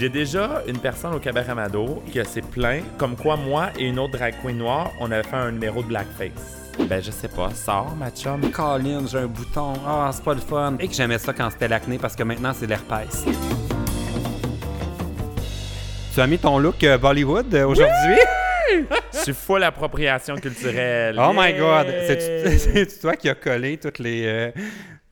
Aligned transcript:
J'ai 0.00 0.08
déjà 0.08 0.62
une 0.66 0.78
personne 0.78 1.12
au 1.12 1.18
Cabaret 1.18 1.54
Mado 1.54 2.02
qui 2.10 2.24
s'est 2.24 2.40
plaint, 2.40 2.82
comme 2.96 3.16
quoi 3.16 3.36
moi 3.36 3.68
et 3.78 3.84
une 3.84 3.98
autre 3.98 4.16
drag 4.16 4.34
queen 4.42 4.56
noire, 4.56 4.92
on 4.98 5.10
avait 5.12 5.28
fait 5.28 5.36
un 5.36 5.52
numéro 5.52 5.82
de 5.82 5.88
blackface. 5.88 6.72
Ben, 6.88 7.02
je 7.02 7.10
sais 7.10 7.28
pas, 7.28 7.50
sors, 7.50 7.94
ma 7.96 8.10
chum. 8.10 8.50
Colin, 8.50 9.06
j'ai 9.06 9.18
un 9.18 9.26
bouton. 9.26 9.74
Ah, 9.86 10.08
c'est 10.10 10.24
pas 10.24 10.32
le 10.32 10.40
fun. 10.40 10.76
Et 10.80 10.88
que 10.88 10.94
j'aimais 10.94 11.18
ça 11.18 11.34
quand 11.34 11.50
c'était 11.50 11.68
l'acné 11.68 11.98
parce 11.98 12.16
que 12.16 12.22
maintenant 12.22 12.54
c'est 12.54 12.66
l'herpès. 12.66 13.26
Tu 16.14 16.20
as 16.22 16.26
mis 16.26 16.38
ton 16.38 16.58
look 16.58 16.82
euh, 16.82 16.96
Bollywood 16.96 17.54
euh, 17.54 17.66
aujourd'hui? 17.66 18.16
Je 19.12 19.18
suis 19.18 19.34
full 19.34 19.62
appropriation 19.62 20.36
culturelle. 20.36 21.20
Oh 21.22 21.32
my 21.36 21.52
god! 21.52 21.88
C'est-tu 22.06 22.98
toi 23.02 23.16
qui 23.16 23.28
as 23.28 23.34
collé 23.34 23.76
toutes 23.76 23.98
les, 23.98 24.24
euh, 24.24 24.50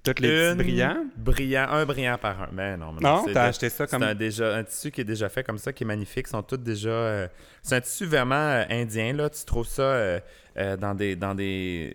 toutes 0.03 0.21
les 0.21 0.29
petits 0.29 0.51
Une 0.53 0.57
brillants? 0.57 1.05
Brillant, 1.17 1.67
un 1.71 1.85
brillant 1.85 2.19
par 2.19 2.43
un. 2.43 2.49
Mais 2.53 2.77
non, 2.77 2.93
mais 2.93 3.01
Non, 3.01 3.23
c'est 3.27 3.33
t'as 3.33 3.45
acheté 3.45 3.69
ça 3.69 3.87
C'est 3.87 3.91
comme. 3.91 4.03
un, 4.03 4.15
déjà, 4.15 4.57
un 4.57 4.65
tissu 4.65 4.91
qui 4.91 5.01
est 5.03 5.05
déjà 5.05 5.29
fait 5.29 5.43
comme 5.45 5.59
ça, 5.59 5.73
qui 5.73 5.85
est 5.85 5.87
magnifique. 5.87 6.27
Ils 6.29 6.31
sont 6.31 6.43
tous 6.43 6.57
déjà. 6.57 6.89
euh, 6.91 7.29
c'est 7.63 7.77
un 7.77 7.81
tissu 7.81 8.07
vraiment 8.07 8.35
euh, 8.37 8.65
indien, 8.71 9.13
là. 9.13 9.29
Tu 9.31 9.45
trouves 9.45 9.67
ça 9.67 9.83
euh, 9.83 10.21
dans, 10.79 10.95
des, 10.95 11.15
dans, 11.17 11.35
des, 11.35 11.95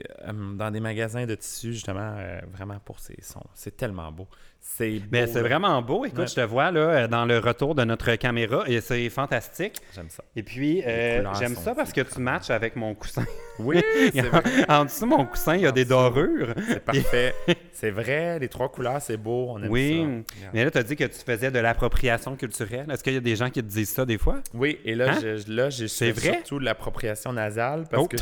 dans 0.58 0.72
des 0.72 0.80
magasins 0.80 1.26
de 1.26 1.36
tissus, 1.36 1.74
justement, 1.74 2.16
vraiment 2.52 2.80
pour 2.86 3.00
ces 3.00 3.18
sons. 3.22 3.44
C'est 3.54 3.76
tellement 3.76 4.12
beau. 4.12 4.28
C'est 4.66 4.92
beau. 5.00 5.06
Mais 5.12 5.28
c'est 5.28 5.42
vraiment 5.42 5.82
beau. 5.82 6.06
Écoute, 6.06 6.20
Ouais. 6.20 6.28
je 6.28 6.36
te 6.36 6.42
vois 6.42 6.72
là 6.72 7.08
dans 7.08 7.26
le 7.26 7.38
retour 7.38 7.76
de 7.76 7.84
notre 7.84 8.16
caméra 8.16 8.64
et 8.66 8.80
c'est 8.80 9.10
fantastique. 9.10 9.76
J'aime 9.94 10.10
ça. 10.10 10.24
Et 10.38 10.42
puis, 10.42 10.82
euh, 10.88 11.22
j'aime 11.38 11.56
ça 11.56 11.76
parce 11.76 11.92
que 11.92 12.00
tu 12.02 12.20
matches 12.22 12.50
avec 12.50 12.76
mon 12.78 12.96
coussin. 12.96 13.26
Oui, 13.60 13.82
c'est 14.14 14.22
vrai. 14.22 14.42
en 14.70 14.86
dessous, 14.86 15.06
mon 15.06 15.26
coussin, 15.26 15.56
il 15.56 15.62
y 15.64 15.66
a 15.66 15.70
En 15.70 15.74
des 15.74 15.84
dessous. 15.84 15.94
dorures. 15.96 16.54
C'est 16.68 16.80
parfait. 16.84 17.36
c'est 17.74 17.92
vrai. 17.92 18.40
Les 18.40 18.48
trois 18.48 18.70
couleurs, 18.72 19.02
c'est 19.02 19.18
beau. 19.18 19.48
On 19.50 19.62
aime 19.62 19.70
Oui. 19.70 20.08
ça. 20.42 20.48
Mais 20.54 20.64
là, 20.64 20.72
tu 20.72 20.78
as 20.78 20.84
dit 20.84 20.96
que 20.96 21.04
tu 21.04 21.20
faisais 21.24 21.52
de 21.52 21.60
l'appropriation 21.60 22.36
culturelle. 22.38 22.88
Est-ce 22.90 23.04
qu'il 23.04 23.14
y 23.14 23.18
a 23.18 23.20
des 23.20 23.36
gens 23.36 23.50
qui 23.50 23.62
te 23.62 23.68
disent 23.68 23.92
ça 23.94 24.06
des 24.06 24.18
fois? 24.18 24.38
Oui, 24.54 24.80
et 24.86 24.96
là, 24.96 25.12
Hein? 25.12 25.20
je- 25.22 25.52
là 25.52 25.70
j'ai 25.70 25.88
surtout 25.90 26.60
de 26.60 26.66
l'appropriation 26.66 27.34
nasale 27.34 27.84
parce 27.92 28.04
Oh. 28.04 28.08
que 28.08 28.18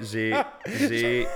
j'ai 0.00 0.32
j'ai 0.88 1.26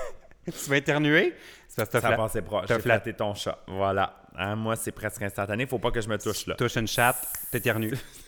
tu 0.46 0.70
vas 0.70 0.76
éternuer? 0.76 1.30
Que 1.30 1.82
ça 1.82 1.86
t'as 1.86 2.00
fla- 2.00 2.16
passait 2.16 2.40
proche. 2.40 2.66
J'ai 2.68 2.78
flatté 2.78 3.12
ton 3.12 3.34
chat. 3.34 3.58
Voilà. 3.66 4.14
Hein, 4.38 4.56
moi, 4.56 4.76
c'est 4.76 4.92
presque 4.92 5.22
instantané. 5.22 5.66
Faut 5.66 5.78
pas 5.78 5.90
que 5.90 6.00
je 6.00 6.08
me 6.08 6.18
touche 6.18 6.46
là. 6.46 6.54
touches 6.56 6.76
une 6.76 6.88
chatte, 6.88 7.26
t'éternues. 7.50 7.94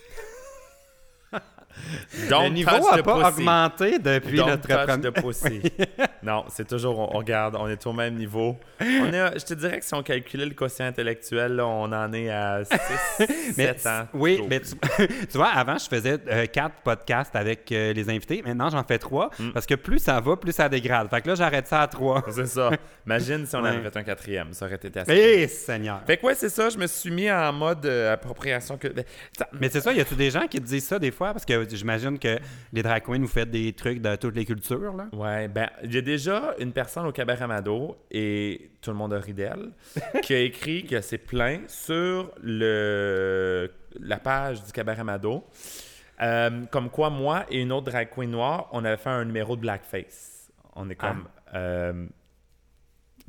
Don't 2.28 2.44
le 2.44 2.48
niveau 2.50 2.70
n'a 2.70 3.02
pas 3.02 3.14
pussy. 3.30 3.40
augmenté 3.40 3.98
depuis 3.98 4.36
Don't 4.38 4.46
notre 4.48 4.66
touch 4.66 4.76
première... 4.86 5.12
the 5.12 5.22
pussy. 5.22 5.62
non, 6.22 6.44
c'est 6.48 6.66
toujours, 6.66 6.98
on, 6.98 7.14
on 7.14 7.18
regarde, 7.18 7.56
on 7.58 7.68
est 7.68 7.86
au 7.86 7.92
même 7.92 8.14
niveau. 8.14 8.56
On 8.80 9.12
est, 9.12 9.38
je 9.38 9.44
te 9.44 9.54
dirais 9.54 9.78
que 9.78 9.84
si 9.84 9.94
on 9.94 10.02
calculait 10.02 10.46
le 10.46 10.54
quotient 10.54 10.86
intellectuel, 10.86 11.56
là, 11.56 11.66
on 11.66 11.92
en 11.92 12.12
est 12.12 12.30
à 12.30 12.64
6, 13.18 13.26
Mais 13.56 13.66
7 13.78 13.86
ans. 13.86 14.08
Oui, 14.14 14.42
mais 14.48 14.60
tu, 14.60 14.72
tu 15.30 15.36
vois, 15.36 15.48
avant, 15.50 15.78
je 15.78 15.88
faisais 15.88 16.18
euh, 16.28 16.46
quatre 16.46 16.76
podcasts 16.82 17.34
avec 17.36 17.70
euh, 17.72 17.92
les 17.92 18.08
invités. 18.10 18.42
Maintenant, 18.44 18.70
j'en 18.70 18.82
fais 18.84 18.98
trois 18.98 19.30
Mm. 19.38 19.50
parce 19.52 19.66
que 19.66 19.74
plus 19.74 19.98
ça 19.98 20.18
va, 20.20 20.36
plus 20.36 20.52
ça 20.52 20.68
dégrade. 20.68 21.08
Fait 21.10 21.20
que 21.20 21.28
là, 21.28 21.34
j'arrête 21.34 21.66
ça 21.66 21.82
à 21.82 21.86
trois. 21.86 22.24
C'est 22.30 22.46
ça. 22.46 22.70
Imagine 23.06 23.46
si 23.46 23.54
on 23.56 23.64
avait 23.64 23.76
Ouais. 23.78 23.82
fait 23.90 23.96
un 23.98 24.02
quatrième. 24.02 24.52
Ça 24.52 24.66
aurait 24.66 24.74
été 24.76 24.98
assez. 24.98 25.12
Eh, 25.12 25.46
Seigneur! 25.48 26.00
Fait 26.06 26.16
que 26.16 26.26
ouais, 26.26 26.34
c'est 26.34 26.48
ça. 26.48 26.68
Je 26.70 26.78
me 26.78 26.86
suis 26.86 27.10
mis 27.10 27.30
en 27.30 27.52
mode 27.52 27.84
euh, 27.86 28.14
appropriation. 28.14 28.76
Que... 28.78 28.88
ça- 29.36 29.48
Mais 29.52 29.68
c'est 29.68 29.80
ça, 29.80 29.92
y 29.92 30.00
a-tu 30.00 30.14
des 30.14 30.30
gens 30.30 30.46
qui 30.48 30.58
te 30.60 30.66
disent 30.66 30.86
ça 30.86 30.98
des 30.98 31.10
fois? 31.10 31.32
Parce 31.32 31.44
que 31.44 31.67
j'imagine 31.76 32.18
que 32.18 32.38
les 32.72 32.82
drag 32.82 33.02
queens, 33.04 33.20
vous 33.20 33.26
faites 33.28 33.50
des 33.50 33.72
trucs 33.72 34.00
de 34.00 34.16
toutes 34.16 34.36
les 34.36 34.44
cultures, 34.44 34.94
là. 34.96 35.08
Ouais, 35.12 35.48
ben, 35.48 35.68
j'ai 35.82 36.02
déjà 36.02 36.54
une 36.58 36.72
personne 36.72 37.06
au 37.06 37.12
Cabaret 37.12 37.46
Mado, 37.46 37.96
et 38.10 38.70
tout 38.80 38.90
le 38.90 38.96
monde 38.96 39.12
a 39.14 39.18
ri 39.20 39.32
d'elle, 39.34 39.70
qui 40.22 40.34
a 40.34 40.40
écrit 40.40 40.84
que 40.84 41.00
c'est 41.00 41.18
plein 41.18 41.60
sur 41.68 42.30
le, 42.42 43.70
la 44.00 44.18
page 44.18 44.62
du 44.64 44.72
Cabaret 44.72 45.04
Mado. 45.04 45.44
Euh, 46.20 46.64
comme 46.70 46.90
quoi, 46.90 47.10
moi 47.10 47.44
et 47.50 47.60
une 47.60 47.70
autre 47.72 47.90
drag 47.90 48.08
queen 48.10 48.30
noire, 48.30 48.68
on 48.72 48.84
avait 48.84 48.96
fait 48.96 49.10
un 49.10 49.24
numéro 49.24 49.54
de 49.56 49.60
blackface. 49.60 50.50
On 50.74 50.88
est 50.90 50.96
comme. 50.96 51.28
euh, 51.54 52.06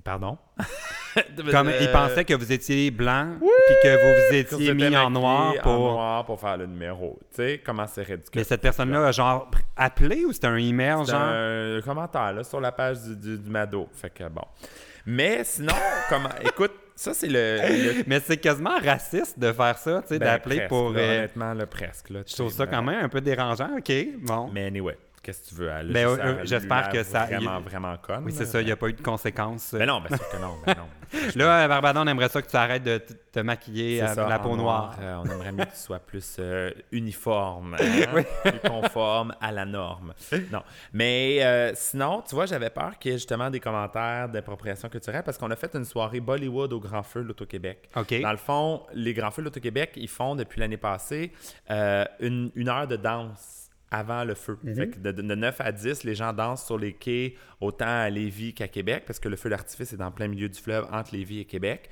pardon? 0.09 0.37
Comme 1.51 1.67
Euh, 1.69 1.77
ils 1.81 1.91
pensaient 1.91 2.25
que 2.25 2.33
vous 2.33 2.51
étiez 2.51 2.89
blanc, 2.91 3.27
puis 3.39 3.75
que 3.83 3.93
vous 3.95 4.27
vous 4.29 4.35
étiez 4.35 4.73
mis 4.73 4.95
en 4.95 5.09
noir 5.09 5.53
pour... 5.61 5.71
en 5.71 5.91
noir 5.93 6.25
pour 6.25 6.39
faire 6.39 6.57
le 6.57 6.65
numéro. 6.65 7.19
Tu 7.29 7.35
sais, 7.35 7.61
comment 7.63 7.85
c'est 7.87 8.01
ridicule. 8.03 8.31
Mais 8.35 8.43
cette 8.43 8.61
personne-là 8.61 9.07
a 9.07 9.11
genre 9.11 9.49
appelé 9.75 10.25
ou 10.25 10.31
c'était 10.31 10.47
un 10.47 10.55
email, 10.57 11.05
genre? 11.05 11.21
un 11.21 11.81
commentaire 11.83 12.33
là, 12.33 12.43
sur 12.43 12.59
la 12.59 12.71
page 12.71 13.01
du, 13.01 13.15
du, 13.15 13.37
du 13.39 13.49
Mado. 13.49 13.87
Fait 13.93 14.09
que 14.09 14.23
bon. 14.29 14.43
Mais 15.05 15.43
sinon, 15.43 15.73
comment. 16.09 16.29
Écoute, 16.41 16.73
ça, 16.95 17.13
c'est 17.13 17.27
le. 17.27 17.57
le- 17.61 18.03
Mais 18.07 18.19
c'est 18.19 18.37
quasiment 18.37 18.77
raciste 18.83 19.37
de 19.39 19.51
faire 19.51 19.77
ça, 19.77 20.01
tu 20.01 20.09
sais, 20.09 20.19
ben, 20.19 20.25
d'appeler 20.25 20.61
pour... 20.67 20.91
là, 20.91 20.99
euh, 20.99 21.17
honnêtement, 21.19 21.53
le 21.53 21.65
presque. 21.65 22.09
Là, 22.09 22.19
Je 22.25 22.33
trouve 22.35 22.51
ça 22.51 22.67
quand 22.67 22.83
même 22.83 23.03
un 23.05 23.09
peu 23.09 23.21
dérangeant. 23.21 23.69
OK, 23.77 23.91
bon. 24.21 24.49
Mais 24.53 24.65
anyway, 24.65 24.97
qu'est-ce 25.29 25.43
que 25.43 25.49
tu 25.49 25.55
veux? 25.61 25.67
Ben, 25.93 26.07
euh, 26.07 26.41
à- 26.41 26.45
j'espère 26.45 26.89
que 26.89 27.03
ça- 27.03 27.25
Vraiment, 27.25 27.59
vraiment 27.61 27.95
conne. 27.97 28.23
Oui, 28.25 28.33
c'est 28.35 28.45
ça, 28.45 28.61
il 28.61 28.65
n'y 28.65 28.71
a 28.71 28.75
pas 28.75 28.87
eu 28.89 28.93
de 28.93 29.01
conséquences. 29.01 29.73
Ben 29.73 29.85
non, 29.87 30.01
bien 30.01 30.15
sûr 30.17 30.29
que 30.29 30.37
non. 30.37 30.55
Ben 30.65 30.75
non. 30.75 30.87
Là, 31.35 31.67
Barbada, 31.67 32.01
on 32.01 32.07
aimerait 32.07 32.29
ça 32.29 32.39
que 32.41 32.47
tu 32.49 32.55
arrêtes 32.55 32.83
de 32.83 32.99
te 33.31 33.39
maquiller 33.39 34.01
à 34.01 34.13
ça, 34.13 34.27
la 34.27 34.37
peau 34.37 34.55
noire. 34.55 34.95
euh, 35.01 35.15
on 35.23 35.25
aimerait 35.25 35.51
mieux 35.51 35.65
que 35.65 35.71
tu 35.71 35.77
sois 35.77 35.97
plus 35.99 36.35
euh, 36.39 36.69
uniforme, 36.91 37.75
hein, 37.79 38.23
plus 38.43 38.59
conforme 38.69 39.33
à 39.41 39.51
la 39.51 39.65
norme. 39.65 40.13
Non. 40.51 40.61
Mais 40.93 41.39
euh, 41.41 41.71
sinon, 41.75 42.23
tu 42.27 42.35
vois, 42.35 42.45
j'avais 42.45 42.69
peur 42.69 42.97
qu'il 42.99 43.11
y 43.11 43.13
ait 43.15 43.17
justement 43.17 43.49
des 43.49 43.59
commentaires 43.59 44.29
d'appropriation 44.29 44.87
culturelle 44.89 45.23
parce 45.23 45.37
qu'on 45.39 45.49
a 45.51 45.55
fait 45.55 45.73
une 45.75 45.85
soirée 45.85 46.19
Bollywood 46.19 46.73
au 46.73 46.79
Grand 46.79 47.03
Feu 47.03 47.23
de 47.23 47.27
l'Auto-Québec. 47.27 47.89
OK. 47.95 48.21
Dans 48.21 48.31
le 48.31 48.37
fond, 48.37 48.83
les 48.93 49.13
Grands 49.13 49.31
Feux 49.31 49.41
de 49.41 49.45
l'Auto-Québec, 49.47 49.93
ils 49.95 50.07
font 50.07 50.35
depuis 50.35 50.59
l'année 50.59 50.77
passée 50.77 51.31
euh, 51.71 52.05
une, 52.19 52.51
une 52.55 52.69
heure 52.69 52.87
de 52.87 52.95
danse 52.97 53.58
avant 53.91 54.23
le 54.23 54.35
feu. 54.35 54.57
Mhm. 54.63 54.75
Fait 54.75 54.89
que 54.89 54.99
de, 54.99 55.11
de 55.11 55.21
9 55.35 55.61
à 55.61 55.71
10, 55.71 56.03
les 56.03 56.15
gens 56.15 56.33
dansent 56.33 56.65
sur 56.65 56.77
les 56.77 56.93
quais 56.93 57.35
autant 57.59 57.85
à 57.87 58.09
Lévis 58.09 58.53
qu'à 58.53 58.67
Québec 58.67 59.03
parce 59.07 59.19
que 59.19 59.27
le 59.29 59.35
feu 59.35 59.49
d'artifice 59.49 59.93
est 59.93 59.97
dans 59.97 60.11
plein 60.11 60.27
milieu 60.27 60.47
du 60.49 60.59
fleuve 60.59 60.87
entre 60.91 61.15
Lévis 61.15 61.39
et 61.39 61.45
Québec. 61.45 61.89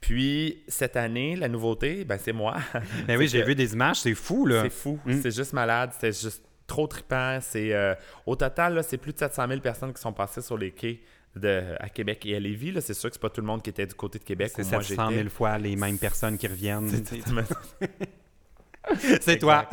Puis 0.00 0.62
cette 0.68 0.96
année, 0.96 1.36
la 1.36 1.48
nouveauté, 1.48 2.04
ben, 2.04 2.18
c'est 2.22 2.32
moi. 2.32 2.56
Ben 3.06 3.16
oui, 3.18 3.28
C'est 3.28 3.38
j'ai 3.38 3.44
vu 3.44 3.54
des 3.54 3.72
images, 3.72 4.00
c'est 4.00 4.14
fou, 4.14 4.46
là. 4.46 4.62
C'est 4.62 4.70
fou. 4.70 4.98
Mm. 5.04 5.20
C'est 5.22 5.34
juste 5.34 5.52
malade. 5.52 5.90
C'était 5.94 6.12
juste 6.12 6.42
trop 6.66 6.86
trippant. 6.86 7.38
C'est, 7.40 7.72
euh, 7.72 7.94
au 8.26 8.34
total, 8.36 8.82
c'est 8.82 8.98
plus 8.98 9.12
de 9.12 9.18
700 9.18 9.46
000 9.48 9.60
personnes 9.60 9.92
qui 9.92 10.00
sont 10.00 10.12
passées 10.12 10.42
sur 10.42 10.58
les 10.58 10.72
quais 10.72 11.00
de, 11.36 11.62
à 11.78 11.88
Québec 11.88 12.24
et 12.26 12.34
à 12.36 12.40
Lévis. 12.40 12.74
C'est 12.80 12.94
sûr 12.94 13.08
que 13.10 13.14
c'est 13.14 13.20
pas 13.22 13.30
tout 13.30 13.40
le 13.40 13.46
monde 13.46 13.62
qui 13.62 13.70
était 13.70 13.86
du 13.86 13.94
côté 13.94 14.18
de 14.18 14.24
Québec 14.24 14.52
C'est 14.54 14.64
où 14.64 14.70
moi 14.70 14.82
700 14.82 15.08
j'étais. 15.10 15.22
000 15.22 15.28
fois 15.30 15.58
les 15.58 15.76
mêmes 15.76 15.98
personnes 15.98 16.36
qui 16.38 16.48
reviennent. 16.48 16.90
C'est- 19.20 19.38
toi. 19.38 19.68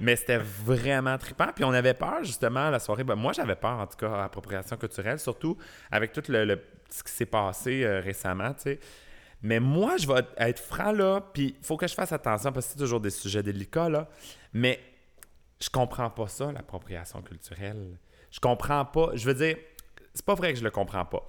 Mais 0.00 0.16
c'était 0.16 0.38
vraiment 0.38 1.16
trippant. 1.18 1.48
Puis 1.54 1.64
on 1.64 1.72
avait 1.72 1.94
peur, 1.94 2.22
justement, 2.24 2.70
la 2.70 2.78
soirée. 2.78 3.04
Ben, 3.04 3.14
moi, 3.14 3.32
j'avais 3.32 3.56
peur, 3.56 3.78
en 3.78 3.86
tout 3.86 3.96
cas, 3.96 4.12
à 4.12 4.24
appropriation 4.24 4.76
culturelle, 4.76 5.18
surtout 5.18 5.56
avec 5.90 6.12
tout 6.12 6.22
le, 6.28 6.60
ce 6.90 7.02
qui 7.02 7.12
s'est 7.12 7.26
passé 7.26 7.84
euh, 7.84 8.00
récemment, 8.00 8.52
tu 8.54 8.62
sais. 8.62 8.80
Mais 9.42 9.58
moi, 9.58 9.96
je 9.96 10.06
vais 10.06 10.22
être 10.36 10.60
franc, 10.60 10.92
là, 10.92 11.22
puis 11.32 11.56
il 11.58 11.64
faut 11.66 11.78
que 11.78 11.86
je 11.86 11.94
fasse 11.94 12.12
attention, 12.12 12.52
parce 12.52 12.66
que 12.66 12.72
c'est 12.72 12.78
toujours 12.78 13.00
des 13.00 13.08
sujets 13.10 13.42
délicats, 13.42 13.88
là. 13.88 14.06
Mais 14.52 14.78
je 15.60 15.70
comprends 15.70 16.10
pas 16.10 16.28
ça, 16.28 16.52
l'appropriation 16.52 17.22
culturelle. 17.22 17.98
Je 18.30 18.38
comprends 18.40 18.84
pas. 18.84 19.10
Je 19.14 19.24
veux 19.24 19.34
dire, 19.34 19.56
c'est 20.12 20.24
pas 20.24 20.34
vrai 20.34 20.52
que 20.52 20.58
je 20.58 20.64
le 20.64 20.70
comprends 20.70 21.04
pas. 21.06 21.26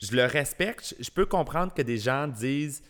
Je 0.00 0.16
le 0.16 0.24
respecte. 0.24 0.94
Je 0.98 1.10
peux 1.10 1.26
comprendre 1.26 1.72
que 1.74 1.82
des 1.82 1.98
gens 1.98 2.26
disent 2.26 2.82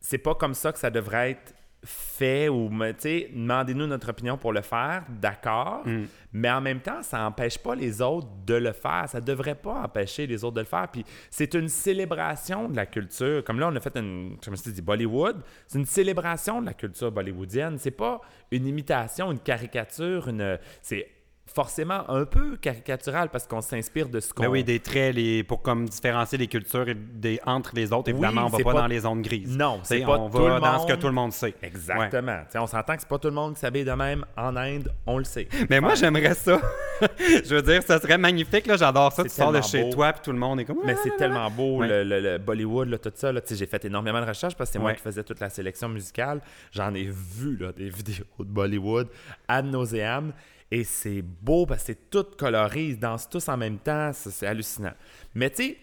c'est 0.00 0.18
pas 0.18 0.34
comme 0.34 0.52
ça 0.54 0.72
que 0.72 0.78
ça 0.78 0.90
devrait 0.90 1.30
être 1.30 1.54
fait 1.84 2.48
ou, 2.48 2.68
mais, 2.68 2.94
tu 2.94 3.00
sais, 3.00 3.30
demandez-nous 3.32 3.86
notre 3.86 4.10
opinion 4.10 4.36
pour 4.36 4.52
le 4.52 4.62
faire, 4.62 5.04
d'accord. 5.08 5.82
Mm. 5.86 6.04
Mais 6.32 6.50
en 6.50 6.60
même 6.60 6.80
temps, 6.80 7.02
ça 7.02 7.18
n'empêche 7.18 7.58
pas 7.58 7.76
les 7.76 8.02
autres 8.02 8.26
de 8.44 8.54
le 8.54 8.72
faire. 8.72 9.04
Ça 9.08 9.20
devrait 9.20 9.54
pas 9.54 9.82
empêcher 9.84 10.26
les 10.26 10.42
autres 10.42 10.56
de 10.56 10.60
le 10.60 10.66
faire. 10.66 10.88
Puis 10.90 11.04
c'est 11.30 11.54
une 11.54 11.68
célébration 11.68 12.68
de 12.68 12.74
la 12.74 12.86
culture. 12.86 13.44
Comme 13.44 13.60
là, 13.60 13.68
on 13.72 13.76
a 13.76 13.80
fait 13.80 13.96
une, 13.96 14.36
comme 14.44 14.56
je 14.56 14.70
dis, 14.70 14.82
Bollywood. 14.82 15.42
C'est 15.68 15.78
une 15.78 15.86
célébration 15.86 16.60
de 16.60 16.66
la 16.66 16.74
culture 16.74 17.12
bollywoodienne. 17.12 17.78
C'est 17.78 17.92
pas 17.92 18.20
une 18.50 18.66
imitation, 18.66 19.30
une 19.30 19.38
caricature, 19.38 20.28
une. 20.28 20.58
C'est 20.82 21.06
forcément 21.46 22.08
un 22.10 22.24
peu 22.24 22.56
caricatural 22.56 23.28
parce 23.28 23.46
qu'on 23.46 23.60
s'inspire 23.60 24.08
de 24.08 24.18
ce 24.18 24.32
qu'on. 24.34 24.42
Ben 24.44 24.48
oui, 24.48 24.64
des 24.64 24.80
traits 24.80 25.14
les, 25.14 25.44
pour 25.44 25.62
comme 25.62 25.88
différencier 25.88 26.36
les 26.38 26.46
cultures 26.48 26.86
des, 26.96 27.38
entre 27.46 27.72
les 27.74 27.92
autres. 27.92 28.08
Évidemment, 28.10 28.42
Oui, 28.46 28.50
on 28.52 28.56
va 28.58 28.64
pas, 28.64 28.72
pas- 28.72 28.80
dans 28.80 28.86
les 28.86 29.00
zones 29.00 29.22
grises. 29.22 29.56
Non, 29.56 29.78
c'est 29.84 30.00
pas 30.00 30.18
on 30.18 30.28
tout 30.30 30.38
va 30.38 30.54
le 30.54 30.60
dans 30.60 30.78
ce 30.80 30.86
que 30.86 30.92
monde. 30.92 31.00
tout 31.00 31.06
le 31.06 31.12
monde 31.12 31.32
sait. 31.32 31.54
Exactement. 31.62 32.38
Tu 32.46 32.52
sais, 32.52 32.58
On 32.58 32.66
s'entend 32.66 32.94
que 32.96 33.00
c'est 33.02 33.08
pas 33.08 33.18
tout 33.18 33.28
le 33.28 33.34
monde 33.34 33.54
qui 33.54 33.60
s'habille 33.60 33.84
de 33.84 33.92
même 33.92 34.24
en 34.36 34.56
Inde, 34.56 34.90
on 35.06 35.18
le 35.18 35.24
sait. 35.24 35.48
Mais 35.70 35.80
moi, 35.80 35.94
j'aimerais 35.94 36.34
ça. 36.34 36.60
je 37.18 37.54
veux 37.54 37.62
dire, 37.62 37.82
ça 37.82 38.00
serait 38.00 38.18
magnifique. 38.18 38.66
là. 38.66 38.76
J'adore 38.76 39.12
ça. 39.12 39.22
Tu 39.22 39.28
sors 39.30 39.52
de 39.52 39.60
chez 39.60 39.82
beau. 39.84 39.90
toi, 39.92 40.12
puis 40.12 40.22
tout 40.24 40.32
le 40.32 40.38
monde 40.38 40.60
est 40.60 40.64
comme. 40.64 40.78
Mais 40.84 40.96
c'est 41.02 41.16
tellement 41.16 41.50
beau, 41.50 41.78
Ouais. 41.78 41.88
le, 41.88 42.04
le- 42.04 42.20
le 42.20 42.38
Bollywood, 42.38 42.88
là, 42.88 42.98
tout 42.98 43.12
ça. 43.14 43.30
J'ai 43.50 43.66
fait 43.66 43.84
énormément 43.84 44.20
de 44.20 44.26
recherches 44.26 44.56
parce 44.56 44.70
que 44.70 44.72
c'est 44.74 44.78
moi 44.78 44.90
Ouais. 44.90 44.96
qui 44.96 45.02
faisais 45.02 45.22
toute 45.22 45.40
la 45.40 45.50
sélection 45.50 45.88
musicale. 45.88 46.40
J'en 46.72 46.92
ai 46.94 47.04
vu 47.04 47.56
là, 47.58 47.70
des 47.72 47.88
vidéos 47.90 48.24
de 48.40 48.44
Bollywood 48.44 49.08
ad 49.46 49.66
nauseam. 49.66 50.32
Et 50.70 50.82
c'est 50.84 51.22
beau 51.22 51.66
parce 51.66 51.80
que 51.82 51.86
c'est 51.88 52.10
tout 52.10 52.24
coloré. 52.36 52.86
Ils 52.88 52.98
dansent 52.98 53.28
tous 53.28 53.48
en 53.48 53.56
même 53.56 53.78
temps. 53.78 54.10
C'est 54.12 54.46
hallucinant. 54.46 54.94
Mais 55.34 55.50
tu 55.50 55.76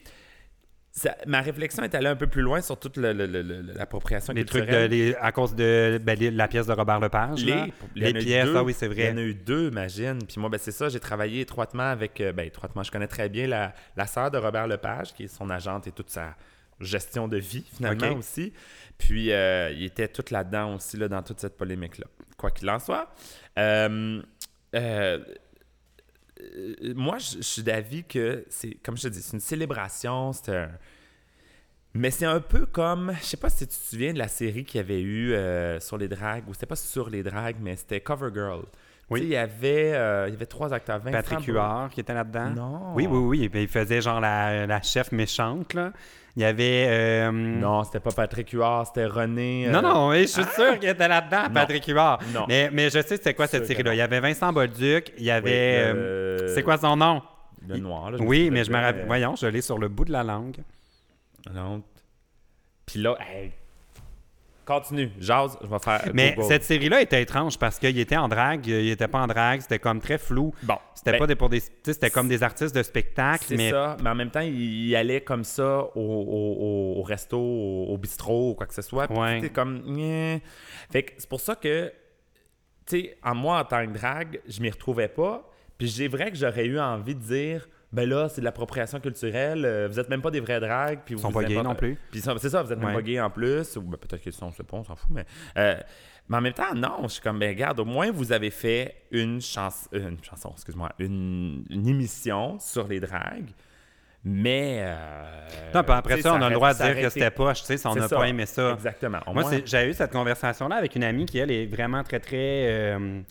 sais, 0.92 1.12
ma 1.26 1.40
réflexion 1.42 1.84
est 1.84 1.96
allée 1.96 2.08
un 2.10 2.16
peu 2.18 2.28
plus 2.28 2.42
loin 2.42 2.60
sur 2.62 2.78
toute 2.78 2.98
l'appropriation 2.98 4.34
Les 4.34 4.44
trucs 4.46 4.64
de, 4.64 4.66
culturelle. 4.68 4.92
les- 4.92 5.16
à 5.16 5.32
cause 5.32 5.56
de 5.56 6.00
ben, 6.04 6.18
les- 6.20 6.32
la 6.32 6.48
pièce 6.48 6.68
de 6.68 6.74
Robert 6.74 7.00
Lepage. 7.00 7.46
là. 7.46 7.68
Les, 7.96 8.08
en 8.10 8.14
Les 8.14 8.14
pièces, 8.14 8.46
deux. 8.46 8.56
ah 8.58 8.64
oui, 8.64 8.74
c'est 8.78 8.88
Il 8.88 9.00
y 9.00 9.08
en 9.08 9.12
vrai. 9.14 9.22
a 9.22 9.26
eu 9.26 9.34
deux, 9.34 9.70
imagine. 9.70 10.20
Puis 10.28 10.40
moi, 10.40 10.50
ben, 10.50 10.58
c'est 10.60 10.72
ça, 10.72 10.90
j'ai 10.90 11.00
travaillé 11.00 11.42
étroitement 11.42 11.84
avec. 11.90 12.20
euh, 12.20 12.34
ben, 12.34 12.46
étroitement, 12.46 12.84
je 12.84 12.92
connais 12.92 13.08
très 13.08 13.30
bien 13.30 13.48
la, 13.48 13.74
la 13.96 14.08
sœur 14.08 14.32
de 14.32 14.38
Robert 14.38 14.68
Lepage, 14.68 15.14
qui 15.14 15.24
est 15.24 15.28
son 15.34 15.50
agente 15.50 15.88
et 15.88 15.92
toute 15.92 16.10
sa 16.10 16.36
gestion 16.82 17.28
de 17.28 17.38
vie, 17.38 17.64
finalement, 17.76 18.14
aussi. 18.18 18.52
Puis, 18.98 19.32
euh, 19.32 19.72
il 19.72 19.84
était 19.84 20.08
tout 20.08 20.26
là-dedans 20.32 20.76
aussi, 20.76 20.98
là, 20.98 21.08
dans 21.08 21.22
toute 21.24 21.40
cette 21.40 21.56
polémique-là. 21.56 22.08
Quoi 22.38 22.50
qu'il 22.52 22.70
en 22.70 22.80
soit. 22.80 23.14
Euh, 23.60 24.22
euh, 24.76 25.20
euh, 26.42 26.94
moi, 26.96 27.18
je 27.18 27.38
je 27.38 27.42
suis 27.42 27.64
d'avis 27.64 28.04
que 28.04 28.46
c'est, 28.50 28.76
comme 28.84 28.98
je 28.98 29.04
te 29.04 29.08
dis, 29.10 29.22
c'est 29.22 29.34
une 29.34 29.40
célébration, 29.40 30.34
c'est 30.34 30.56
un. 30.56 30.70
Mais 31.94 32.10
c'est 32.10 32.26
un 32.26 32.40
peu 32.40 32.66
comme, 32.66 33.14
je 33.20 33.26
sais 33.26 33.38
pas 33.38 33.50
si 33.50 33.68
tu 33.68 33.68
te 33.68 33.74
souviens 33.74 34.14
de 34.14 34.18
la 34.18 34.30
série 34.30 34.64
qu'il 34.64 34.80
y 34.80 34.84
avait 34.84 35.02
eu 35.02 35.34
euh, 35.34 35.78
sur 35.82 35.98
les 35.98 36.08
dragues, 36.08 36.48
ou 36.48 36.54
c'était 36.54 36.66
pas 36.66 36.78
sur 36.78 37.10
les 37.10 37.22
dragues, 37.22 37.58
mais 37.60 37.76
c'était 37.76 38.00
Covergirl. 38.00 38.64
Oui. 39.10 39.20
Tu 39.20 39.26
sais, 39.26 39.30
il 39.30 39.34
y 39.34 39.36
avait, 39.36 39.94
euh, 39.94 40.30
il 40.30 40.32
y 40.32 40.36
avait 40.36 40.46
trois 40.46 40.74
acteurs. 40.74 41.00
Vincent 41.00 41.12
Patrick 41.12 41.46
Huard 41.48 41.90
qui 41.90 42.00
était 42.00 42.14
là-dedans. 42.14 42.50
Non. 42.52 42.94
Oui, 42.96 43.08
oui, 43.08 43.42
oui. 43.42 43.52
Il 43.54 43.68
faisait 43.68 44.00
genre 44.00 44.22
la, 44.22 44.66
la 44.66 44.82
chef 44.82 45.12
méchante, 45.12 45.74
là. 45.74 45.92
Il 46.38 46.42
y 46.42 46.46
avait... 46.46 46.88
euh, 46.90 47.32
Non, 47.32 47.84
c'était 47.84 48.00
pas 48.00 48.12
Patrick 48.12 48.50
Huard, 48.52 48.88
c'était 48.88 49.06
René. 49.06 49.68
euh, 49.68 49.72
Non, 49.72 49.82
non, 49.82 50.14
je 50.14 50.26
suis 50.26 50.44
sûr 50.56 50.80
qu'il 50.80 50.88
était 50.90 51.08
là-dedans. 51.08 51.54
Patrick 51.54 51.86
Huard. 51.88 52.20
Non. 52.34 52.46
Mais, 52.48 52.70
mais 52.72 52.86
je 52.86 53.00
sais 53.02 53.18
c'était 53.18 53.34
quoi 53.34 53.48
cette 53.48 53.66
série-là. 53.66 53.94
Il 53.94 53.98
y 53.98 54.02
avait 54.02 54.20
Vincent 54.22 54.54
Bolduc, 54.54 55.12
il 55.18 55.26
y 55.26 55.32
avait... 55.32 55.80
euh, 55.80 55.94
euh, 55.94 56.54
C'est 56.56 56.64
quoi 56.64 56.78
son 56.78 56.96
nom? 56.96 57.22
Le 57.68 57.78
noir, 57.78 58.12
là. 58.12 58.18
Oui, 58.22 58.50
mais 58.50 58.64
je 58.64 58.72
me 58.72 58.78
rappelle... 58.80 59.06
Voyons, 59.08 59.36
je 59.36 59.46
l'ai 59.48 59.62
sur 59.62 59.78
le 59.78 59.88
bout 59.90 60.06
de 60.06 60.12
la 60.12 60.24
langue. 60.24 60.58
Non. 61.54 61.84
Puis 62.86 63.00
là, 63.02 63.16
hey, 63.20 63.52
continue, 64.66 65.12
jase, 65.20 65.58
je 65.62 65.68
vais 65.68 65.80
faire. 65.80 66.02
Mais 66.14 66.34
Google. 66.36 66.48
cette 66.48 66.64
série-là 66.64 67.02
était 67.02 67.22
étrange 67.22 67.58
parce 67.60 67.78
qu'il 67.80 67.98
était 68.00 68.18
en 68.18 68.28
drague, 68.28 68.68
il 68.68 68.90
était 68.90 69.08
pas 69.08 69.20
en 69.20 69.28
drague, 69.28 69.62
c'était 69.62 69.80
comme 69.80 70.00
très 70.00 70.18
flou. 70.18 70.54
Bon, 70.64 70.78
C'était 70.96 71.12
ben, 71.14 71.20
pas 71.20 71.28
des, 71.28 71.36
pour 71.36 71.50
des... 71.50 71.60
C'était 71.60 72.10
comme 72.10 72.28
des 72.28 72.44
artistes 72.44 72.76
de 72.76 72.84
spectacle, 72.84 73.46
C'est 73.48 73.58
mais... 73.58 73.70
ça, 73.72 73.98
mais 74.04 74.10
en 74.10 74.16
même 74.16 74.30
temps, 74.32 74.40
il, 74.42 74.88
il 74.88 74.96
allait 74.96 75.22
comme 75.22 75.44
ça 75.44 75.80
au, 75.96 76.00
au- 76.00 76.96
au- 76.96 77.00
au 77.00 77.04
resto, 77.04 77.38
au, 77.38 77.86
au 77.94 77.98
bistrot, 77.98 78.52
ou 78.52 78.54
quoi 78.56 78.68
que 78.68 78.74
ce 78.74 78.82
soit. 78.82 79.08
Puis 79.08 79.18
Ouais. 79.18 79.36
c'était 79.42 79.54
comme. 79.54 79.82
Fait 80.92 81.04
que 81.04 81.12
c'est 81.18 81.30
pour 81.30 81.40
ça 81.42 81.56
que, 81.56 81.92
tu 82.86 83.00
sais, 83.02 83.18
en 83.24 83.36
moi, 83.36 83.60
en 83.60 83.66
tant 83.66 83.86
que 83.86 83.92
drague, 83.92 84.42
je 84.48 84.62
m'y 84.62 84.70
retrouvais 84.70 85.08
pas. 85.08 85.48
Puis 85.78 85.88
j'ai 85.88 86.08
vrai 86.08 86.30
que 86.32 86.38
j'aurais 86.38 86.66
eu 86.66 86.80
envie 86.80 87.16
de 87.16 87.22
dire. 87.22 87.68
Ben 87.94 88.08
là, 88.08 88.30
c'est 88.30 88.40
de 88.42 88.46
l'appropriation 88.46 89.00
culturelle. 89.02 89.66
euh, 89.66 89.88
vous 89.92 90.00
êtes 90.00 90.08
même 90.10 90.22
pas 90.22 90.32
des 90.32 90.40
vrais 90.40 90.60
dragues. 90.62 91.00
Puis 91.06 91.14
Ils 91.14 91.18
vous 91.18 91.22
sont 91.24 91.32
pas 91.32 91.44
gays 91.44 91.62
non 91.62 91.76
plus. 91.76 91.98
Puis 92.10 92.22
c'est 92.22 92.50
ça, 92.50 92.62
vous 92.64 92.72
êtes 92.72 92.80
même 92.80 92.94
pas 92.94 93.02
gays 93.02 93.20
en 93.20 93.30
plus. 93.30 93.76
Ou 93.76 93.82
ben, 93.82 93.98
peut-être 93.98 94.22
qu'ils 94.22 94.32
sont, 94.34 94.50
je 94.52 94.58
sais 94.58 94.64
pas, 94.64 94.78
on 94.78 94.84
s'en 94.84 94.96
fout. 94.96 95.10
Mais, 95.12 95.26
euh, 95.58 95.76
mais 96.30 96.38
en 96.38 96.42
même 96.42 96.54
temps, 96.54 96.74
non. 96.74 97.00
Je 97.04 97.08
suis 97.10 97.22
comme, 97.22 97.38
ben 97.40 97.50
regarde, 97.50 97.80
au 97.82 97.86
moins 97.86 98.10
vous 98.12 98.32
avez 98.32 98.50
fait 98.50 98.96
une, 99.12 99.42
chance, 99.42 99.90
une 99.92 100.18
chanson, 100.24 100.52
excuse-moi, 100.54 100.90
une, 101.00 101.66
une 101.70 101.88
émission 101.88 102.58
sur 102.60 102.88
les 102.88 103.00
dragues. 103.02 103.50
Mais. 104.24 104.78
euh, 104.84 105.72
Non, 105.74 105.84
puis 105.84 105.92
après 105.94 106.22
ça, 106.22 106.34
on 106.34 106.42
a 106.42 106.48
le 106.50 106.56
droit 106.56 106.74
de 106.74 106.78
dire 106.84 107.02
que 107.02 107.10
c'était 107.10 107.32
poche, 107.32 107.62
tu 107.62 107.66
sais, 107.66 107.78
si 107.78 107.88
on 107.88 107.96
n'a 107.96 108.08
pas 108.08 108.28
aimé 108.28 108.46
ça. 108.46 108.72
Exactement. 108.74 109.20
Moi, 109.34 109.44
j'ai 109.66 109.90
eu 109.90 109.94
cette 109.94 110.12
conversation-là 110.12 110.76
avec 110.76 110.96
une 110.96 111.04
amie 111.04 111.26
qui, 111.26 111.40
elle, 111.40 111.52
est 111.52 111.66
vraiment 111.66 112.04
très, 112.04 112.20
très... 112.20 112.68
euh, 112.70 113.22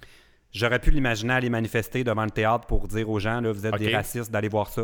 J'aurais 0.52 0.78
pu 0.80 0.90
l'imaginer 0.90 1.34
aller 1.34 1.48
manifester 1.50 2.02
devant 2.04 2.24
le 2.24 2.30
théâtre 2.30 2.66
pour 2.66 2.88
dire 2.88 3.08
aux 3.08 3.18
gens, 3.18 3.40
là, 3.40 3.52
vous 3.52 3.66
êtes 3.66 3.76
des 3.76 3.94
racistes, 3.94 4.30
d'aller 4.30 4.48
voir 4.48 4.68
ça. 4.68 4.82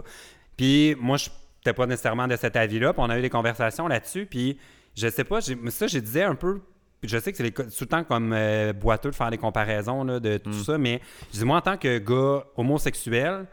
Puis 0.57 0.95
moi, 1.01 1.17
je 1.17 1.29
n'étais 1.59 1.73
pas 1.75 1.87
nécessairement 1.87 2.29
de 2.29 2.37
cet 2.37 2.57
avis-là, 2.57 2.93
puis 2.93 3.03
on 3.05 3.11
a 3.11 3.19
eu 3.19 3.23
des 3.23 3.31
conversations 3.31 3.89
là-dessus, 3.89 4.27
puis 4.27 4.59
je 4.97 5.09
sais 5.09 5.25
pas, 5.25 5.41
ça, 5.41 5.87
je 5.87 5.99
disais 5.99 6.23
un 6.23 6.35
peu... 6.35 6.61
Je 7.03 7.19
sais 7.19 7.31
que 7.31 7.37
c'est 7.37 7.51
tout 7.51 7.63
le 7.83 7.87
temps 7.87 8.05
comme 8.05 8.33
euh, 8.33 8.73
boiteux 8.73 9.11
de 9.11 9.15
faire 9.15 9.31
des 9.31 9.37
comparaisons 9.39 10.03
là, 10.03 10.19
de 10.19 10.37
Mm. 10.37 10.39
tout 10.39 10.65
ça, 10.65 10.79
mais 10.79 11.01
je 11.33 11.39
dis, 11.39 11.45
moi, 11.45 11.59
en 11.59 11.61
tant 11.61 11.77
que 11.77 11.99
gars 11.99 12.45
homosexuel, 12.57 13.45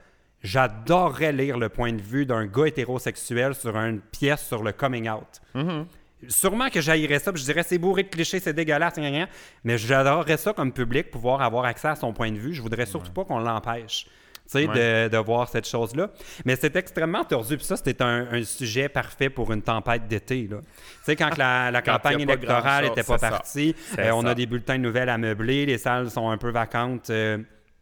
j'adorerais 0.41 1.31
lire 1.33 1.57
le 1.57 1.69
point 1.69 1.93
de 1.93 2.01
vue 2.01 2.25
d'un 2.25 2.45
gars 2.45 2.67
hétérosexuel 2.67 3.55
sur 3.55 3.75
une 3.77 3.99
pièce 3.99 4.45
sur 4.45 4.63
le 4.63 4.71
coming 4.71 5.09
out. 5.09 5.41
Mhm. 5.55 5.85
Sûrement 6.29 6.69
que 6.69 6.81
j'haïrais 6.81 7.19
ça, 7.19 7.31
puis 7.31 7.41
je 7.41 7.45
dirais 7.45 7.63
c'est 7.63 7.77
bourré 7.77 8.03
de 8.03 8.09
clichés, 8.09 8.39
c'est 8.39 8.53
dégueulasse, 8.53 8.95
gna, 8.95 9.09
gna. 9.11 9.27
mais 9.63 9.77
j'adorerais 9.77 10.37
ça 10.37 10.53
comme 10.53 10.71
public, 10.71 11.11
pouvoir 11.11 11.41
avoir 11.41 11.65
accès 11.65 11.87
à 11.89 11.95
son 11.95 12.13
point 12.13 12.31
de 12.31 12.37
vue. 12.37 12.53
Je 12.53 12.61
voudrais 12.61 12.85
surtout 12.85 13.11
pas 13.11 13.23
qu'on 13.25 13.39
l'empêche. 13.39 14.05
tu 14.05 14.59
sais, 14.59 14.67
de, 14.67 15.07
de 15.09 15.17
voir 15.17 15.47
cette 15.47 15.67
chose-là. 15.67 16.09
Mais 16.45 16.55
c'est 16.57 16.75
extrêmement 16.75 17.23
tordu. 17.23 17.55
Puis 17.57 17.65
ça, 17.65 17.77
c'était 17.77 18.01
un, 18.01 18.27
un 18.31 18.43
sujet 18.43 18.89
parfait 18.89 19.29
pour 19.29 19.51
une 19.53 19.61
tempête 19.61 20.07
d'été. 20.07 20.47
Tu 20.49 20.55
sais, 21.03 21.15
quand 21.15 21.37
la, 21.37 21.71
la 21.71 21.81
Quand 21.83 21.93
campagne 21.93 22.21
électorale 22.21 22.85
n'était 22.85 23.03
pas 23.03 23.17
partie, 23.17 23.75
euh, 23.99 24.11
on 24.11 24.25
a 24.25 24.35
des 24.35 24.45
bulletins 24.45 24.77
de 24.77 24.83
nouvelles 24.83 25.09
à 25.09 25.17
meubler, 25.17 25.65
les 25.65 25.77
salles 25.77 26.09
sont 26.11 26.29
un 26.29 26.37
peu 26.37 26.49
vacantes. 26.51 27.09
euh, 27.09 27.37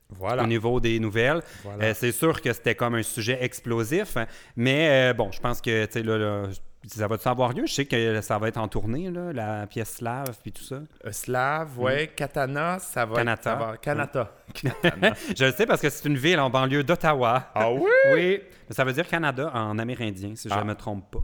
Voilà. 0.09 0.43
au 0.43 0.47
niveau 0.47 0.79
des 0.79 0.99
nouvelles. 0.99 1.41
Voilà. 1.63 1.85
Euh, 1.85 1.93
c'est 1.95 2.11
sûr 2.11 2.41
que 2.41 2.51
c'était 2.53 2.75
comme 2.75 2.95
un 2.95 3.03
sujet 3.03 3.39
explosif, 3.41 4.17
mais 4.55 5.09
euh, 5.09 5.13
bon, 5.13 5.31
je 5.31 5.39
pense 5.39 5.61
que 5.61 5.85
tu 5.85 5.93
sais, 5.93 6.03
là, 6.03 6.17
là, 6.17 6.43
ça 6.87 7.07
va 7.07 7.15
avoir 7.25 7.53
lieu? 7.53 7.65
Je 7.67 7.73
sais 7.73 7.85
que 7.85 8.21
ça 8.21 8.37
va 8.37 8.47
être 8.47 8.57
en 8.57 8.67
tournée, 8.67 9.09
là, 9.11 9.31
la 9.33 9.67
pièce 9.67 9.95
slave 9.97 10.35
puis 10.41 10.51
tout 10.51 10.63
ça. 10.63 10.75
Euh, 11.05 11.11
Slave, 11.11 11.79
ouais. 11.79 12.07
Katana, 12.15 12.79
ça 12.79 13.05
va. 13.05 13.15
Kanata. 13.15 13.51
Être, 13.53 13.59
va- 13.59 13.77
Kanata. 13.81 14.31
Je 15.37 15.45
le 15.45 15.51
sais 15.51 15.65
parce 15.65 15.81
que 15.81 15.89
c'est 15.89 16.07
une 16.07 16.17
ville 16.17 16.39
en 16.39 16.49
banlieue 16.49 16.83
d'Ottawa. 16.83 17.51
ah 17.55 17.71
oui? 17.71 17.81
Oui, 18.13 18.41
mais 18.69 18.75
ça 18.75 18.83
veut 18.83 18.93
dire 18.93 19.07
Canada 19.07 19.51
en 19.53 19.77
amérindien, 19.77 20.35
si 20.35 20.49
je 20.49 20.53
Ah. 20.53 20.59
ne 20.61 20.69
me 20.69 20.75
trompe 20.75 21.09
pas. 21.11 21.19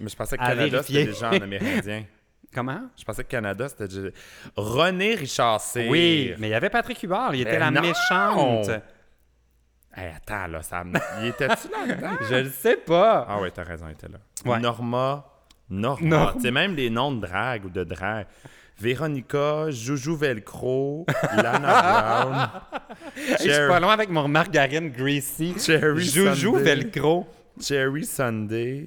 Mais 0.00 0.08
je 0.08 0.16
pensais 0.16 0.36
que 0.36 0.42
À 0.42 0.48
Canada, 0.48 0.82
c'était 0.82 1.04
déjà 1.06 1.30
en 1.30 1.40
amérindien. 1.40 2.04
Comment? 2.54 2.82
Je 2.98 3.04
pensais 3.04 3.24
que 3.24 3.30
Canada, 3.30 3.66
c'était 3.68 3.88
déjà... 3.88 4.08
René 4.56 5.14
Richard 5.14 5.60
Cyr. 5.62 5.88
Oui, 5.88 6.34
mais 6.38 6.48
il 6.48 6.50
y 6.50 6.54
avait 6.54 6.68
Patrick 6.68 7.00
Huard, 7.00 7.34
il 7.34 7.40
était 7.42 7.58
la 7.58 7.70
non! 7.70 7.80
méchante. 7.80 8.70
Hey, 9.94 10.10
attends, 10.16 10.46
là, 10.46 10.62
ça... 10.62 10.84
me- 10.84 10.98
Il 11.20 11.28
était-tu 11.28 11.68
là-dedans? 11.70 12.16
Je 12.30 12.34
le 12.36 12.50
sais 12.50 12.76
pas. 12.76 13.26
Ah 13.28 13.38
oui, 13.40 13.50
t'as 13.52 13.62
raison, 13.64 13.86
il 13.88 13.92
était 13.92 14.08
là. 14.08 14.18
Ouais. 14.50 14.58
Norma. 14.58 15.26
Norma. 15.68 16.06
Norma. 16.08 16.32
Tu 16.34 16.40
sais, 16.42 16.50
même 16.50 16.74
les 16.74 16.88
noms 16.90 17.12
de 17.12 17.20
drague 17.26 17.66
ou 17.66 17.68
de 17.70 17.84
drague. 17.84 18.26
Véronica, 18.80 19.70
Joujou 19.70 20.16
Velcro, 20.16 21.06
Lana 21.36 21.60
Brown, 23.12 23.26
je 23.38 23.42
suis 23.42 23.68
pas 23.68 23.78
loin 23.78 23.92
avec 23.92 24.08
mon 24.08 24.26
margarine 24.28 24.90
greasy. 24.90 25.54
Cherry 25.58 26.04
Joujou 26.04 26.54
Sunday. 26.56 26.62
Velcro. 26.64 27.26
Cherry 27.60 28.04
Sunday. 28.04 28.86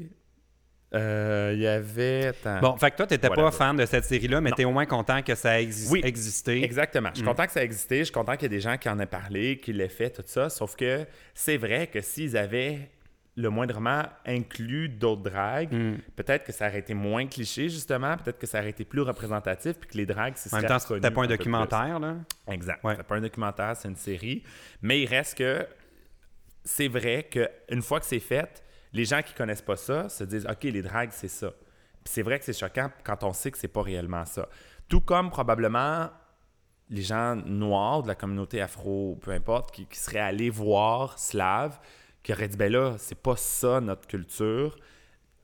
Euh, 0.93 1.51
Il 1.55 1.59
y 1.61 1.67
avait... 1.67 2.27
attends. 2.27 2.59
Bon, 2.59 2.77
fait 2.77 2.91
que 2.91 2.97
toi, 2.97 3.07
t'étais 3.07 3.27
pas 3.27 3.35
Whatever. 3.35 3.57
fan 3.57 3.75
de 3.75 3.85
cette 3.85 4.05
série-là, 4.05 4.39
mais 4.39 4.51
Non. 4.51 4.55
t'es 4.55 4.65
au 4.65 4.71
moins 4.71 4.85
content 4.85 5.21
que 5.21 5.35
ça 5.35 5.59
existe 5.59 5.91
Oui, 5.91 6.01
existé. 6.03 6.63
Exactement. 6.63 7.09
Mm. 7.09 7.13
Je 7.13 7.17
suis 7.19 7.25
content 7.25 7.45
que 7.45 7.51
ça 7.51 7.63
existait. 7.63 7.99
Je 7.99 8.03
suis 8.05 8.13
content 8.13 8.33
qu'il 8.33 8.43
y 8.43 8.45
ait 8.45 8.49
des 8.57 8.61
gens 8.61 8.77
qui 8.77 8.87
en 8.87 8.99
aient 8.99 9.05
parlé, 9.05 9.57
qui 9.59 9.73
l'aient 9.73 9.89
fait, 9.89 10.09
tout 10.11 10.23
ça. 10.25 10.49
Sauf 10.49 10.75
que 10.75 11.05
c'est 11.33 11.57
vrai 11.57 11.87
que 11.87 12.01
s'ils 12.01 12.37
avaient 12.37 12.89
le 13.37 13.49
moindrement 13.49 14.03
inclus 14.25 14.87
d'autres 14.87 15.23
dragues, 15.23 15.73
Mm. 15.73 15.97
peut-être 16.15 16.45
que 16.45 16.53
ça 16.53 16.67
aurait 16.69 16.79
été 16.79 16.93
moins 16.93 17.25
cliché, 17.27 17.67
justement. 17.67 18.15
Peut-être 18.15 18.39
que 18.39 18.47
ça 18.47 18.59
aurait 18.59 18.69
été 18.69 18.85
plus 18.85 19.01
représentatif, 19.01 19.73
puis 19.77 19.89
que 19.89 19.97
les 19.97 20.05
dragues, 20.05 20.33
c'est 20.37 20.53
En 20.53 20.57
même 20.59 20.67
temps, 20.67 20.79
c'était 20.79 21.11
pas 21.11 21.23
un 21.23 21.27
documentaire, 21.27 21.99
là. 21.99 22.15
Exact. 22.49 22.81
Ouais. 22.85 22.93
C'est 22.95 23.03
pas 23.03 23.15
un 23.15 23.21
documentaire, 23.21 23.75
c'est 23.75 23.89
une 23.89 23.97
série. 23.97 24.43
Mais 24.81 25.01
il 25.01 25.07
reste 25.07 25.37
que 25.37 25.67
c'est 26.63 26.87
vrai 26.87 27.27
qu'une 27.29 27.81
fois 27.81 27.99
que 27.99 28.05
c'est 28.05 28.19
fait, 28.19 28.63
les 28.95 29.05
gens 29.05 29.21
qui 29.21 29.33
connaissent 29.33 29.61
pas 29.61 29.75
ça 29.75 30.09
se 30.09 30.23
disent 30.23 30.47
OK, 30.49 30.63
les 30.63 30.81
dragues, 30.81 31.11
c'est 31.11 31.27
ça. 31.27 31.51
Puis 32.03 32.13
c'est 32.13 32.21
vrai 32.21 32.39
que 32.39 32.45
c'est 32.45 32.53
choquant 32.57 32.89
quand 33.03 33.23
on 33.23 33.33
sait 33.33 33.51
que 33.51 33.57
c'est 33.57 33.67
pas 33.67 33.81
réellement 33.81 34.25
ça. 34.25 34.47
Tout 34.87 35.01
comme 35.01 35.29
probablement 35.29 36.09
les 36.89 37.01
gens 37.01 37.35
noirs 37.35 38.03
de 38.03 38.07
la 38.07 38.15
communauté 38.15 38.61
afro, 38.61 39.17
peu 39.21 39.31
importe, 39.31 39.71
qui, 39.73 39.85
qui 39.87 39.97
seraient 39.99 40.19
allés 40.19 40.49
voir 40.51 41.17
Slave, 41.19 41.79
qui 42.23 42.31
auraient 42.31 42.47
dit 42.47 42.57
ben 42.57 42.71
là, 42.71 42.95
c'est 42.97 43.19
pas 43.21 43.35
ça 43.35 43.81
notre 43.81 44.07
culture. 44.07 44.77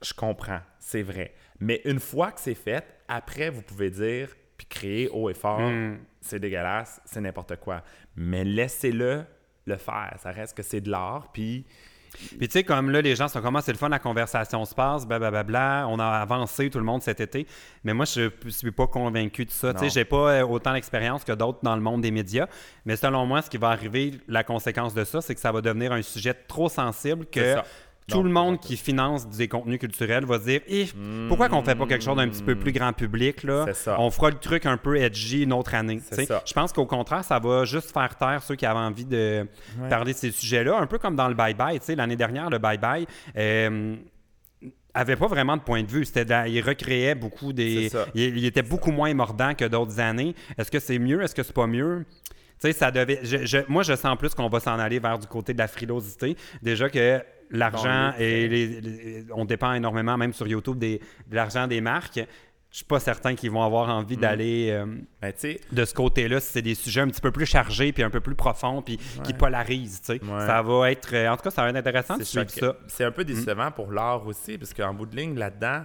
Je 0.02 0.14
comprends, 0.14 0.60
c'est 0.78 1.02
vrai. 1.02 1.34
Mais 1.60 1.80
une 1.84 2.00
fois 2.00 2.32
que 2.32 2.40
c'est 2.40 2.54
fait, 2.54 2.84
après, 3.08 3.50
vous 3.50 3.62
pouvez 3.62 3.90
dire, 3.90 4.30
puis 4.56 4.66
crier 4.66 5.08
haut 5.08 5.28
et 5.28 5.34
fort, 5.34 5.60
Mm. 5.60 5.98
c'est 6.20 6.38
dégueulasse, 6.38 7.00
c'est 7.04 7.20
n'importe 7.20 7.56
quoi. 7.56 7.82
Mais 8.16 8.44
laissez-le 8.44 9.24
le 9.66 9.76
faire. 9.76 10.14
Ça 10.18 10.30
reste 10.30 10.56
que 10.56 10.62
c'est 10.62 10.80
de 10.80 10.90
l'art, 10.90 11.30
puis 11.32 11.66
Puis 12.12 12.48
tu 12.48 12.52
sais, 12.52 12.64
comme 12.64 12.90
là, 12.90 13.00
les 13.00 13.16
gens 13.16 13.28
sont 13.28 13.40
comment 13.40 13.60
c'est 13.60 13.72
le 13.72 13.78
fun, 13.78 13.88
la 13.88 13.98
conversation 13.98 14.64
se 14.64 14.74
passe, 14.74 15.06
blablabla. 15.06 15.86
On 15.88 15.98
a 15.98 16.06
avancé 16.06 16.70
tout 16.70 16.78
le 16.78 16.84
monde 16.84 17.02
cet 17.02 17.20
été. 17.20 17.46
Mais 17.84 17.94
moi, 17.94 18.04
je 18.04 18.30
suis 18.48 18.70
pas 18.70 18.86
convaincu 18.86 19.44
de 19.44 19.50
ça. 19.50 19.72
Tu 19.74 19.80
sais, 19.80 19.90
j'ai 19.90 20.04
pas 20.04 20.32
euh, 20.32 20.46
autant 20.46 20.72
d'expérience 20.72 21.24
que 21.24 21.32
d'autres 21.32 21.60
dans 21.62 21.74
le 21.74 21.82
monde 21.82 22.02
des 22.02 22.10
médias. 22.10 22.46
Mais 22.84 22.96
selon 22.96 23.26
moi, 23.26 23.42
ce 23.42 23.50
qui 23.50 23.58
va 23.58 23.68
arriver, 23.68 24.12
la 24.28 24.44
conséquence 24.44 24.94
de 24.94 25.04
ça, 25.04 25.20
c'est 25.20 25.34
que 25.34 25.40
ça 25.40 25.52
va 25.52 25.60
devenir 25.60 25.92
un 25.92 26.02
sujet 26.02 26.34
trop 26.34 26.68
sensible 26.68 27.26
que. 27.26 27.56
Tout 28.12 28.22
le 28.22 28.30
monde 28.30 28.60
qui 28.60 28.76
finance 28.76 29.28
des 29.28 29.48
contenus 29.48 29.78
culturels 29.78 30.24
va 30.24 30.38
se 30.38 30.44
dire 30.44 30.60
Ih, 30.68 30.92
pourquoi 31.28 31.48
qu'on 31.48 31.62
fait 31.62 31.74
pas 31.74 31.86
quelque 31.86 32.04
chose 32.04 32.16
d'un 32.16 32.28
petit 32.28 32.42
peu 32.42 32.54
plus 32.54 32.72
grand 32.72 32.92
public 32.92 33.42
là? 33.42 33.66
Ça. 33.74 33.96
On 34.00 34.10
fera 34.10 34.30
le 34.30 34.36
truc 34.38 34.66
un 34.66 34.76
peu 34.76 34.96
edgy 34.96 35.42
une 35.42 35.52
autre 35.52 35.74
année. 35.74 36.00
Je 36.16 36.52
pense 36.52 36.72
qu'au 36.72 36.86
contraire, 36.86 37.24
ça 37.24 37.38
va 37.38 37.64
juste 37.64 37.92
faire 37.92 38.16
taire 38.16 38.42
ceux 38.42 38.54
qui 38.56 38.66
avaient 38.66 38.78
envie 38.80 39.04
de 39.04 39.46
Ouais. 39.80 39.88
parler 39.88 40.12
de 40.12 40.18
ces 40.18 40.30
sujets-là, 40.30 40.78
un 40.78 40.86
peu 40.86 40.98
comme 40.98 41.16
dans 41.16 41.28
le 41.28 41.34
bye-bye. 41.34 41.78
Tu 41.78 41.86
sais, 41.86 41.94
L'année 41.96 42.16
dernière, 42.16 42.50
le 42.50 42.58
bye-bye, 42.58 43.06
euh, 43.36 43.96
avait 44.94 45.16
pas 45.16 45.26
vraiment 45.26 45.56
de 45.56 45.62
point 45.62 45.82
de 45.82 45.88
vue. 45.90 46.04
C'était 46.04 46.24
de 46.24 46.48
il 46.48 46.60
recréait 46.60 47.14
beaucoup 47.14 47.52
des. 47.52 47.90
Il, 48.14 48.36
il 48.38 48.44
était 48.44 48.62
beaucoup 48.62 48.92
moins 48.92 49.12
mordant 49.14 49.54
que 49.54 49.64
d'autres 49.64 49.98
années. 50.00 50.34
Est-ce 50.58 50.70
que 50.70 50.78
c'est 50.78 50.98
mieux? 50.98 51.22
Est-ce 51.22 51.34
que 51.34 51.42
c'est 51.42 51.54
pas 51.54 51.66
mieux? 51.66 52.04
Tu 52.60 52.68
sais, 52.68 52.72
ça 52.72 52.90
devait. 52.90 53.20
je- 53.22 53.44
je- 53.44 53.58
moi, 53.68 53.82
je 53.82 53.94
sens 53.96 54.16
plus 54.18 54.34
qu'on 54.34 54.48
va 54.48 54.60
s'en 54.60 54.78
aller 54.78 54.98
vers 54.98 55.18
du 55.18 55.26
côté 55.26 55.52
de 55.54 55.58
la 55.58 55.66
frilosité. 55.68 56.36
Déjà 56.62 56.88
que 56.90 57.20
l'argent 57.58 58.12
et 58.18 58.48
les, 58.48 58.80
les- 58.80 59.24
on 59.34 59.44
dépend 59.44 59.72
énormément, 59.74 60.16
même 60.16 60.32
sur 60.32 60.46
YouTube, 60.46 60.78
des, 60.78 61.00
de 61.28 61.34
l'argent 61.36 61.66
des 61.66 61.80
marques. 61.80 62.20
Je 62.70 62.76
suis 62.78 62.86
pas 62.86 63.00
certain 63.00 63.34
qu'ils 63.34 63.50
vont 63.50 63.62
avoir 63.62 63.90
envie 63.90 64.16
d'aller 64.16 64.68
euh, 64.70 64.86
Ben, 65.20 65.32
de 65.72 65.84
ce 65.84 65.92
côté-là 65.92 66.40
si 66.40 66.52
c'est 66.52 66.62
des 66.62 66.74
sujets 66.74 67.02
un 67.02 67.08
petit 67.08 67.20
peu 67.20 67.30
plus 67.30 67.44
chargés 67.44 67.92
puis 67.92 68.02
un 68.02 68.08
peu 68.08 68.20
plus 68.20 68.34
profonds 68.34 68.80
puis 68.80 68.98
qui 69.24 69.34
polarisent. 69.34 70.00
Ouais. 70.08 70.18
Ça 70.46 70.62
va 70.62 70.90
être. 70.90 71.14
euh, 71.14 71.28
en 71.28 71.36
tout 71.36 71.42
cas, 71.42 71.50
ça 71.50 71.62
va 71.64 71.68
être 71.68 71.76
intéressant 71.76 72.16
de 72.16 72.24
suivre 72.24 72.46
ça. 72.60 72.76
C'est 72.88 73.04
un 73.04 73.10
peu 73.10 73.24
décevant 73.24 73.70
pour 73.70 73.92
l'art 73.92 74.26
aussi, 74.26 74.56
parce 74.56 74.72
qu'en 74.72 74.94
bout 74.94 75.04
de 75.04 75.14
ligne, 75.16 75.38
là-dedans, 75.38 75.84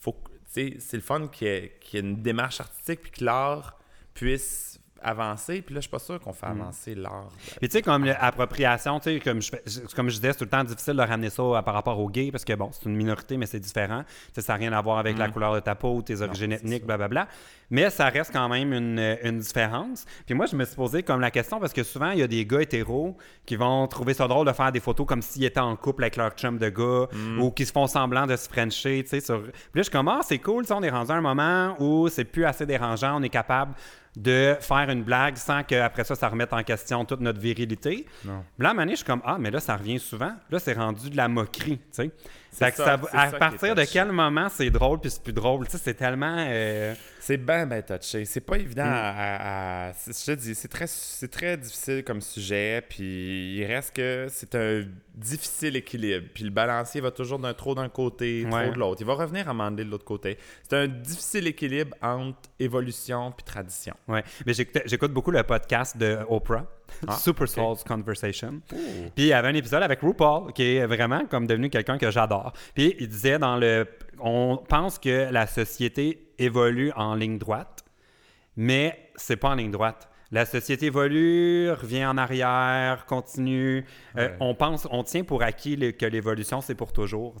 faut 0.00 0.16
c'est 0.46 0.78
le 0.92 1.00
fun 1.00 1.28
qu'il 1.28 1.48
y, 1.48 1.50
y 1.50 1.96
ait 1.96 2.00
une 2.00 2.22
démarche 2.22 2.60
artistique 2.60 3.00
puis 3.02 3.10
que 3.10 3.24
l'art 3.24 3.78
puisse 4.14 4.80
avancer. 5.02 5.62
Puis 5.62 5.74
là, 5.74 5.80
je 5.80 5.82
suis 5.82 5.90
pas 5.90 5.98
sûr 5.98 6.20
qu'on 6.20 6.32
fait 6.32 6.46
avancer 6.46 6.94
l'art. 6.94 7.28
Puis 7.58 7.68
tu 7.68 7.72
sais, 7.78 7.82
comme 7.82 8.04
l'appropriation, 8.04 8.98
tu 9.00 9.04
sais, 9.14 9.20
comme 9.20 9.40
je, 9.42 9.50
comme 9.94 10.08
je 10.08 10.16
disais, 10.16 10.32
c'est 10.32 10.38
tout 10.38 10.44
le 10.44 10.50
temps 10.50 10.64
difficile 10.64 10.94
de 10.94 11.02
ramener 11.02 11.30
ça 11.30 11.42
à- 11.58 11.62
par 11.62 11.74
rapport 11.74 11.98
aux 11.98 12.08
gays 12.08 12.30
parce 12.30 12.44
que 12.44 12.52
bon, 12.54 12.70
c'est 12.72 12.84
une 12.88 12.96
minorité, 12.96 13.36
mais 13.36 13.46
c'est 13.46 13.60
différent. 13.60 14.04
Ça 14.36 14.42
n'a 14.52 14.58
rien 14.58 14.72
à 14.72 14.80
voir 14.80 14.98
avec 14.98 15.18
la 15.18 15.28
couleur 15.28 15.54
de 15.54 15.60
ta 15.60 15.74
peau, 15.74 16.02
tes 16.02 16.20
origines 16.20 16.52
ethniques, 16.52 16.84
blablabla. 16.86 17.28
Mais 17.70 17.88
ça 17.88 18.08
reste 18.08 18.32
quand 18.32 18.48
même 18.50 18.72
une, 18.72 19.16
une 19.22 19.38
différence. 19.38 20.04
Puis 20.26 20.34
moi, 20.34 20.44
je 20.46 20.54
me 20.56 20.64
suis 20.64 20.76
posé 20.76 21.02
comme 21.02 21.20
la 21.20 21.30
question 21.30 21.58
parce 21.58 21.72
que 21.72 21.82
souvent, 21.82 22.10
il 22.10 22.18
y 22.18 22.22
a 22.22 22.26
des 22.26 22.44
gars 22.44 22.60
hétéros 22.60 23.16
qui 23.46 23.56
vont 23.56 23.86
trouver 23.86 24.12
ça 24.14 24.28
drôle 24.28 24.46
de 24.46 24.52
faire 24.52 24.70
des 24.72 24.80
photos 24.80 25.06
comme 25.06 25.22
s'ils 25.22 25.44
étaient 25.44 25.58
en 25.60 25.74
couple 25.76 26.04
avec 26.04 26.16
leur 26.16 26.30
chum 26.32 26.58
de 26.58 26.68
gars 26.68 27.06
ou 27.40 27.50
qui 27.50 27.64
se 27.64 27.72
font 27.72 27.86
semblant 27.86 28.26
de 28.26 28.36
se 28.36 28.48
frencher, 28.48 29.02
tu 29.04 29.08
sais. 29.10 29.20
Sur... 29.20 29.40
Puis 29.42 29.50
là, 29.52 29.52
je 29.76 29.82
suis 29.84 29.90
comme, 29.90 30.08
ah, 30.08 30.20
c'est 30.22 30.38
cool, 30.38 30.64
on 30.70 30.82
est 30.82 30.90
rendu 30.90 31.10
à 31.12 31.14
un 31.14 31.20
moment 31.20 31.74
où 31.78 32.08
c'est 32.08 32.24
plus 32.24 32.44
assez 32.44 32.66
dérangeant, 32.66 33.18
on 33.18 33.22
est 33.22 33.28
capable 33.30 33.72
de 34.16 34.56
faire 34.60 34.90
une 34.90 35.02
blague 35.02 35.36
sans 35.36 35.62
qu'après 35.62 36.04
ça, 36.04 36.14
ça 36.14 36.28
remette 36.28 36.52
en 36.52 36.62
question 36.62 37.04
toute 37.04 37.20
notre 37.20 37.40
virilité. 37.40 38.06
Non. 38.24 38.44
Là, 38.58 38.68
à 38.68 38.70
un 38.70 38.74
moment 38.74 38.82
donné, 38.82 38.92
je 38.92 38.96
suis 38.96 39.06
comme, 39.06 39.22
ah, 39.24 39.36
mais 39.38 39.50
là, 39.50 39.60
ça 39.60 39.76
revient 39.76 39.98
souvent. 39.98 40.32
Là, 40.50 40.58
c'est 40.58 40.74
rendu 40.74 41.08
de 41.08 41.16
la 41.16 41.28
moquerie, 41.28 41.78
tu 41.78 41.84
sais. 41.92 42.10
Ça, 42.52 42.66
à 43.12 43.30
ça 43.30 43.38
partir 43.38 43.74
de 43.74 43.82
quel 43.90 44.12
moment 44.12 44.48
c'est 44.50 44.68
drôle 44.70 45.00
puis 45.00 45.10
c'est 45.10 45.22
plus 45.22 45.32
drôle, 45.32 45.64
tu 45.66 45.72
sais, 45.72 45.78
c'est 45.82 45.94
tellement... 45.94 46.36
euh, 46.38 46.94
C'est 47.18 47.38
bien, 47.38 47.66
bien 47.66 47.80
touché. 47.80 48.24
C'est 48.26 48.40
pas 48.42 48.56
évident 48.58 48.84
Mm. 48.84 48.92
à. 48.92 49.08
à- 49.08 49.88
à- 49.88 49.92
c'est- 49.94 50.26
je 50.26 50.32
te 50.32 50.38
dis, 50.38 50.54
c'est 50.54 50.68
très, 50.68 50.84
très 51.28 51.56
difficile 51.56 52.04
comme 52.04 52.20
sujet. 52.20 52.82
Puis 52.88 53.56
il 53.58 53.64
reste 53.64 53.96
que 53.96 54.26
c'est 54.28 54.54
un 54.54 54.84
difficile 55.14 55.76
équilibre. 55.76 56.26
Puis 56.34 56.44
le 56.44 56.50
balancier 56.50 57.00
va 57.00 57.10
toujours 57.10 57.38
d'un 57.38 57.54
trop 57.54 57.74
d'un 57.74 57.88
côté, 57.88 58.44
Ouais. 58.44 58.64
trop 58.64 58.74
de 58.74 58.78
l'autre. 58.78 59.00
Il 59.00 59.06
va 59.06 59.14
revenir 59.14 59.48
à 59.48 59.54
mander 59.54 59.84
de 59.84 59.90
l'autre 59.90 60.04
côté. 60.04 60.36
C'est 60.68 60.76
un 60.76 60.88
difficile 60.88 61.46
équilibre 61.46 61.96
entre 62.02 62.38
évolution 62.58 63.32
puis 63.32 63.44
tradition. 63.44 63.94
Ouais. 64.08 64.24
Mais 64.46 64.52
j'écoute 64.52 64.82
j'écoute 64.84 65.12
beaucoup 65.12 65.30
le 65.30 65.42
podcast 65.42 65.96
de 65.96 66.18
Oprah, 66.28 66.66
Ah, 67.06 67.12
Super. 67.16 67.48
Souls 67.48 67.76
Conversation. 67.86 68.60
Puis 68.68 68.78
il 69.16 69.26
y 69.26 69.32
avait 69.32 69.48
un 69.48 69.54
épisode 69.54 69.82
avec 69.82 70.00
RuPaul, 70.00 70.52
qui 70.52 70.76
est 70.76 70.86
vraiment 70.86 71.24
comme 71.26 71.46
devenu 71.46 71.70
quelqu'un 71.70 71.98
que 71.98 72.10
j'adore. 72.10 72.52
Puis 72.74 72.94
il 72.98 73.08
disait 73.08 73.38
dans 73.38 73.56
le. 73.56 73.86
On 74.20 74.56
pense 74.68 74.98
que 74.98 75.30
la 75.32 75.46
société 75.46 76.32
évolue 76.38 76.92
en 76.96 77.14
ligne 77.14 77.38
droite, 77.38 77.84
mais 78.56 79.10
c'est 79.16 79.36
pas 79.36 79.50
en 79.50 79.54
ligne 79.54 79.70
droite. 79.70 80.08
La 80.30 80.46
société 80.46 80.86
évolue, 80.86 81.70
revient 81.72 82.06
en 82.06 82.16
arrière, 82.16 83.04
continue. 83.04 83.84
Euh, 84.16 84.28
Ouais. 84.28 84.34
on 84.40 84.54
pense, 84.54 84.88
on 84.90 85.02
tient 85.04 85.24
pour 85.24 85.42
acquis 85.42 85.76
le- 85.76 85.90
que 85.92 86.06
l'évolution, 86.06 86.62
c'est 86.62 86.74
pour 86.74 86.90
toujours. 86.94 87.34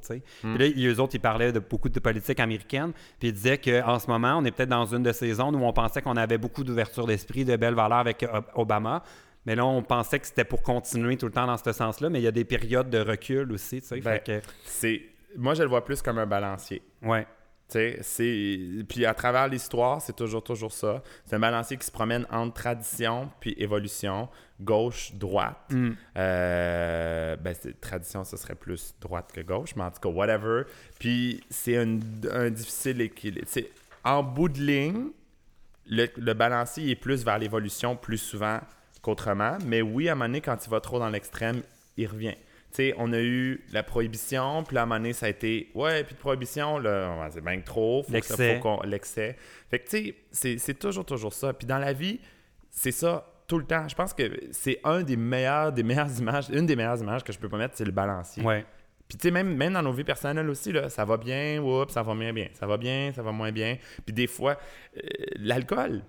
Hmm. 0.44 0.56
Puis 0.56 0.74
là, 0.84 0.90
eux 0.92 1.00
autres, 1.00 1.14
ils 1.14 1.20
parlaient 1.20 1.52
de 1.52 1.58
beaucoup 1.58 1.88
de 1.88 2.00
politique 2.00 2.38
américaine, 2.38 2.92
puis 3.18 3.28
ils 3.28 3.32
disaient 3.32 3.56
qu'en 3.56 3.98
ce 3.98 4.08
moment, 4.08 4.36
on 4.36 4.44
est 4.44 4.50
peut-être 4.50 4.68
dans 4.68 4.84
une 4.84 5.02
de 5.02 5.12
ces 5.12 5.32
zones 5.32 5.56
où 5.56 5.64
on 5.64 5.72
pensait 5.72 6.02
qu'on 6.02 6.16
avait 6.18 6.36
beaucoup 6.36 6.64
d'ouverture 6.64 7.06
d'esprit, 7.06 7.46
de 7.46 7.56
belles 7.56 7.72
valeurs 7.74 7.98
avec 8.00 8.26
Obama. 8.56 9.02
Mais 9.46 9.54
là, 9.56 9.64
on 9.66 9.82
pensait 9.82 10.18
que 10.20 10.26
c'était 10.26 10.44
pour 10.44 10.62
continuer 10.62 11.16
tout 11.16 11.26
le 11.26 11.32
temps 11.32 11.46
dans 11.46 11.56
ce 11.56 11.72
sens-là, 11.72 12.08
mais 12.10 12.20
il 12.20 12.22
y 12.24 12.28
a 12.28 12.32
des 12.32 12.44
périodes 12.44 12.90
de 12.90 12.98
recul 13.00 13.50
aussi, 13.52 13.80
tu 13.80 13.88
sais. 13.88 14.00
Ben, 14.00 14.20
que, 14.20 14.40
C'est, 14.64 15.02
moi, 15.36 15.54
je 15.54 15.62
le 15.62 15.68
vois 15.68 15.84
plus 15.84 16.00
comme 16.02 16.18
un 16.18 16.26
balancier. 16.26 16.82
ouais. 17.02 17.26
Tu 17.68 17.78
sais, 17.78 17.98
c'est... 18.02 18.84
Puis 18.86 19.06
à 19.06 19.14
travers 19.14 19.48
l'histoire, 19.48 20.02
c'est 20.02 20.14
toujours, 20.14 20.44
toujours 20.44 20.72
ça. 20.72 21.02
C'est 21.24 21.36
un 21.36 21.38
balancier 21.38 21.78
qui 21.78 21.86
se 21.86 21.90
promène 21.90 22.26
entre 22.30 22.52
tradition 22.52 23.30
puis 23.40 23.54
évolution, 23.56 24.28
gauche, 24.60 25.14
droite. 25.14 25.56
Mm. 25.70 25.92
Euh, 26.18 27.36
ben, 27.36 27.54
c'est- 27.58 27.80
tradition, 27.80 28.24
ce 28.24 28.36
serait 28.36 28.54
plus 28.56 28.94
droite 29.00 29.30
que 29.32 29.40
gauche, 29.40 29.74
mais 29.76 29.84
en 29.84 29.90
tout 29.90 30.00
cas, 30.00 30.08
whatever. 30.10 30.64
Puis 30.98 31.42
c'est 31.48 31.78
un, 31.78 31.98
un 32.32 32.50
difficile 32.50 33.00
équilibre. 33.00 33.46
En 34.04 34.22
bout 34.22 34.48
de 34.50 34.60
ligne, 34.60 35.06
le, 35.86 36.08
le 36.18 36.34
balancier 36.34 36.90
est 36.90 36.96
plus 36.96 37.24
vers 37.24 37.38
l'évolution 37.38 37.96
plus 37.96 38.18
souvent 38.18 38.60
qu'autrement. 39.02 39.58
Mais 39.66 39.82
oui, 39.82 40.08
à 40.08 40.12
un 40.12 40.14
moment 40.14 40.26
donné, 40.26 40.40
quand 40.40 40.56
il 40.64 40.70
va 40.70 40.80
trop 40.80 40.98
dans 40.98 41.10
l'extrême, 41.10 41.62
il 41.96 42.06
revient. 42.06 42.34
Tu 42.70 42.76
sais, 42.76 42.94
on 42.96 43.12
a 43.12 43.20
eu 43.20 43.62
la 43.72 43.82
prohibition, 43.82 44.62
puis 44.64 44.74
là, 44.76 44.80
à 44.80 44.84
un 44.84 44.86
moment 44.86 44.98
donné, 44.98 45.12
ça 45.12 45.26
a 45.26 45.28
été 45.28 45.70
Ouais, 45.74 46.04
puis 46.04 46.14
de 46.14 46.18
prohibition, 46.20 46.78
là, 46.78 47.28
c'est 47.30 47.44
bien 47.44 47.60
trop. 47.60 48.02
Faut 48.02 48.12
L'excès. 48.12 48.54
L'excès. 48.84 49.36
Fait 49.70 49.78
que, 49.78 49.84
tu 49.84 49.90
sais, 50.06 50.14
c'est- 50.30 50.58
c'est 50.58 50.74
toujours, 50.78 51.04
toujours 51.04 51.34
ça. 51.34 51.52
Puis 51.52 51.66
dans 51.66 51.78
la 51.78 51.92
vie, 51.92 52.18
c'est 52.70 52.90
ça 52.92 53.28
tout 53.46 53.58
le 53.58 53.64
temps. 53.66 53.86
Je 53.88 53.94
pense 53.94 54.14
que 54.14 54.22
c'est 54.52 54.80
un 54.84 55.02
des 55.02 55.16
meilleurs, 55.18 55.72
des 55.72 55.82
meilleures 55.82 56.18
images, 56.18 56.48
une 56.48 56.64
des 56.64 56.74
meilleures 56.76 57.00
images 57.02 57.22
que 57.22 57.32
je 57.32 57.38
peux 57.38 57.50
pas 57.50 57.58
mettre, 57.58 57.76
c'est 57.76 57.84
le 57.84 57.90
balancier. 57.92 58.42
Ouais. 58.42 58.64
Puis 59.06 59.18
tu 59.18 59.28
sais, 59.28 59.30
même, 59.30 59.54
même 59.54 59.74
dans 59.74 59.82
nos 59.82 59.92
vies 59.92 60.04
personnelles 60.04 60.48
aussi, 60.48 60.72
là, 60.72 60.88
ça 60.88 61.04
va 61.04 61.18
bien, 61.18 61.60
oups, 61.62 61.92
ça 61.92 62.02
va 62.02 62.14
moins 62.14 62.32
bien. 62.32 62.48
Ça 62.54 62.66
va 62.66 62.78
bien, 62.78 63.12
ça 63.14 63.20
va 63.22 63.32
moins 63.32 63.52
bien. 63.52 63.76
Puis 64.06 64.14
des 64.14 64.26
fois, 64.26 64.56
euh, 64.96 65.00
l'alcool, 65.36 66.02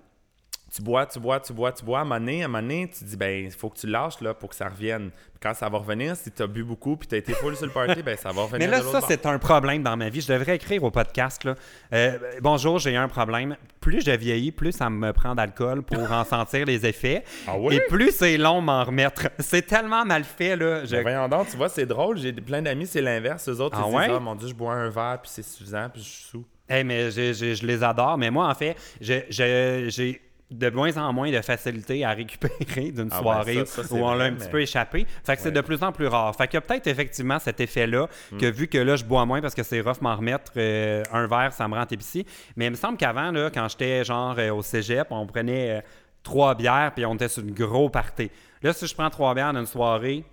tu 0.74 0.82
bois, 0.82 1.06
tu 1.06 1.20
bois, 1.20 1.38
tu 1.40 1.52
bois, 1.52 1.70
tu 1.72 1.84
bois. 1.84 1.98
À 1.98 2.02
un 2.02 2.04
moment 2.04 2.18
donné, 2.18 2.42
à 2.42 2.46
un 2.46 2.48
moment 2.48 2.62
donné, 2.62 2.90
tu 2.96 3.04
dis, 3.04 3.16
ben, 3.16 3.44
il 3.44 3.50
faut 3.52 3.70
que 3.70 3.78
tu 3.78 3.86
lâches 3.86 4.20
là, 4.20 4.34
pour 4.34 4.48
que 4.48 4.56
ça 4.56 4.68
revienne. 4.68 5.10
Puis 5.12 5.38
quand 5.40 5.54
ça 5.54 5.68
va 5.68 5.78
revenir, 5.78 6.16
si 6.16 6.30
tu 6.32 6.42
as 6.42 6.46
bu 6.48 6.64
beaucoup 6.64 6.96
puis 6.96 7.06
tu 7.06 7.14
as 7.14 7.18
été 7.18 7.32
full 7.32 7.54
sur 7.56 7.66
le 7.66 7.72
party, 7.72 8.02
ben, 8.02 8.16
ça 8.16 8.32
va 8.32 8.42
revenir. 8.42 8.58
Mais 8.58 8.66
là, 8.66 8.80
de 8.80 8.84
ça, 8.88 9.00
c'est 9.06 9.24
un 9.26 9.38
problème 9.38 9.82
dans 9.84 9.96
ma 9.96 10.08
vie. 10.08 10.20
Je 10.20 10.32
devrais 10.32 10.56
écrire 10.56 10.82
au 10.82 10.90
podcast. 10.90 11.44
Là. 11.44 11.54
Euh, 11.92 12.18
bonjour, 12.40 12.78
j'ai 12.80 12.96
un 12.96 13.06
problème. 13.08 13.56
Plus 13.80 14.00
je 14.04 14.10
vieillis, 14.10 14.50
plus 14.50 14.72
ça 14.72 14.90
me 14.90 15.12
prend 15.12 15.34
d'alcool 15.34 15.82
pour 15.82 16.10
en 16.10 16.24
sentir 16.24 16.66
les 16.66 16.84
effets. 16.86 17.22
Ah 17.46 17.56
oui? 17.58 17.76
Et 17.76 17.80
plus 17.88 18.10
c'est 18.10 18.36
long 18.38 18.60
m'en 18.60 18.82
remettre. 18.84 19.28
C'est 19.38 19.66
tellement 19.66 20.04
mal 20.04 20.24
fait. 20.24 20.56
Là. 20.56 20.84
Je- 20.86 20.96
Ben, 20.96 21.02
voyons 21.02 21.28
donc, 21.28 21.48
tu 21.50 21.56
vois, 21.56 21.68
c'est 21.68 21.84
drôle. 21.86 22.16
J'ai 22.18 22.32
plein 22.32 22.62
d'amis, 22.62 22.86
c'est 22.86 23.02
l'inverse. 23.02 23.48
Eux 23.48 23.60
autres, 23.60 23.76
Ah 23.78 23.84
ils 23.88 23.94
ouais? 23.94 24.06
disent, 24.06 24.14
ah 24.16 24.20
mon 24.20 24.34
Dieu, 24.34 24.48
je 24.48 24.54
bois 24.54 24.72
un 24.74 24.88
verre 24.88 25.18
puis 25.22 25.30
c'est 25.32 25.42
suffisant 25.44 25.88
puis 25.92 26.02
je 26.02 26.08
suis 26.08 26.24
sous. 26.30 26.44
Hey, 26.68 26.82
mais 26.82 27.10
je, 27.10 27.32
je- 27.34 27.54
je 27.54 27.66
les 27.66 27.82
adore. 27.84 28.16
Mais 28.16 28.30
moi, 28.30 28.48
en 28.48 28.54
fait, 28.54 28.74
je- 29.00 29.20
je- 29.28 29.84
j'ai 29.88 30.22
de 30.50 30.70
moins 30.70 30.96
en 30.98 31.12
moins 31.12 31.32
de 31.32 31.40
facilité 31.40 32.04
à 32.04 32.10
récupérer 32.10 32.90
d'une 32.92 33.08
Ah 33.10 33.16
ouais, 33.16 33.22
soirée 33.22 33.54
ça, 33.66 33.82
ça, 33.82 33.88
c'est 33.88 33.94
où 33.94 34.04
on 34.04 34.14
l'a 34.14 34.24
un 34.26 34.32
petit 34.34 34.48
peu 34.48 34.60
échappé. 34.60 35.06
Fait 35.24 35.36
que 35.36 35.42
c'est 35.42 35.50
de 35.50 35.60
plus 35.62 35.82
en 35.82 35.90
plus 35.90 36.06
rare. 36.06 36.34
Fait 36.36 36.46
qu'il 36.46 36.54
y 36.54 36.58
a 36.58 36.60
peut-être 36.60 36.86
effectivement 36.86 37.38
cet 37.38 37.60
effet-là, 37.60 38.08
Hmm. 38.30 38.38
que 38.38 38.46
vu 38.46 38.68
que 38.68 38.78
là, 38.78 38.94
je 38.96 39.04
bois 39.04 39.24
moins 39.26 39.40
parce 39.40 39.54
que 39.54 39.62
c'est 39.62 39.80
rough 39.80 40.00
m'en 40.00 40.14
remettre 40.16 40.52
euh, 40.56 41.02
un 41.12 41.26
verre, 41.26 41.52
ça 41.52 41.66
me 41.66 41.74
rend 41.74 41.86
épicé. 41.90 42.26
Mais 42.56 42.66
il 42.66 42.70
me 42.70 42.76
semble 42.76 42.98
qu'avant, 42.98 43.30
là, 43.32 43.50
quand 43.52 43.66
j'étais 43.68 44.04
genre 44.04 44.34
euh, 44.38 44.50
au 44.52 44.62
cégep, 44.62 45.06
on 45.10 45.26
prenait 45.26 45.78
euh, 45.78 45.80
trois 46.22 46.54
bières 46.54 46.92
puis 46.94 47.04
on 47.06 47.14
était 47.14 47.28
sur 47.28 47.42
une 47.42 47.52
gros 47.54 47.88
party. 47.88 48.30
Là, 48.62 48.72
si 48.72 48.86
je 48.86 48.94
prends 48.94 49.10
trois 49.10 49.34
bières 49.34 49.52
dans 49.52 49.60
une 49.60 49.66
soirée, 49.66 50.24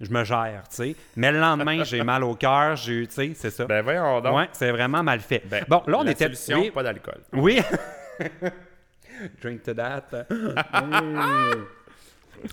je 0.00 0.10
me 0.10 0.22
gère, 0.24 0.64
tu 0.68 0.76
sais. 0.76 0.96
Mais 1.16 1.30
le 1.32 1.38
lendemain, 1.40 1.82
j'ai 1.84 2.02
mal 2.04 2.24
au 2.24 2.34
cœur, 2.34 2.76
j'ai, 2.76 3.06
tu 3.06 3.14
sais, 3.14 3.32
c'est 3.34 3.50
ça. 3.50 3.64
Ben 3.64 3.82
voyons 3.82 4.20
donc. 4.20 4.36
Ouais, 4.36 4.48
c'est 4.52 4.70
vraiment 4.70 5.02
mal 5.02 5.20
fait. 5.20 5.42
Ben, 5.46 5.64
bon, 5.68 5.82
là, 5.86 5.98
on 5.98 6.02
la 6.02 6.10
était. 6.12 6.24
solution, 6.24 6.60
oui, 6.60 6.70
pas 6.70 6.82
d'alcool. 6.82 7.20
oui. 7.32 7.60
Drink 9.42 9.62
to 9.62 9.74
that. 9.74 10.26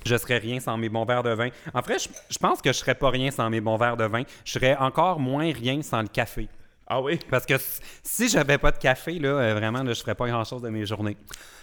Je 0.06 0.18
serais 0.18 0.38
rien 0.38 0.60
sans 0.60 0.78
mes 0.78 0.90
bons 0.90 1.06
verres 1.06 1.24
de 1.24 1.32
vin. 1.32 1.50
En 1.74 1.82
fait, 1.82 1.98
je, 1.98 2.10
je 2.30 2.38
pense 2.38 2.62
que 2.62 2.72
je 2.72 2.78
serais 2.78 2.94
pas 2.94 3.10
rien 3.10 3.32
sans 3.32 3.50
mes 3.50 3.60
bons 3.60 3.78
verres 3.78 3.98
de 3.98 4.04
vin. 4.04 4.22
Je 4.46 4.52
serais 4.52 4.76
encore 4.76 5.20
moins 5.20 5.52
rien 5.52 5.82
sans 5.82 6.02
le 6.02 6.08
café. 6.08 6.48
Ah 6.92 7.02
oui? 7.02 7.20
Parce 7.30 7.46
que 7.46 7.54
si 8.04 8.28
j'avais 8.30 8.58
pas 8.58 8.72
de 8.72 8.78
café, 8.80 9.20
là, 9.20 9.30
euh, 9.30 9.54
vraiment, 9.54 9.84
là, 9.84 9.94
je 9.94 10.02
ferais 10.02 10.16
pas 10.16 10.28
grand-chose 10.28 10.64
de 10.64 10.70
mes 10.70 10.86
journées. 10.88 11.18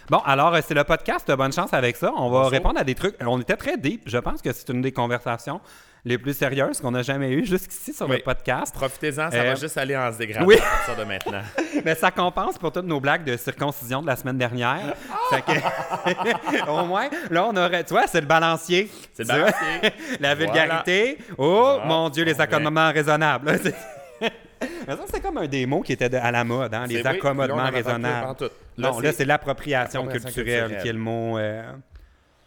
Bon, 0.09 0.19
alors, 0.25 0.55
euh, 0.55 0.61
c'est 0.65 0.73
le 0.73 0.85
podcast. 0.85 1.29
Bonne 1.33 1.51
chance 1.51 1.73
avec 1.73 1.97
ça. 1.97 2.13
On 2.15 2.29
va 2.29 2.37
Bonjour. 2.37 2.51
répondre 2.51 2.79
à 2.79 2.85
des 2.85 2.95
trucs. 2.95 3.15
On 3.19 3.39
était 3.41 3.57
très 3.57 3.75
deep. 3.77 4.03
Je 4.05 4.17
pense 4.19 4.41
que 4.41 4.53
c'est 4.53 4.69
une 4.69 4.81
des 4.81 4.93
conversations 4.93 5.59
les 6.05 6.17
plus 6.17 6.33
sérieuses 6.37 6.79
qu'on 6.79 6.93
a 6.95 7.01
jamais 7.01 7.29
eues 7.31 7.45
jusqu'ici 7.45 7.91
sur 7.91 8.07
Oui. 8.07 8.15
le 8.15 8.21
podcast. 8.23 8.73
Profitez-en, 8.73 9.29
ça 9.29 9.35
Euh, 9.37 9.43
va 9.43 9.55
juste 9.55 9.77
aller 9.77 9.97
en 9.97 10.13
se 10.13 10.17
dégradant 10.17 10.45
oui. 10.45 10.55
à 10.55 10.61
partir 10.61 10.95
de 10.95 11.03
maintenant. 11.03 11.41
Mais 11.83 11.95
ça 11.95 12.09
compense 12.11 12.57
pour 12.57 12.71
toutes 12.71 12.85
nos 12.85 13.01
blagues 13.01 13.25
de 13.25 13.35
circoncision 13.35 14.01
de 14.01 14.07
la 14.07 14.15
semaine 14.15 14.37
dernière. 14.37 14.93
Fait 15.29 15.41
que, 15.41 16.69
au 16.71 16.85
moins, 16.85 17.09
là, 17.29 17.43
on 17.51 17.57
aurait. 17.57 17.83
Tu 17.83 17.89
vois, 17.93 18.07
c'est 18.07 18.21
le 18.21 18.27
balancier. 18.27 18.89
C'est 19.13 19.23
le 19.23 19.27
balancier. 19.27 19.91
la 20.21 20.35
vulgarité. 20.35 21.17
Oh, 21.37 21.71
Voilà. 21.75 21.85
mon 21.85 22.07
Dieu, 22.09 22.23
les 22.23 22.39
accommodements 22.39 22.93
raisonnables. 22.93 23.59
C'est- 24.61 24.69
Mais 24.87 24.95
ça, 24.95 25.03
c'est 25.11 25.21
comme 25.21 25.37
un 25.37 25.47
des 25.47 25.65
mots 25.65 25.81
qui 25.81 25.93
était 25.93 26.09
de- 26.09 26.17
à 26.17 26.31
la 26.31 26.43
mode, 26.43 26.73
hein, 26.73 26.85
les 26.87 27.05
accommodements 27.05 27.57
là, 27.57 27.69
raisonnables. 27.69 28.35
non, 28.77 28.99
là, 28.99 29.11
c'est 29.11 29.25
l'appropriation 29.25 30.01
appropriation 30.01 30.07
culturelle 30.07 30.59
culturelle. 30.61 30.81
qui 30.81 30.87
est 30.89 30.93
le 30.93 30.99
mot. 30.99 31.37
euh, 31.37 31.63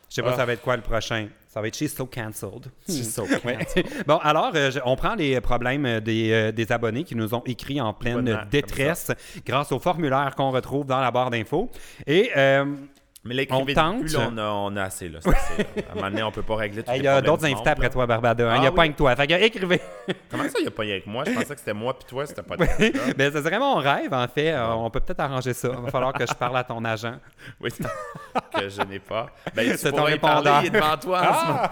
Je 0.09 0.17
sais 0.17 0.23
pas 0.23 0.33
Ah. 0.33 0.38
ça 0.38 0.45
va 0.45 0.55
être 0.55 0.62
quoi 0.62 0.75
le 0.75 0.83
prochain. 0.83 1.29
Ça 1.47 1.61
va 1.61 1.69
être 1.69 1.76
She's 1.76 1.95
So 1.95 2.05
Cancelled. 2.05 2.67
She's 2.88 3.14
so 3.14 3.23
Ouais. 3.45 3.59
cancelled. 3.59 3.87
bon, 4.09 4.17
alors, 4.17 4.50
euh, 4.57 4.73
je- 4.73 4.81
on 4.85 4.97
prend 4.97 5.14
les 5.14 5.40
problèmes 5.40 6.00
des, 6.00 6.33
euh, 6.33 6.50
des 6.52 6.73
abonnés 6.73 7.05
qui 7.05 7.14
nous 7.14 7.33
ont 7.33 7.43
écrit 7.47 7.81
en 7.81 7.93
pleine 7.93 8.14
Bonnement, 8.17 8.40
détresse 8.50 9.12
grâce 9.47 9.71
au 9.71 9.79
formulaire 9.79 10.35
qu'on 10.37 10.50
retrouve 10.50 10.85
dans 10.85 10.99
la 11.00 11.12
barre 11.12 11.31
d'infos. 11.31 11.71
Et 12.09 12.31
euh, 12.37 12.64
Mais 13.23 13.35
là, 13.35 13.43
On 13.50 13.67
tente. 13.67 14.00
plus, 14.00 14.15
là, 14.17 14.29
on, 14.33 14.39
a, 14.39 14.43
on 14.49 14.77
a 14.77 14.83
assez. 14.85 15.09
Là, 15.11 15.19
c'est 15.21 15.29
assez, 15.29 15.59
là. 15.59 15.65
À 15.89 15.93
un 15.93 15.95
moment 15.97 16.09
donné, 16.11 16.23
on 16.23 16.33
peut 16.33 16.43
pas 16.43 16.57
régler 16.57 16.83
tous 16.83 16.91
il 16.97 17.03
y 17.03 17.07
a 17.09 17.21
d'autres 17.21 17.45
invités 17.45 17.59
monde, 17.59 17.69
après 17.69 17.83
là. 17.85 17.91
toi, 17.91 18.07
Barbada. 18.07 18.50
hein. 18.50 18.55
Il 18.57 18.61
n'y 18.62 18.67
a 18.67 18.71
Ah 18.71 18.73
pas 18.73 18.89
que 18.89 18.95
toi. 18.95 19.15
Fait 19.15 19.27
que 19.27 19.33
écrivez. 19.35 19.81
Comment 20.31 20.45
ça, 20.45 20.59
il 20.59 20.62
n'y 20.62 20.69
a 20.69 20.71
pas 20.71 20.85
que 20.85 21.09
moi? 21.11 21.25
Je 21.27 21.33
pensais 21.33 21.53
que 21.55 21.59
c'était 21.59 21.75
moi 21.75 21.99
puis 21.99 22.07
toi, 22.09 22.25
c'était 22.27 22.43
pas 22.43 22.57
toi. 22.57 22.67
Ben, 23.17 23.31
c'est 23.31 23.41
vraiment 23.41 23.75
mon 23.75 23.81
rêve, 23.83 24.15
en 24.15 24.27
fait. 24.27 24.53
Euh, 24.53 24.73
on 24.73 24.89
peut 24.89 25.00
peut-être 25.00 25.21
arranger 25.21 25.53
ça. 25.53 25.69
Il 25.77 25.85
va 25.85 25.91
falloir 25.91 26.15
que 26.15 26.27
je 26.27 26.33
parle 26.33 26.57
à 26.57 26.65
ton 26.65 26.83
agent. 26.83 27.17
Oui, 27.61 27.71
que 28.59 28.69
je 28.71 28.81
n'ai 28.83 28.99
pas. 29.00 29.27
Ben, 29.55 29.77
C'est 29.77 29.91
ton 29.91 29.99
parler, 29.99 30.12
répondeur. 30.15 30.61
il 30.62 30.67
est 30.69 30.71
devant 30.71 30.97
toi 30.97 31.21
en 31.21 31.35
ce 31.35 31.47
moment. 31.47 31.69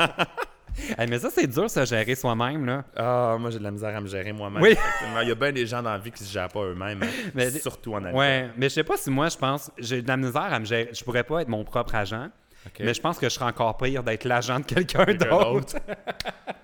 Hey, 0.98 1.06
mais 1.08 1.18
ça, 1.18 1.28
c'est 1.30 1.46
dur, 1.46 1.68
ça, 1.68 1.84
gérer 1.84 2.14
soi-même. 2.14 2.64
là. 2.66 2.84
Ah, 2.96 3.36
moi, 3.38 3.50
j'ai 3.50 3.58
de 3.58 3.64
la 3.64 3.70
misère 3.70 3.94
à 3.96 4.00
me 4.00 4.06
gérer 4.06 4.32
moi-même. 4.32 4.62
Oui. 4.62 4.76
Il 5.22 5.28
y 5.28 5.30
a 5.30 5.34
bien 5.34 5.52
des 5.52 5.66
gens 5.66 5.82
dans 5.82 5.90
la 5.92 5.98
vie 5.98 6.10
qui 6.12 6.22
se 6.24 6.32
gèrent 6.32 6.48
pas 6.48 6.60
eux-mêmes. 6.64 7.02
hein. 7.02 7.06
Mais- 7.34 7.50
Surtout 7.50 7.94
en 7.94 7.98
Amérique. 7.98 8.16
Ouais, 8.18 8.48
mais 8.56 8.68
je 8.68 8.74
sais 8.74 8.84
pas 8.84 8.96
si 8.96 9.10
moi, 9.10 9.28
je 9.28 9.36
pense, 9.36 9.70
j'ai 9.78 10.02
de 10.02 10.08
la 10.08 10.16
misère 10.16 10.42
à 10.52 10.58
me 10.58 10.64
gérer. 10.64 10.90
Je 10.92 11.02
pourrais 11.04 11.24
pas 11.24 11.42
être 11.42 11.48
mon 11.48 11.64
propre 11.64 11.94
agent. 11.94 12.28
Mais 12.80 12.92
je 12.92 13.00
pense 13.00 13.18
que 13.18 13.28
je 13.28 13.34
serais 13.34 13.46
encore 13.46 13.76
pire 13.78 14.02
d'être 14.02 14.24
l'agent 14.24 14.60
de 14.60 14.64
quelqu'un 14.64 15.04
Quelqu'un 15.04 15.28
d'autre. 15.28 15.76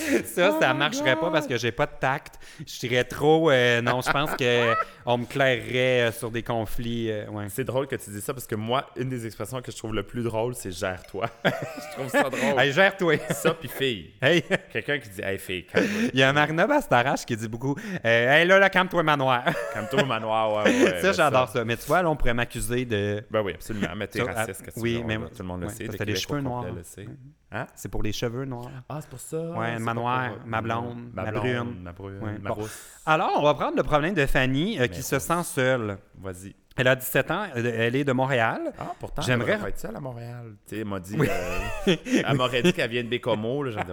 Ça, 0.24 0.58
ça 0.60 0.74
marcherait 0.74 1.16
pas 1.16 1.30
parce 1.30 1.46
que 1.46 1.56
j'ai 1.56 1.72
pas 1.72 1.86
de 1.86 1.92
tact. 2.00 2.34
Je 2.66 2.72
serais 2.72 3.04
trop. 3.04 3.50
euh, 3.50 3.80
non, 3.82 4.00
je 4.00 4.10
pense 4.10 4.30
que 4.36 4.74
on 5.06 5.18
me 5.18 5.24
clairerait 5.26 6.08
euh, 6.08 6.12
sur 6.12 6.30
des 6.30 6.42
conflits. 6.42 7.10
euh, 7.10 7.26
ouais. 7.30 7.46
C'est 7.48 7.64
drôle 7.64 7.86
que 7.86 7.96
tu 7.96 8.10
dis 8.10 8.20
ça 8.20 8.32
parce 8.34 8.46
que 8.46 8.54
moi, 8.54 8.86
une 8.96 9.08
des 9.08 9.26
expressions 9.26 9.60
que 9.60 9.70
je 9.72 9.76
trouve 9.76 9.94
le 9.94 10.02
plus 10.02 10.22
drôle, 10.22 10.54
c'est 10.54 10.70
gère-toi. 10.72 11.26
je 11.44 11.96
trouve 11.96 12.08
ça 12.08 12.22
drôle. 12.24 12.58
Hey, 12.58 12.72
gère-toi. 12.72 13.16
Ça, 13.30 13.54
puis 13.54 13.68
fille. 13.68 14.12
Hey, 14.22 14.42
Quelqu'un 14.72 14.98
qui 14.98 15.08
dit 15.10 15.22
Hey, 15.22 15.38
fille, 15.38 15.66
il 16.12 16.18
y 16.18 16.22
a 16.22 16.32
Marina 16.32 16.66
Bastarache 16.66 17.24
qui 17.26 17.36
dit 17.36 17.48
beaucoup 17.48 17.76
euh, 18.04 18.30
Hey, 18.32 18.46
là, 18.46 18.58
là, 18.58 18.70
calme-toi, 18.70 19.02
manoir. 19.02 19.44
Calme-toi 19.74 20.04
manoir. 20.04 20.64
Ouais, 20.64 20.70
ouais, 20.82 20.90
ça, 21.00 21.02
ben 21.02 21.12
j'adore 21.12 21.48
ça. 21.48 21.64
Mais 21.64 21.76
tu 21.76 21.86
vois, 21.86 22.02
là, 22.02 22.10
on 22.10 22.16
pourrait 22.16 22.34
m'accuser 22.34 22.84
de. 22.84 23.22
Ben 23.30 23.42
oui, 23.42 23.52
absolument. 23.54 23.88
Mais 23.96 24.06
t'es 24.06 24.24
Ça, 24.24 24.32
raciste, 24.32 24.60
ah, 24.62 24.66
que 24.66 24.74
tu 24.74 24.80
oui, 24.80 24.96
veux, 24.98 25.04
mais- 25.04 25.16
tout 25.16 25.24
le 25.40 25.44
monde 25.44 25.60
le 25.62 25.66
ouais, 25.66 25.72
sait. 25.74 25.84
parce 25.84 25.98
le 25.98 26.04
que 26.04 26.10
t'as 26.10 26.16
au 26.16 26.20
cheveux 26.20 26.42
complet 26.42 26.48
noirs. 26.50 26.64
le 26.74 26.82
sait. 26.82 27.06
Hein? 27.52 27.66
C'est 27.74 27.88
pour 27.88 28.02
les 28.02 28.12
cheveux 28.12 28.44
noirs. 28.44 28.70
Ah, 28.88 28.98
c'est 29.00 29.10
pour 29.10 29.18
ça. 29.18 29.38
Ouais, 29.40 29.78
ma 29.80 29.92
noire, 29.92 30.34
pour- 30.36 30.46
ma 30.46 30.60
blonde, 30.62 31.10
ma 31.12 31.24
ma 31.24 31.30
blonde, 31.32 31.42
brune. 31.42 31.82
ma 31.82 31.92
brune, 31.92 32.18
Ouais, 32.22 32.38
ma 32.40 32.50
bon. 32.50 32.68
Alors, 33.06 33.32
on 33.38 33.42
va 33.42 33.54
prendre 33.54 33.76
le 33.76 33.82
problème 33.82 34.14
de 34.14 34.24
Fanny 34.26 34.78
euh, 34.78 34.86
qui 34.86 34.98
Mais 34.98 35.02
se 35.02 35.18
sent 35.18 35.42
seule. 35.42 35.98
Vas-y. 36.18 36.54
Elle 36.76 36.86
a 36.86 36.94
17 36.96 37.30
ans, 37.32 37.46
elle 37.54 37.96
est 37.96 38.04
de 38.04 38.12
Montréal. 38.12 38.72
Ah, 38.78 38.92
pourtant, 38.98 39.20
J'aimerais- 39.20 39.58
être 39.68 39.78
seule 39.78 39.96
à 39.96 40.00
Montréal. 40.00 40.54
Tu 40.66 40.76
sais, 40.76 40.80
elle 40.80 40.86
m'a 40.86 41.00
dit, 41.00 41.14
euh, 41.18 41.96
elle 42.26 42.36
m'aurait 42.36 42.62
dit 42.62 42.72
qu'elle 42.72 42.88
vient 42.90 43.02
de 43.02 43.08
Bécomo. 43.08 43.64
Là, 43.64 43.84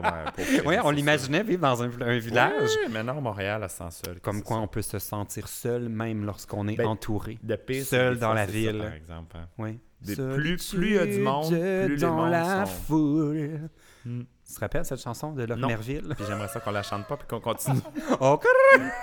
Oui, 0.66 0.76
on 0.84 0.92
l'imaginait 0.92 1.44
vivre 1.44 1.62
dans 1.64 1.82
un, 1.84 1.88
village. 1.88 2.70
Mais 2.92 3.04
non, 3.04 3.20
Montréal, 3.20 3.62
elle 3.64 3.70
se 3.70 3.78
sent 3.78 4.02
seule. 4.06 4.20
Comme 4.22 4.44
quoi 4.44 4.58
on 4.58 4.68
peut 4.68 4.84
se 4.84 5.00
sentir 5.00 5.48
seul 5.48 5.90
même 5.90 6.24
lorsqu'on 6.26 6.68
est 6.68 6.76
Ben, 6.76 6.88
entouré. 6.88 7.40
De 7.42 7.56
pire, 7.56 7.84
seul 7.84 8.20
dans 8.20 8.34
la 8.34 8.46
ville. 8.46 8.78
Par 8.78 8.94
exemple. 8.94 9.36
hein. 9.38 9.48
Oui. 9.58 9.80
Des- 10.02 10.16
plus- 10.16 10.74
plus 10.76 10.88
il 10.90 10.94
y 10.96 11.00
a 11.00 11.06
du 11.08 11.20
monde, 11.20 11.50
plus 11.50 11.88
les 11.96 11.98
dans 11.98 12.14
mondes 12.14 12.32
la 12.32 12.66
sont- 12.66 12.72
foule. 12.88 13.70
Hmm. 14.06 14.22
Tu 14.48 14.54
te 14.54 14.60
rappelles 14.62 14.86
cette 14.86 15.02
chanson 15.02 15.34
de 15.34 15.44
Love 15.44 15.58
Non. 15.58 15.68
Merville? 15.68 16.14
Puis 16.16 16.26
j'aimerais 16.28 16.48
ça 16.48 16.60
qu'on 16.62 16.72
la 16.72 16.84
chante 16.84 17.06
pas 17.08 17.18
puis 17.18 17.28
qu'on 17.28 17.40
continue. 17.42 17.80
Oh, 18.22 18.40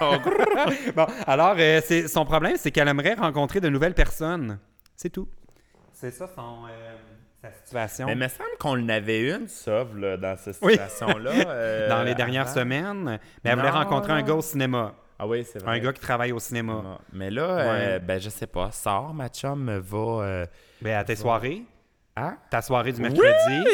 Oh, 0.01 0.15
bon, 0.95 1.07
alors, 1.27 1.57
euh, 1.59 1.81
c'est- 1.85 2.09
son 2.09 2.25
problème, 2.25 2.55
c'est 2.57 2.71
qu'elle 2.71 2.89
aimerait 2.89 3.15
rencontrer 3.15 3.61
de 3.61 3.69
nouvelles 3.69 3.95
personnes. 3.95 4.59
C'est 4.97 5.11
tout. 5.11 5.29
C'est 5.93 6.11
ça 6.13 6.27
son, 6.35 6.65
euh, 6.71 6.95
sa 7.43 7.51
situation. 7.53 8.07
Mais 8.07 8.13
il 8.13 8.19
me 8.19 8.29
semble 8.29 8.49
qu'on 8.59 8.81
en 8.83 8.89
avait 8.89 9.35
une, 9.35 9.49
ça, 9.49 9.85
là, 9.97 10.17
dans 10.17 10.37
cette 10.39 10.57
Oui. 10.63 10.73
situation-là. 10.73 11.31
euh, 11.49 11.89
dans 11.89 12.03
les 12.03 12.15
dernières 12.15 12.43
avant. 12.49 12.55
semaines. 12.61 13.05
Mais 13.45 13.51
elle 13.51 13.57
voulait 13.59 13.71
Non. 13.71 13.79
rencontrer 13.79 14.13
un 14.13 14.23
gars 14.23 14.35
au 14.35 14.43
cinéma. 14.43 14.95
Ah 15.19 15.27
oui, 15.27 15.45
c'est 15.45 15.61
vrai. 15.63 15.77
Un 15.77 15.79
gars 15.81 15.93
qui 15.93 16.01
travaille 16.01 16.33
au 16.33 16.39
cinéma. 16.39 16.99
Mais 17.13 17.31
là, 17.31 17.43
euh, 17.43 17.99
ben 17.99 18.21
je 18.21 18.29
sais 18.29 18.47
pas. 18.47 18.71
Sors, 18.73 19.15
ma 19.15 19.29
chum 19.29 19.79
va. 19.79 19.99
Euh... 19.99 20.47
Ben, 20.83 20.97
à 20.97 21.05
tes 21.05 21.17
soirées? 21.17 21.63
Hein? 22.17 22.37
Ta 22.49 22.63
soirée 22.63 22.93
du 22.93 23.01
mercredi. 23.01 23.25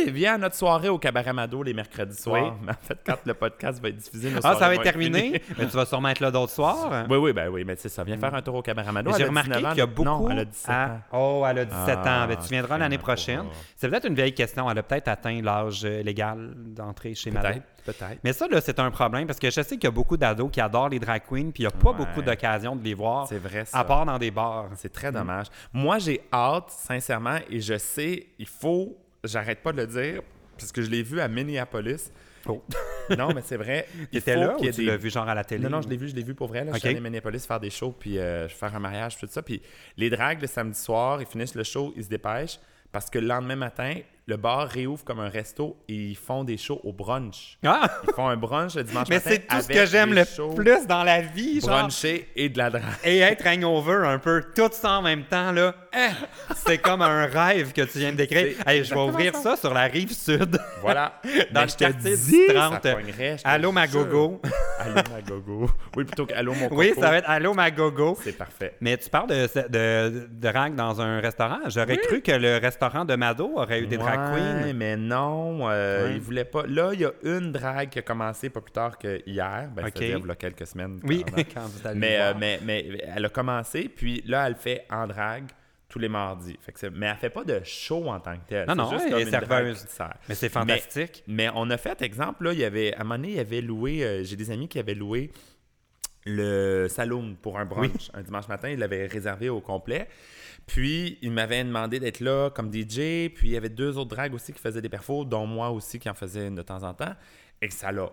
Oui, 0.06 0.10
viens 0.12 0.36
à 0.36 0.38
notre 0.38 0.54
soirée 0.56 0.88
au 0.88 0.98
Cabaret 0.98 1.34
Mado 1.34 1.62
les 1.62 1.74
mercredis 1.74 2.16
soirs. 2.16 2.54
Oui. 2.62 2.68
En 2.70 2.86
fait, 2.86 2.98
quand 3.04 3.18
le 3.26 3.34
podcast 3.34 3.82
va 3.82 3.90
être 3.90 3.98
diffusé, 3.98 4.30
Ah, 4.42 4.54
ça 4.54 4.66
va 4.66 4.74
être 4.76 4.82
terminé? 4.82 5.42
Mais 5.58 5.66
tu 5.66 5.76
vas 5.76 5.84
sûrement 5.84 6.08
être 6.08 6.20
là 6.20 6.30
d'autres 6.30 6.52
soirs? 6.52 7.04
Oui, 7.10 7.18
oui, 7.18 7.32
ben 7.34 7.50
oui, 7.50 7.64
mais 7.66 7.76
c'est 7.76 7.90
ça. 7.90 8.02
Viens 8.02 8.16
faire 8.16 8.34
un 8.34 8.40
tour 8.40 8.54
au 8.54 8.62
Cabaret 8.62 8.92
Mado. 8.92 9.10
J'ai 9.18 9.24
remarqué 9.24 9.50
19 9.50 9.64
ans. 9.66 9.68
qu'il 9.72 9.78
y 9.78 9.82
a 9.82 9.86
beaucoup. 9.86 10.04
Non, 10.08 10.30
elle 10.30 10.38
a 10.38 10.44
17 10.46 10.70
à- 10.70 10.84
ans. 10.86 11.00
Oh, 11.12 11.44
elle 11.46 11.58
a 11.58 11.64
17 11.66 11.98
Ah, 12.02 12.24
ans. 12.24 12.28
Ben, 12.28 12.36
tu 12.38 12.48
viendras 12.48 12.78
l'année 12.78 12.96
prochaine. 12.96 13.42
C'est 13.76 13.90
peut-être 13.90 14.06
une 14.06 14.14
vieille 14.14 14.32
question. 14.32 14.70
Elle 14.70 14.78
a 14.78 14.82
peut-être 14.82 15.08
atteint 15.08 15.42
l'âge 15.42 15.82
euh, 15.84 16.02
légal 16.02 16.54
d'entrée 16.56 17.14
chez 17.14 17.30
Mado. 17.30 17.46
Peut-être, 17.48 17.64
peut-être. 17.84 18.20
Mais 18.24 18.32
ça, 18.32 18.48
là, 18.48 18.62
c'est 18.62 18.78
un 18.80 18.90
problème 18.90 19.26
parce 19.26 19.38
que 19.38 19.50
je 19.50 19.60
sais 19.60 19.76
qu'il 19.76 19.84
y 19.84 19.88
a 19.88 19.90
beaucoup 19.90 20.16
d'ados 20.16 20.50
qui 20.50 20.62
adorent 20.62 20.88
les 20.88 20.98
drag 20.98 21.22
queens, 21.28 21.50
puis 21.50 21.62
il 21.64 21.66
n'y 21.66 21.66
a 21.66 21.70
pas 21.72 21.90
Ouais. 21.90 21.96
beaucoup 21.98 22.22
d'occasions 22.22 22.74
de 22.74 22.82
les 22.82 22.94
voir, 22.94 23.26
C'est 23.28 23.38
vrai, 23.38 23.66
ça. 23.66 23.78
à 23.80 23.84
part 23.84 24.06
dans 24.06 24.16
des 24.16 24.30
bars. 24.30 24.68
C'est 24.76 24.92
très 24.92 25.12
dommage. 25.12 25.48
Moi, 25.74 25.98
j'ai 25.98 26.22
hâte, 26.32 26.70
sincèrement, 26.70 27.36
et 27.50 27.60
je 27.60 27.76
sais, 27.76 28.28
il 28.40 28.46
faut, 28.46 28.96
j'arrête 29.22 29.60
pas 29.62 29.70
de 29.72 29.76
le 29.82 29.86
dire, 29.86 30.22
parce 30.58 30.72
que 30.72 30.80
je 30.82 30.90
l'ai 30.90 31.02
vu 31.02 31.20
à 31.20 31.28
Minneapolis. 31.28 32.10
Oh. 32.46 32.62
Non, 33.18 33.34
mais 33.34 33.42
c'est 33.44 33.56
vrai. 33.56 33.88
Il 34.12 34.18
étais 34.18 34.34
faut 34.34 34.40
là 34.40 34.56
ou 34.56 34.60
tu 34.64 34.70
des- 34.70 34.84
l'as 34.84 34.96
vu 34.96 35.10
genre 35.10 35.28
à 35.28 35.34
la 35.34 35.42
télé? 35.42 35.64
Non, 35.64 35.68
non, 35.70 35.82
je 35.82 35.88
l'ai 35.88 35.96
vu, 35.96 36.08
je 36.08 36.14
l'ai 36.14 36.22
vu 36.22 36.32
pour 36.32 36.46
vrai. 36.46 36.64
Là. 36.64 36.70
Je 36.74 36.78
suis 36.78 36.88
allé 36.88 36.98
à 36.98 37.00
Minneapolis 37.00 37.44
faire 37.44 37.58
des 37.58 37.70
shows, 37.70 37.90
puis 37.98 38.18
euh, 38.20 38.48
faire 38.48 38.72
un 38.74 38.78
mariage, 38.78 39.18
tout 39.18 39.26
ça. 39.28 39.42
Puis 39.42 39.60
les 39.96 40.08
drags, 40.10 40.40
le 40.40 40.46
samedi 40.46 40.78
soir, 40.78 41.20
ils 41.20 41.26
finissent 41.26 41.56
le 41.56 41.64
show, 41.64 41.92
ils 41.96 42.04
se 42.04 42.08
dépêchent, 42.08 42.60
parce 42.92 43.10
que 43.10 43.18
le 43.18 43.26
lendemain 43.26 43.56
matin, 43.56 43.94
le 44.26 44.36
bar 44.36 44.68
réouvre 44.68 45.04
comme 45.04 45.20
un 45.20 45.28
resto 45.28 45.76
et 45.88 45.94
ils 45.94 46.16
font 46.16 46.44
des 46.44 46.56
shows 46.56 46.80
au 46.84 46.92
brunch. 46.92 47.58
Ah! 47.64 47.88
Ils 48.06 48.14
font 48.14 48.28
un 48.28 48.36
brunch 48.36 48.74
le 48.76 48.84
dimanche 48.84 49.08
Mais 49.08 49.16
matin. 49.16 49.30
c'est 49.30 49.46
tout 49.46 49.60
ce 49.62 49.68
que 49.68 49.86
j'aime 49.86 50.14
le 50.14 50.54
plus 50.54 50.86
dans 50.86 51.02
la 51.02 51.20
vie, 51.20 51.60
genre. 51.60 51.70
Bruncher 51.80 52.28
et 52.36 52.48
de 52.48 52.58
la 52.58 52.70
drague. 52.70 52.82
Et 53.04 53.18
être 53.18 53.46
hangover 53.46 54.06
un 54.06 54.18
peu, 54.18 54.44
tout 54.54 54.68
ça 54.72 54.98
en 54.98 55.02
même 55.02 55.24
temps, 55.24 55.52
là. 55.52 55.74
Hein? 55.92 56.10
C'est 56.54 56.78
comme 56.78 57.02
un 57.02 57.26
rêve 57.26 57.72
que 57.72 57.82
tu 57.82 57.98
viens 57.98 58.12
de 58.12 58.16
décrire. 58.16 58.54
Hey, 58.66 58.84
je 58.84 58.94
vais 58.94 59.00
ouvrir 59.00 59.34
ça. 59.34 59.42
ça 59.42 59.56
sur 59.56 59.74
la 59.74 59.84
rive 59.84 60.12
sud. 60.12 60.58
Voilà. 60.82 61.14
Dans 61.52 61.60
Mais 61.60 61.66
le 61.66 61.72
quartier 61.76 62.16
dis, 62.16 62.46
30. 62.54 62.82
ça 62.82 62.94
pognerait, 62.94 63.38
je 63.38 63.42
te 63.42 63.48
Allô, 63.48 63.72
ma 63.72 63.86
gogo. 63.88 64.40
Allô, 64.78 64.94
ma 64.94 65.20
gogo. 65.20 65.70
Oui, 65.96 66.04
plutôt 66.04 66.26
que 66.26 66.34
Allô, 66.34 66.54
mon 66.54 66.68
coco. 66.68 66.80
Oui, 66.80 66.92
ça 66.98 67.10
va 67.10 67.16
être 67.18 67.28
Allô, 67.28 67.54
ma 67.54 67.70
gogo. 67.70 68.16
C'est 68.22 68.36
parfait. 68.36 68.76
Mais 68.80 68.96
tu 68.96 69.10
parles 69.10 69.28
de, 69.28 69.48
de, 69.68 70.28
de 70.30 70.76
dans 70.76 71.00
un 71.00 71.20
restaurant. 71.20 71.58
J'aurais 71.66 71.96
cru 71.96 72.20
que 72.20 72.32
le 72.32 72.58
restaurant 72.58 73.04
de 73.04 73.14
Mado 73.16 73.50
aurait 73.56 73.80
eu 73.80 73.86
des 73.86 73.96
drag 74.16 74.32
Ouais, 74.34 74.40
queens. 74.40 74.72
mais 74.74 74.96
non, 74.96 75.68
euh, 75.68 76.06
Ouais. 76.08 76.14
il 76.14 76.20
voulait 76.20 76.44
pas. 76.44 76.64
Là, 76.66 76.90
il 76.92 77.00
y 77.00 77.04
a 77.04 77.12
une 77.22 77.52
drague 77.52 77.88
qui 77.90 77.98
a 77.98 78.02
commencé 78.02 78.50
pas 78.50 78.60
plus 78.60 78.72
tard 78.72 78.98
que 78.98 79.22
hier. 79.26 79.68
Ben, 79.74 79.84
Ok. 79.86 79.92
c'est-à-dire, 79.96 80.18
il 80.22 80.28
y 80.28 80.30
a 80.30 80.34
quelques 80.34 80.66
semaines. 80.66 81.00
Oui, 81.04 81.24
quand 81.54 81.62
vous 81.66 81.86
allez 81.86 81.98
mais, 81.98 82.16
voir. 82.18 82.28
euh, 82.30 82.34
mais, 82.38 82.60
mais 82.64 82.86
elle 83.14 83.24
a 83.24 83.28
commencé, 83.28 83.88
puis 83.88 84.22
là, 84.26 84.46
elle 84.46 84.54
fait 84.56 84.84
en 84.90 85.06
drague 85.06 85.46
tous 85.88 85.98
les 85.98 86.08
mardis. 86.08 86.56
Fait 86.60 86.70
que 86.70 86.78
c'est- 86.78 86.90
mais 86.90 87.06
elle 87.06 87.16
fait 87.16 87.30
pas 87.30 87.42
de 87.42 87.60
show 87.64 88.08
en 88.08 88.20
tant 88.20 88.34
que 88.34 88.46
tel. 88.48 88.68
Non, 88.68 88.76
non, 88.76 88.90
juste 88.90 89.06
elle 89.06 89.30
comme. 89.48 89.74
Mais 90.28 90.34
c'est 90.36 90.48
fantastique. 90.48 91.24
Mais 91.26 91.48
on 91.54 91.68
a 91.70 91.76
fait, 91.76 92.00
exemple, 92.02 92.44
là, 92.44 92.52
il 92.52 92.60
y 92.60 92.64
avait, 92.64 92.94
à 92.94 93.00
un 93.00 93.02
moment 93.04 93.16
donné, 93.16 93.28
il 93.30 93.36
y 93.36 93.40
avait 93.40 93.60
loué, 93.60 94.04
euh, 94.04 94.22
j'ai 94.22 94.36
des 94.36 94.50
amis 94.52 94.68
qui 94.68 94.78
avaient 94.78 94.94
loué 94.94 95.32
le 96.26 96.86
saloon 96.88 97.36
pour 97.40 97.58
un 97.58 97.64
brunch 97.64 98.10
un 98.14 98.22
dimanche 98.22 98.48
matin. 98.48 98.68
Ils 98.70 98.78
l'avaient 98.78 99.06
réservé 99.06 99.48
au 99.48 99.60
complet. 99.60 100.08
Puis, 100.66 101.18
ils 101.22 101.32
m'avaient 101.32 101.64
demandé 101.64 101.98
d'être 101.98 102.20
là 102.20 102.50
comme 102.50 102.72
DJ. 102.72 103.28
Puis, 103.34 103.48
il 103.48 103.50
y 103.52 103.56
avait 103.56 103.68
deux 103.70 103.96
autres 103.98 104.10
drags 104.14 104.34
aussi 104.34 104.52
qui 104.52 104.60
faisaient 104.60 104.82
des 104.82 104.88
perfos, 104.88 105.24
dont 105.24 105.46
moi 105.46 105.70
aussi 105.70 105.98
qui 105.98 106.08
en 106.08 106.14
faisais 106.14 106.46
une 106.48 106.54
de 106.54 106.62
temps 106.62 106.82
en 106.82 106.94
temps. 106.94 107.14
Et 107.62 107.70
ça 107.70 107.90
l'a 107.90 108.10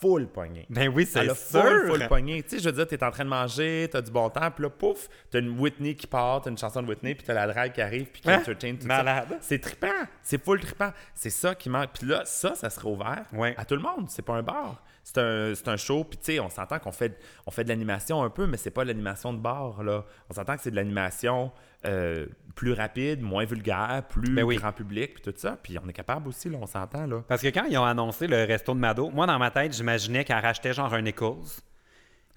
full 0.00 0.28
pogné. 0.28 0.64
Ben 0.70 0.88
oui, 0.94 1.04
c'est 1.04 1.24
sûr. 1.24 1.36
full, 1.36 1.86
full 1.88 2.06
pogné. 2.06 2.40
Tu 2.44 2.50
sais, 2.50 2.58
je 2.60 2.68
veux 2.68 2.72
dire, 2.76 2.86
t'es 2.86 3.02
en 3.02 3.10
train 3.10 3.24
de 3.24 3.28
manger, 3.30 3.88
t'as 3.90 4.00
du 4.00 4.12
bon 4.12 4.30
temps, 4.30 4.48
puis 4.52 4.62
là, 4.62 4.70
pouf, 4.70 5.08
t'as 5.28 5.40
une 5.40 5.58
Whitney 5.58 5.96
qui 5.96 6.06
part, 6.06 6.40
t'as 6.42 6.50
une 6.50 6.58
chanson 6.58 6.82
de 6.82 6.86
Whitney, 6.88 7.16
puis 7.16 7.26
t'as 7.26 7.34
la 7.34 7.48
drague 7.48 7.72
qui 7.72 7.80
arrive, 7.80 8.04
puis 8.06 8.20
qui 8.22 8.30
Hein? 8.30 8.38
entertain 8.38 8.76
tout 8.80 8.86
Malade. 8.86 9.26
ça. 9.28 9.36
C'est 9.40 9.58
trippant. 9.58 9.88
C'est 10.22 10.40
full 10.44 10.60
trippant. 10.60 10.92
C'est 11.16 11.30
ça 11.30 11.56
qui 11.56 11.68
manque. 11.68 11.90
Puis 11.98 12.06
là, 12.06 12.22
ça, 12.26 12.54
ça 12.54 12.70
serait 12.70 12.86
ouvert 12.88 13.24
Ouais. 13.32 13.54
à 13.58 13.64
tout 13.64 13.74
le 13.74 13.82
monde. 13.82 14.06
C'est 14.08 14.22
pas 14.22 14.34
un 14.34 14.42
bar. 14.44 14.84
C'est 15.14 15.68
un, 15.68 15.76
show, 15.78 16.04
puis 16.04 16.18
tu 16.18 16.32
sais, 16.32 16.40
on 16.40 16.50
s'entend 16.50 16.78
qu'on 16.78 16.92
fait, 16.92 17.18
on 17.46 17.50
fait 17.50 17.64
de 17.64 17.70
l'animation 17.70 18.22
un 18.22 18.28
peu, 18.28 18.46
mais 18.46 18.58
c'est 18.58 18.70
pas 18.70 18.82
de 18.82 18.88
l'animation 18.88 19.32
de 19.32 19.38
bar, 19.38 19.82
là. 19.82 20.04
On 20.28 20.34
s'entend 20.34 20.54
que 20.54 20.60
c'est 20.62 20.70
de 20.70 20.76
l'animation 20.76 21.50
euh, 21.86 22.26
plus 22.54 22.74
rapide, 22.74 23.22
moins 23.22 23.46
vulgaire, 23.46 24.02
plus 24.08 24.30
Ben 24.34 24.42
oui. 24.44 24.56
grand 24.56 24.72
public, 24.72 25.14
puis 25.14 25.22
tout 25.22 25.32
ça. 25.34 25.56
Puis 25.62 25.78
on 25.82 25.88
est 25.88 25.94
capable 25.94 26.28
aussi, 26.28 26.50
là, 26.50 26.58
on 26.60 26.66
s'entend, 26.66 27.06
là. 27.06 27.22
Parce 27.26 27.40
que 27.40 27.48
quand 27.48 27.64
ils 27.70 27.78
ont 27.78 27.84
annoncé 27.86 28.26
le 28.26 28.44
resto 28.44 28.74
de 28.74 28.80
Mado, 28.80 29.08
moi, 29.08 29.26
dans 29.26 29.38
ma 29.38 29.50
tête, 29.50 29.74
j'imaginais 29.74 30.24
qu'elle 30.24 30.40
rachetait 30.40 30.74
genre 30.74 30.92
un 30.92 31.00
Nichols. 31.00 31.36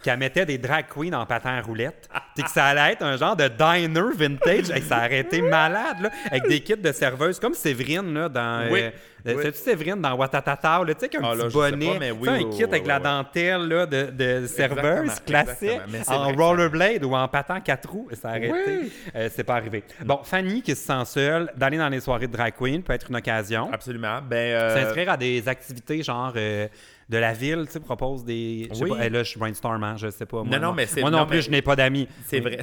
qu'elle 0.02 0.18
mettait 0.18 0.46
des 0.46 0.58
drag 0.58 0.86
queens 0.88 1.14
en 1.14 1.26
patin 1.26 1.52
à 1.52 1.62
roulette, 1.62 2.10
puis 2.36 2.44
que 2.44 2.50
ça 2.50 2.66
allait 2.68 2.94
être 2.94 3.04
un 3.04 3.18
genre 3.18 3.36
de 3.36 3.48
diner 3.50 4.12
vintage, 4.16 4.70
et 4.72 4.82
ça 4.82 4.98
aurait 5.00 5.20
été 5.20 5.42
malade, 5.42 5.98
là, 6.02 6.10
avec 6.28 6.48
des 6.48 6.62
kits 6.62 6.78
de 6.78 6.92
serveuses, 6.92 7.40
comme 7.40 7.54
Séverine, 7.54 8.14
là, 8.14 8.30
dans... 8.30 8.72
Oui. 8.72 8.82
euh, 8.82 8.92
Oui. 9.26 9.34
C'est-tu 9.44 9.58
Séverine 9.60 10.02
dans 10.02 10.14
Watatata, 10.16 10.82
tu 10.86 10.92
sais, 10.92 10.98
avec 10.98 11.16
un 11.16 11.20
Ah, 11.24 11.32
petit 11.36 11.42
pas, 11.54 11.72
bonnet, 11.72 11.98
mais 12.00 12.12
oui, 12.12 12.30
un 12.30 12.50
kit 12.50 12.64
avec 12.64 12.88
la 12.88 13.00
dentelle 13.00 13.68
là, 13.68 13.86
de, 13.86 14.10
de 14.12 14.48
serveuse 14.48 15.20
classique, 15.26 15.80
en 16.08 16.32
rollerblade 16.34 17.04
ou 17.04 17.14
en 17.14 17.28
patin 17.28 17.60
quatre 17.60 17.90
roues, 17.90 18.10
ça 18.14 18.34
Oui. 18.34 18.46
été... 18.48 18.92
euh, 19.16 19.30
c'est 19.32 19.44
pas 19.44 19.56
arrivé. 19.56 19.84
Bon, 20.04 20.20
Fanny, 20.24 20.62
qui 20.62 20.76
se 20.76 20.84
sent 20.86 21.06
seule, 21.06 21.52
d'aller 21.56 21.78
dans 21.78 21.90
les 21.90 22.00
soirées 22.00 22.28
de 22.28 22.34
drag 22.34 22.54
queen 22.58 22.82
peut 22.84 22.94
être 22.94 23.10
une 23.10 23.16
occasion. 23.18 23.70
Absolument. 23.72 24.20
Ben, 24.28 24.36
euh, 24.38 24.76
S'inscrire 24.82 25.12
à 25.12 25.18
des 25.18 25.48
activités 25.48 26.02
genre 26.04 26.34
euh, 26.36 26.68
de 27.10 27.18
la 27.18 27.34
ville, 27.34 27.64
tu 27.68 27.74
sais, 27.74 27.80
propose 27.80 28.24
des. 28.24 28.68
Je 28.70 28.76
sais 28.76 28.84
Oui. 28.84 28.90
pas, 28.90 29.06
eh, 29.06 29.10
là, 29.10 29.24
je 29.24 29.30
suis 29.30 29.40
brainstorm, 29.40 29.84
hein, 29.84 29.96
je 29.98 30.10
sais 30.10 30.26
pas. 30.26 30.44
Moi, 30.44 30.58
Non, 30.58 30.68
non, 30.70 30.74
mais 30.74 30.86
c'est- 30.88 31.02
Moi 31.02 31.12
non, 31.12 31.20
non, 31.20 31.26
plus, 31.26 31.36
mais- 31.38 31.42
je 31.42 31.52
n'ai 31.52 31.62
pas 31.62 31.76
d'amis. 31.76 32.08
c'est 32.28 32.38
Oui. 32.44 32.56
vrai. 32.56 32.60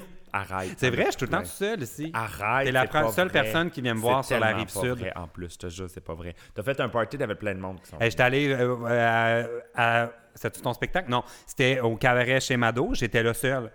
Arrête. 0.34 0.74
C'est 0.78 0.90
vrai, 0.90 1.04
je 1.04 1.10
suis 1.10 1.18
tout 1.18 1.24
le 1.26 1.30
temps 1.30 1.42
tout 1.42 1.48
seul 1.48 1.80
ici. 1.80 2.10
Arrête. 2.12 2.66
T'es 2.66 2.72
la 2.72 2.88
pas 2.88 3.12
seule 3.12 3.28
vrai. 3.28 3.42
personne 3.42 3.70
qui 3.70 3.80
vient 3.80 3.94
me 3.94 4.00
voir 4.00 4.24
sur 4.24 4.40
la 4.40 4.48
rive 4.48 4.66
pas 4.66 4.80
sud. 4.80 4.98
vrai, 4.98 5.12
en 5.14 5.28
plus, 5.28 5.52
je 5.52 5.58
te 5.58 5.68
jure, 5.68 5.88
c'est 5.88 6.00
pas 6.00 6.14
vrai. 6.14 6.34
T'as 6.52 6.64
fait 6.64 6.80
un 6.80 6.88
party, 6.88 7.16
t'avais 7.18 7.36
plein 7.36 7.54
de 7.54 7.60
monde 7.60 7.80
qui 7.80 7.88
sont. 7.88 7.98
J'étais 8.00 8.22
allé 8.22 8.48
euh, 8.48 8.76
euh, 8.84 9.60
à. 9.76 10.10
C'était 10.34 10.60
ton 10.60 10.72
spectacle? 10.72 11.08
Non, 11.08 11.22
c'était 11.46 11.78
au 11.78 11.94
cabaret 11.94 12.40
chez 12.40 12.56
Mado. 12.56 12.90
J'étais 12.94 13.22
là 13.22 13.32
seul. 13.32 13.70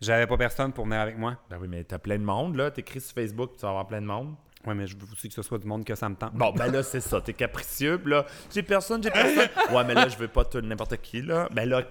J'avais 0.00 0.26
pas 0.26 0.36
personne 0.36 0.72
pour 0.72 0.86
venir 0.86 0.98
avec 0.98 1.16
moi. 1.16 1.36
Ben 1.48 1.58
oui, 1.60 1.68
mais 1.68 1.84
t'as 1.84 1.98
plein 1.98 2.18
de 2.18 2.24
monde, 2.24 2.56
là. 2.56 2.72
T'écris 2.72 3.00
sur 3.00 3.14
Facebook, 3.14 3.52
tu 3.54 3.62
vas 3.62 3.68
avoir 3.68 3.86
plein 3.86 4.00
de 4.00 4.06
monde. 4.06 4.34
Oui, 4.66 4.74
mais 4.74 4.88
je 4.88 4.96
veux 4.96 5.04
aussi 5.12 5.28
que 5.28 5.34
ce 5.34 5.42
soit 5.42 5.58
du 5.58 5.68
monde 5.68 5.84
que 5.84 5.94
ça 5.94 6.08
me 6.08 6.16
tente. 6.16 6.34
Bon, 6.34 6.50
ben 6.52 6.72
là, 6.72 6.82
c'est 6.82 7.00
ça. 7.00 7.20
T'es 7.20 7.32
capricieux, 7.32 8.02
là, 8.06 8.26
j'ai 8.52 8.64
personne, 8.64 9.00
j'ai 9.02 9.10
personne. 9.10 9.48
Ouais, 9.72 9.84
mais 9.84 9.94
là, 9.94 10.08
je 10.08 10.16
veux 10.16 10.28
pas 10.28 10.44
tout 10.44 10.60
n'importe 10.60 10.96
qui, 10.96 11.22
là. 11.22 11.48
Ben 11.52 11.68
là, 11.68 11.82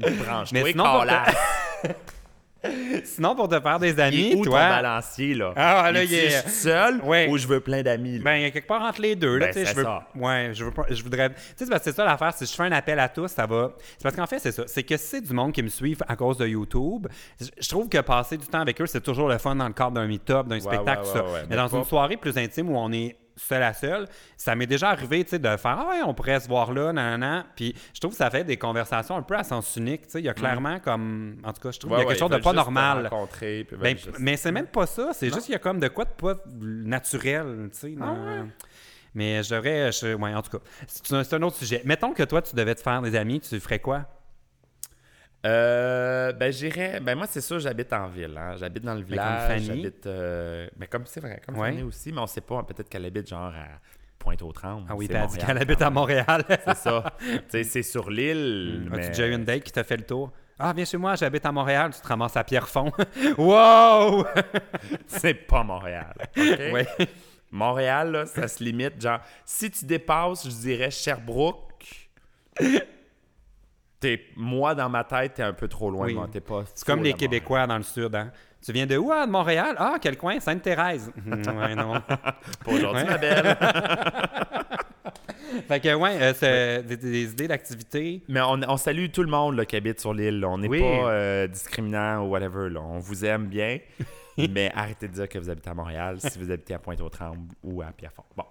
branche-toi, 0.00 0.60
Mais 0.60 0.72
sinon. 0.72 1.04
Sinon, 3.04 3.34
pour 3.34 3.48
te 3.48 3.58
faire 3.60 3.78
des 3.78 3.90
Il 3.92 4.00
amis, 4.00 4.30
est 4.32 4.34
où 4.36 4.44
ton 4.44 4.52
balancier, 4.52 5.34
là? 5.34 5.52
Ah, 5.56 5.90
là, 5.92 6.04
il 6.04 6.14
est- 6.14 6.48
seul 6.48 7.00
Ouais. 7.02 7.28
ou 7.28 7.36
je 7.38 7.46
veux 7.46 7.60
plein 7.60 7.82
d'amis, 7.82 8.18
là? 8.18 8.24
Ben, 8.24 8.34
il 8.36 8.42
y 8.42 8.44
a 8.44 8.50
quelque 8.50 8.66
part 8.68 8.82
entre 8.82 9.00
les 9.00 9.16
deux. 9.16 9.36
Là, 9.36 9.46
Ben, 9.46 9.52
tu 9.52 9.58
sais, 9.60 9.64
c'est 9.66 9.72
je 9.72 9.76
veux, 9.76 9.82
ça. 9.84 10.06
Ouais, 10.14 10.50
je 10.52 10.64
veux 10.64 10.70
pas, 10.70 10.84
je 10.90 11.02
voudrais. 11.02 11.30
Tu 11.30 11.34
sais, 11.36 11.64
c'est 11.64 11.68
parce 11.70 11.82
que 11.84 11.90
c'est 11.90 11.96
ça 11.96 12.04
l'affaire. 12.04 12.32
Si 12.34 12.46
je 12.46 12.52
fais 12.52 12.62
un 12.62 12.72
appel 12.72 12.98
à 12.98 13.08
tous, 13.08 13.28
ça 13.28 13.46
va. 13.46 13.72
C'est 13.98 14.02
parce 14.02 14.14
qu'en 14.16 14.26
fait, 14.26 14.38
c'est 14.38 14.52
ça. 14.52 14.62
C'est 14.66 14.82
que 14.84 14.96
si 14.96 15.06
c'est 15.06 15.20
du 15.20 15.32
monde 15.32 15.52
qui 15.52 15.62
me 15.62 15.68
suivent 15.68 16.02
à 16.06 16.14
cause 16.16 16.36
de 16.38 16.46
YouTube, 16.46 17.06
je- 17.40 17.68
trouve 17.68 17.88
que 17.88 17.98
passer 17.98 18.36
du 18.36 18.46
temps 18.46 18.60
avec 18.60 18.80
eux, 18.80 18.86
c'est 18.86 19.00
toujours 19.02 19.28
le 19.28 19.38
fun 19.38 19.54
dans 19.56 19.66
le 19.66 19.72
cadre 19.74 19.92
d'un 19.92 20.06
meet-up, 20.06 20.46
d'un 20.46 20.60
spectacle, 20.60 21.02
ouais, 21.02 21.06
tout 21.06 21.18
ça. 21.18 21.24
Mais 21.32 21.46
mais 21.50 21.56
dans 21.56 21.68
pas- 21.68 21.78
une 21.78 21.84
soirée 21.84 22.16
plus 22.16 22.36
intime 22.38 22.70
où 22.70 22.76
on 22.76 22.92
est 22.92 23.16
seul 23.36 23.62
à 23.62 23.72
seul, 23.72 24.06
ça 24.36 24.54
m'est 24.54 24.66
déjà 24.66 24.90
arrivé, 24.90 25.24
tu 25.24 25.30
sais, 25.30 25.38
de 25.38 25.56
faire 25.56 25.78
ah 25.80 25.88
ouais, 25.90 26.02
on 26.04 26.14
pourrait 26.14 26.40
se 26.40 26.48
voir 26.48 26.72
là, 26.72 26.92
nan. 26.92 27.44
Puis 27.56 27.74
je 27.94 28.00
trouve 28.00 28.12
que 28.12 28.18
ça 28.18 28.30
fait 28.30 28.44
des 28.44 28.56
conversations 28.56 29.16
un 29.16 29.22
peu 29.22 29.36
à 29.36 29.44
sens 29.44 29.74
unique. 29.76 30.02
Tu 30.06 30.10
sais, 30.12 30.18
il 30.20 30.24
y 30.24 30.28
a 30.28 30.34
clairement 30.34 30.78
comme, 30.80 31.36
en 31.44 31.52
tout 31.52 31.60
cas, 31.62 31.70
je 31.70 31.78
trouve 31.78 31.92
Ouais, 31.92 31.98
qu'il 31.98 32.02
y 32.02 32.06
a 32.06 32.08
ouais, 32.08 32.14
quelque 32.14 32.28
chose 32.28 32.38
de 32.38 32.42
pas 32.42 32.52
normal. 32.52 33.10
puis 33.38 33.66
Ben, 33.78 33.96
juste- 33.96 34.10
mais 34.18 34.36
c'est 34.36 34.52
même 34.52 34.66
pas 34.66 34.86
ça, 34.86 35.10
c'est 35.12 35.28
juste 35.28 35.46
qu'il 35.46 35.52
y 35.52 35.56
a 35.56 35.60
comme 35.60 35.80
de 35.80 35.88
quoi 35.88 36.04
de 36.04 36.10
pas 36.10 36.34
naturel, 36.86 37.70
tu 37.72 37.78
sais. 37.78 37.94
Ah 38.00 38.14
Mais 39.14 39.42
je 39.42 39.54
devrais, 39.54 39.92
je- 39.92 40.14
ouais, 40.14 40.34
en 40.34 40.40
tout 40.42 40.58
cas, 40.58 40.64
c'est 40.86 41.12
un, 41.14 41.22
c'est 41.24 41.36
un 41.36 41.42
autre 41.42 41.56
sujet. 41.56 41.82
Mettons 41.84 42.12
que 42.14 42.22
toi, 42.22 42.40
tu 42.40 42.56
devais 42.56 42.74
te 42.74 42.80
faire 42.80 43.02
des 43.02 43.14
amis, 43.14 43.40
tu 43.40 43.60
ferais 43.60 43.78
quoi? 43.78 44.06
Euh, 45.44 46.32
ben 46.32 46.52
j'irais. 46.52 47.00
Ben 47.00 47.16
moi 47.16 47.26
c'est 47.28 47.40
sûr 47.40 47.58
j'habite 47.58 47.92
en 47.92 48.08
ville. 48.08 48.36
Hein. 48.38 48.54
J'habite 48.56 48.84
dans 48.84 48.94
le 48.94 49.00
comme 49.00 49.08
village. 49.10 49.48
Fanny? 49.48 49.64
J'habite. 49.66 50.06
euh, 50.06 50.68
Ben 50.76 50.86
comme 50.88 51.04
c'est 51.06 51.20
vrai, 51.20 51.40
comme 51.44 51.58
Ouais. 51.58 51.70
Fanny 51.70 51.82
aussi, 51.82 52.12
mais 52.12 52.20
on 52.20 52.26
sait 52.26 52.40
pas. 52.40 52.62
Peut-être 52.62 52.88
qu'elle 52.88 53.04
habite 53.04 53.28
genre 53.28 53.48
à 53.52 53.80
Pointe-aux-Trembles. 54.18 54.86
Ah 54.88 54.94
oui, 54.94 55.08
elle 55.10 55.26
dit 55.26 55.38
qu'elle 55.38 55.58
habite 55.58 55.82
à. 55.82 55.90
Montréal. 55.90 56.44
C'est 56.64 56.76
ça. 56.76 57.04
tu 57.20 57.38
sais, 57.48 57.64
c'est 57.64 57.82
sur 57.82 58.08
l'île. 58.08 58.86
mais... 58.90 58.98
As-tu 58.98 59.08
déjà 59.08 59.26
eu 59.26 59.32
une 59.34 59.44
date 59.44 59.64
qui 59.64 59.72
t'a 59.72 59.82
fait 59.82 59.96
le 59.96 60.04
tour? 60.04 60.30
Ah, 60.58 60.72
viens 60.72 60.84
chez 60.84 60.96
moi, 60.96 61.16
j'habite 61.16 61.44
à 61.44 61.50
Montréal, 61.50 61.90
tu 61.92 62.00
te 62.00 62.06
ramasses 62.06 62.36
à 62.36 62.44
Pierrefonds. 62.44 62.92
wow! 63.36 64.24
C'est 65.08 65.34
pas 65.34 65.64
Montréal. 65.64 66.14
OK? 66.20 66.36
Ouais. 66.72 66.86
Montréal, 67.50 68.12
là, 68.12 68.26
ça 68.26 68.46
se 68.46 68.62
limite. 68.62 69.00
Genre, 69.02 69.18
si 69.44 69.70
tu 69.72 69.84
dépasses, 69.86 70.44
je 70.44 70.54
dirais 70.54 70.90
Sherbrooke. 70.92 72.10
T'es, 74.02 74.20
moi, 74.36 74.74
dans 74.74 74.88
ma 74.88 75.04
tête, 75.04 75.34
t'es 75.34 75.42
un 75.44 75.52
peu 75.52 75.68
trop 75.68 75.88
loin 75.88 76.06
Oui. 76.06 76.12
de 76.12 76.18
moi. 76.18 76.28
T'es 76.30 76.40
pas 76.40 76.64
C'est 76.74 76.84
comme 76.84 77.04
les 77.04 77.12
Québécois 77.14 77.68
dans 77.68 77.76
le 77.76 77.84
sud, 77.84 78.12
hein? 78.16 78.32
Tu 78.64 78.72
viens 78.72 78.86
de 78.86 78.96
où? 78.96 79.12
Ah, 79.12 79.26
de 79.26 79.30
Montréal? 79.30 79.76
Ah, 79.78 79.94
quel 80.00 80.16
coin? 80.18 80.40
Sainte-Thérèse. 80.40 81.12
ouais, 81.26 81.74
non. 81.76 82.00
Pas 82.00 82.34
aujourd'hui, 82.66 83.02
Ouais. 83.02 83.04
ma 83.10 83.18
belle. 83.18 83.56
Fait 85.68 85.80
que, 85.80 85.94
ouais, 85.94 86.16
euh, 86.20 86.32
c'est 86.34 86.82
des, 86.82 86.96
des 86.96 87.30
idées 87.30 87.48
d'activité. 87.48 88.22
Mais 88.28 88.40
on, 88.40 88.60
on 88.68 88.76
salue 88.76 89.06
tout 89.12 89.22
le 89.22 89.28
monde 89.28 89.56
là, 89.56 89.64
qui 89.66 89.76
habite 89.76 90.00
sur 90.00 90.14
l'île. 90.14 90.40
là. 90.40 90.48
On 90.48 90.58
n'est 90.58 90.68
Oui. 90.68 90.80
pas 90.80 91.10
euh, 91.10 91.46
discriminant 91.46 92.24
ou 92.24 92.30
whatever. 92.30 92.70
Là. 92.70 92.80
On 92.80 92.98
vous 92.98 93.24
aime 93.24 93.46
bien. 93.46 93.78
mais 94.38 94.72
arrêtez 94.74 95.08
de 95.08 95.12
dire 95.12 95.28
que 95.28 95.38
vous 95.38 95.50
habitez 95.50 95.70
à 95.70 95.74
Montréal 95.74 96.16
si 96.20 96.38
vous 96.38 96.50
habitez 96.50 96.74
à 96.74 96.78
Pointe-aux-Trembles 96.78 97.52
ou 97.62 97.82
à 97.82 97.86
Pierrefonds. 97.86 98.24
Bon. 98.36 98.44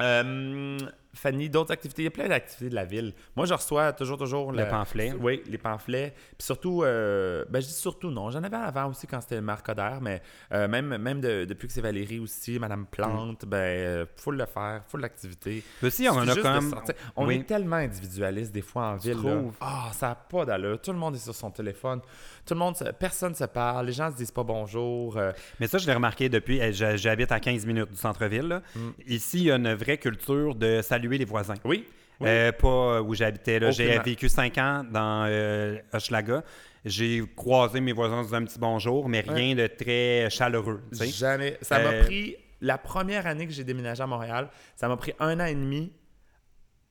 Euh, 0.00 0.78
Fanny, 1.14 1.48
d'autres 1.48 1.72
activités? 1.72 2.02
Il 2.02 2.06
y 2.06 2.08
a 2.08 2.10
plein 2.10 2.28
d'activités 2.28 2.68
de 2.70 2.74
la 2.74 2.84
ville. 2.84 3.12
Moi, 3.36 3.46
je 3.46 3.54
reçois 3.54 3.92
toujours, 3.92 4.18
toujours... 4.18 4.52
Le 4.52 4.68
pamphlet. 4.68 5.12
Oui, 5.20 5.42
les 5.46 5.58
pamphlets. 5.58 6.12
Puis 6.36 6.44
surtout, 6.44 6.82
euh, 6.82 7.44
ben, 7.48 7.60
je 7.60 7.66
dis 7.66 7.72
surtout 7.72 8.10
non. 8.10 8.30
J'en 8.30 8.42
avais 8.42 8.56
avant 8.56 8.90
aussi 8.90 9.06
quand 9.06 9.20
c'était 9.20 9.36
le 9.36 9.42
Marcoder, 9.42 9.98
mais 10.00 10.22
euh, 10.52 10.68
même, 10.68 10.96
même 10.96 11.20
de- 11.20 11.44
depuis 11.44 11.66
que 11.68 11.72
c'est 11.72 11.80
Valérie 11.80 12.18
aussi, 12.18 12.58
Madame 12.58 12.86
Plante, 12.86 13.44
ben, 13.46 13.56
euh, 13.58 14.06
faut 14.16 14.30
le 14.30 14.44
faire, 14.46 14.82
faut 14.88 14.98
l'activité. 14.98 15.62
Aussi, 15.82 16.08
on 16.08 16.20
Suffit 16.24 16.40
a 16.40 16.42
comme. 16.42 16.70
sortir. 16.70 16.94
On 17.16 17.26
Oui. 17.26 17.36
est 17.36 17.44
tellement 17.44 17.76
individualiste 17.76 18.52
des 18.52 18.62
fois 18.62 18.88
en 18.88 18.96
ville. 18.96 19.16
Ah, 19.60 19.90
ça 19.92 20.08
n'a 20.08 20.14
pas 20.14 20.44
d'allure. 20.44 20.80
Tout 20.80 20.92
le 20.92 20.98
monde 20.98 21.14
est 21.14 21.18
sur 21.18 21.34
son 21.34 21.50
téléphone. 21.50 22.00
Tout 22.46 22.54
le 22.54 22.60
monde, 22.60 22.74
personne 22.98 23.34
se 23.34 23.44
parle. 23.44 23.86
Les 23.86 23.92
gens 23.92 24.10
se 24.10 24.16
disent 24.16 24.30
pas 24.30 24.42
bonjour. 24.42 25.16
euh, 25.16 25.32
Mais 25.60 25.66
ça, 25.66 25.78
je 25.78 25.86
l'ai 25.86 25.94
remarqué 25.94 26.28
depuis. 26.28 26.60
j'ha- 26.72 26.96
J'habite 26.96 27.32
à 27.32 27.40
15 27.40 27.64
minutes 27.66 27.90
du 27.90 27.96
centre-ville. 27.96 28.48
là. 28.48 28.62
Ici, 29.06 29.38
il 29.38 29.44
y 29.44 29.50
a 29.50 29.56
une 29.56 29.74
vraie 29.74 29.98
culture 29.98 30.54
de 30.54 30.80
saluer 31.04 31.18
les 31.18 31.24
voisins. 31.24 31.54
Oui. 31.64 31.84
Oui. 32.20 32.28
Euh, 32.28 32.52
pas 32.52 33.02
où 33.02 33.14
j'habitais. 33.14 33.58
là. 33.58 33.70
J'ai 33.72 33.98
vécu 33.98 34.28
5 34.28 34.56
ans 34.58 34.84
dans 34.90 35.26
euh, 35.28 35.78
Hochelaga. 35.92 36.44
J'ai 36.84 37.22
croisé 37.34 37.80
mes 37.80 37.92
voisins 37.92 38.22
dans 38.22 38.34
un 38.34 38.44
petit 38.44 38.58
bonjour, 38.58 39.08
mais 39.08 39.20
rien 39.20 39.54
de 39.54 39.66
très 39.66 40.28
chaleureux. 40.30 40.82
Jamais. 40.92 41.58
Ça 41.62 41.78
m'a 41.80 41.90
Euh, 41.90 42.04
pris. 42.04 42.36
La 42.60 42.78
première 42.78 43.26
année 43.26 43.46
que 43.46 43.52
j'ai 43.52 43.64
déménagé 43.64 44.02
à 44.02 44.06
Montréal, 44.06 44.48
ça 44.76 44.88
m'a 44.88 44.96
pris 44.96 45.12
un 45.18 45.38
an 45.40 45.44
et 45.46 45.54
demi 45.54 45.92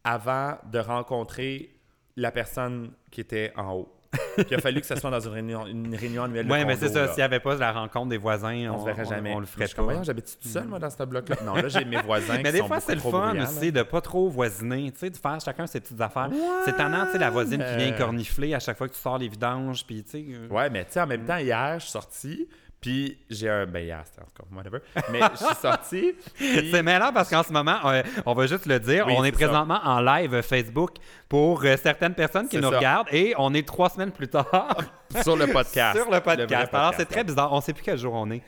avant 0.03 0.57
de 0.71 0.77
rencontrer 0.79 1.69
la 2.17 2.31
personne 2.31 2.91
qui 3.09 3.21
était 3.21 3.51
en 3.55 3.71
haut. 3.73 3.93
Puis 4.37 4.45
il 4.51 4.55
a 4.55 4.59
fallu 4.59 4.79
que 4.81 4.85
ça 4.87 4.95
soit 4.95 5.09
dans 5.09 5.19
une 5.19 5.31
réunion, 5.33 5.65
une 5.67 5.95
réunion 5.95 6.23
annuelle. 6.23 6.47
Oui, 6.49 6.65
mais 6.65 6.75
c'est 6.75 6.89
ça. 6.89 7.07
S'il 7.07 7.17
n'y 7.17 7.21
avait 7.23 7.39
pas 7.39 7.55
la 7.55 7.71
rencontre 7.71 8.09
des 8.09 8.17
voisins, 8.17 8.53
On 8.71 8.75
on, 8.75 8.79
se 8.81 8.85
verrait 8.85 9.05
jamais. 9.05 9.33
On, 9.33 9.39
le 9.39 9.45
ferait 9.45 9.67
pas. 9.67 10.03
J'habite 10.03 10.37
tout 10.41 10.47
seul, 10.47 10.65
moi, 10.65 10.79
dans 10.79 10.89
ce 10.89 11.03
bloc-là. 11.03 11.35
Non, 11.45 11.55
là, 11.55 11.67
j'ai 11.67 11.85
mes 11.85 12.01
voisins 12.05 12.33
Mais 12.37 12.43
qui 12.43 12.51
des 12.51 12.57
sont 12.59 12.67
fois, 12.67 12.79
c'est 12.79 12.95
le 12.95 13.01
fun 13.01 13.33
aussi 13.41 13.71
de 13.71 13.81
pas 13.83 14.01
trop 14.01 14.29
voisiner, 14.29 14.91
tu 14.91 14.99
sais, 14.99 15.09
de 15.09 15.17
faire 15.17 15.39
chacun 15.39 15.67
ses 15.67 15.79
petites 15.79 16.01
affaires. 16.01 16.29
C'est 16.65 16.75
tannant, 16.75 17.05
tu 17.05 17.13
sais, 17.13 17.17
la 17.17 17.29
voisine 17.29 17.63
qui 17.63 17.75
vient 17.77 17.93
Euh. 17.93 17.97
cornifler 17.97 18.53
à 18.53 18.59
chaque 18.59 18.77
fois 18.77 18.87
que 18.87 18.93
tu 18.93 18.99
sors 18.99 19.17
les 19.17 19.27
vidanges, 19.27 19.85
puis 19.85 20.03
tu 20.03 20.09
sais. 20.11 20.25
euh, 20.29 20.47
Ouais, 20.49 20.69
mais 20.69 20.85
tu 20.85 20.93
sais, 20.93 21.01
en 21.01 21.07
même 21.07 21.25
temps, 21.25 21.37
hier, 21.37 21.75
je 21.79 21.83
suis 21.83 21.91
sorti, 21.91 22.47
puis 22.83 23.17
j'ai 23.29 23.49
un. 23.49 23.65
Ben, 23.65 23.79
hier, 23.83 24.01
c'était 24.05 24.21
en 24.21 24.25
tout 24.25 24.43
cas, 24.43 24.55
whatever. 24.55 24.79
Mais 25.11 25.19
je 25.31 25.37
suis 25.45 25.55
sorti. 25.55 26.13
puis- 26.35 26.69
C'est 26.69 26.83
mêlant 26.83 27.11
parce 27.13 27.29
qu'en 27.29 27.41
ce 27.41 27.51
moment, 27.53 27.77
euh, 27.85 28.03
on 28.25 28.33
va 28.33 28.45
juste 28.45 28.65
le 28.65 28.77
dire, 28.79 29.07
Oui, 29.07 29.15
on 29.17 29.23
est, 29.23 29.31
ça. 29.31 29.37
présentement 29.37 29.79
en 29.83 30.01
live 30.01 30.41
Facebook 30.41 30.91
pour 31.29 31.63
euh, 31.63 31.77
certaines 31.81 32.13
personnes 32.13 32.49
qui 32.49 32.57
nous 32.57 32.69
ça. 32.69 32.75
regardent 32.77 33.07
et 33.11 33.33
on 33.37 33.53
est 33.53 33.65
trois 33.65 33.89
semaines 33.89 34.11
plus 34.11 34.27
tard 34.27 34.77
sur 35.23 35.37
le 35.37 35.47
podcast. 35.47 35.97
sur 35.97 36.11
le 36.11 36.19
podcast. 36.19 36.49
vrai 36.49 36.69
Alors 36.73 36.91
c'est 36.91 36.97
podcast, 36.97 37.11
très 37.11 37.23
bizarre, 37.23 37.53
on 37.53 37.61
sait 37.61 37.73
plus 37.73 37.83
quel 37.83 37.97
jour 37.97 38.13
on 38.13 38.29
est. 38.31 38.41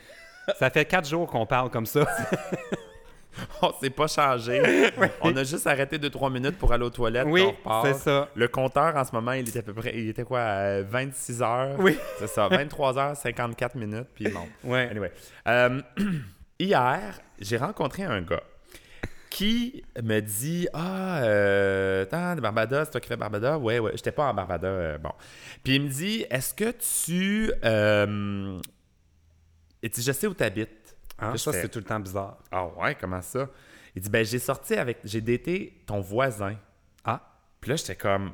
Ça 0.59 0.69
fait 0.69 0.85
quatre 0.85 1.07
jours 1.07 1.25
qu'on 1.27 1.45
parle 1.45 1.69
comme 1.69 1.85
ça. 1.87 2.05
On 3.61 3.73
s'est 3.81 3.89
pas 3.89 4.07
changé. 4.07 4.91
On 5.21 5.35
a 5.35 5.43
juste 5.43 5.67
arrêté 5.67 5.97
2-3 5.97 6.31
minutes 6.31 6.57
pour 6.57 6.71
aller 6.71 6.83
aux 6.85 6.89
toilettes. 6.89 7.27
Oui, 7.27 7.45
c'est 7.83 7.93
ça. 7.95 8.29
Le 8.35 8.47
compteur, 8.47 8.95
en 8.95 9.03
ce 9.03 9.11
moment, 9.13 9.33
il 9.33 9.47
était 9.47 9.59
à 9.59 9.63
peu 9.63 9.73
près. 9.73 9.91
Il 9.95 10.09
était 10.09 10.23
quoi 10.23 10.41
à 10.41 10.81
26 10.81 11.41
heures? 11.41 11.75
Oui. 11.79 11.97
C'est 12.19 12.27
ça, 12.27 12.47
23 12.47 12.97
heures 12.97 13.15
54 13.15 13.75
minutes, 13.75 14.07
puis 14.13 14.29
bon. 14.29 14.47
Ouais. 14.63 14.87
Anyway. 14.89 15.11
Euh, 15.47 15.81
hier, 16.59 17.19
j'ai 17.39 17.57
rencontré 17.57 18.03
un 18.03 18.21
gars 18.21 18.43
qui 19.29 19.83
me 20.01 20.21
dit 20.21 20.67
Ah, 20.73 21.17
euh, 21.23 22.03
attends, 22.03 22.35
de 22.35 22.41
Barbados, 22.41 22.85
c'est 22.85 22.91
toi 22.91 23.01
qui 23.01 23.07
fais 23.09 23.17
Barbados 23.17 23.57
Ouais, 23.57 23.79
ouais, 23.79 23.91
j'étais 23.95 24.11
pas 24.13 24.27
en 24.29 24.33
Barbados. 24.33 24.67
euh, 24.67 24.97
bon. 24.97 25.11
Puis 25.63 25.75
il 25.75 25.81
me 25.83 25.89
dit 25.89 26.25
Est-ce 26.29 26.53
que 26.53 26.71
tu. 26.71 27.51
Euh, 27.65 28.59
il 29.83 29.89
dit 29.89 30.01
Je 30.01 30.11
sais 30.13 30.27
où 30.27 30.33
tu 30.33 30.43
habites. 30.43 30.84
Hein, 31.19 31.37
ça, 31.37 31.51
fais, 31.51 31.61
c'est 31.61 31.69
tout 31.69 31.79
le 31.79 31.85
temps 31.85 31.99
bizarre. 31.99 32.37
Ah 32.51 32.65
ouais, 32.77 32.95
comment 32.99 33.21
ça? 33.21 33.47
Il 33.95 34.01
dit, 34.01 34.09
ben 34.09 34.25
j'ai 34.25 34.39
sorti 34.39 34.73
avec, 34.75 34.97
j'ai 35.05 35.21
daté 35.21 35.81
ton 35.85 36.01
voisin. 36.01 36.55
Ah, 37.05 37.21
Puis 37.61 37.69
là, 37.69 37.75
j'étais 37.77 37.95
comme, 37.95 38.31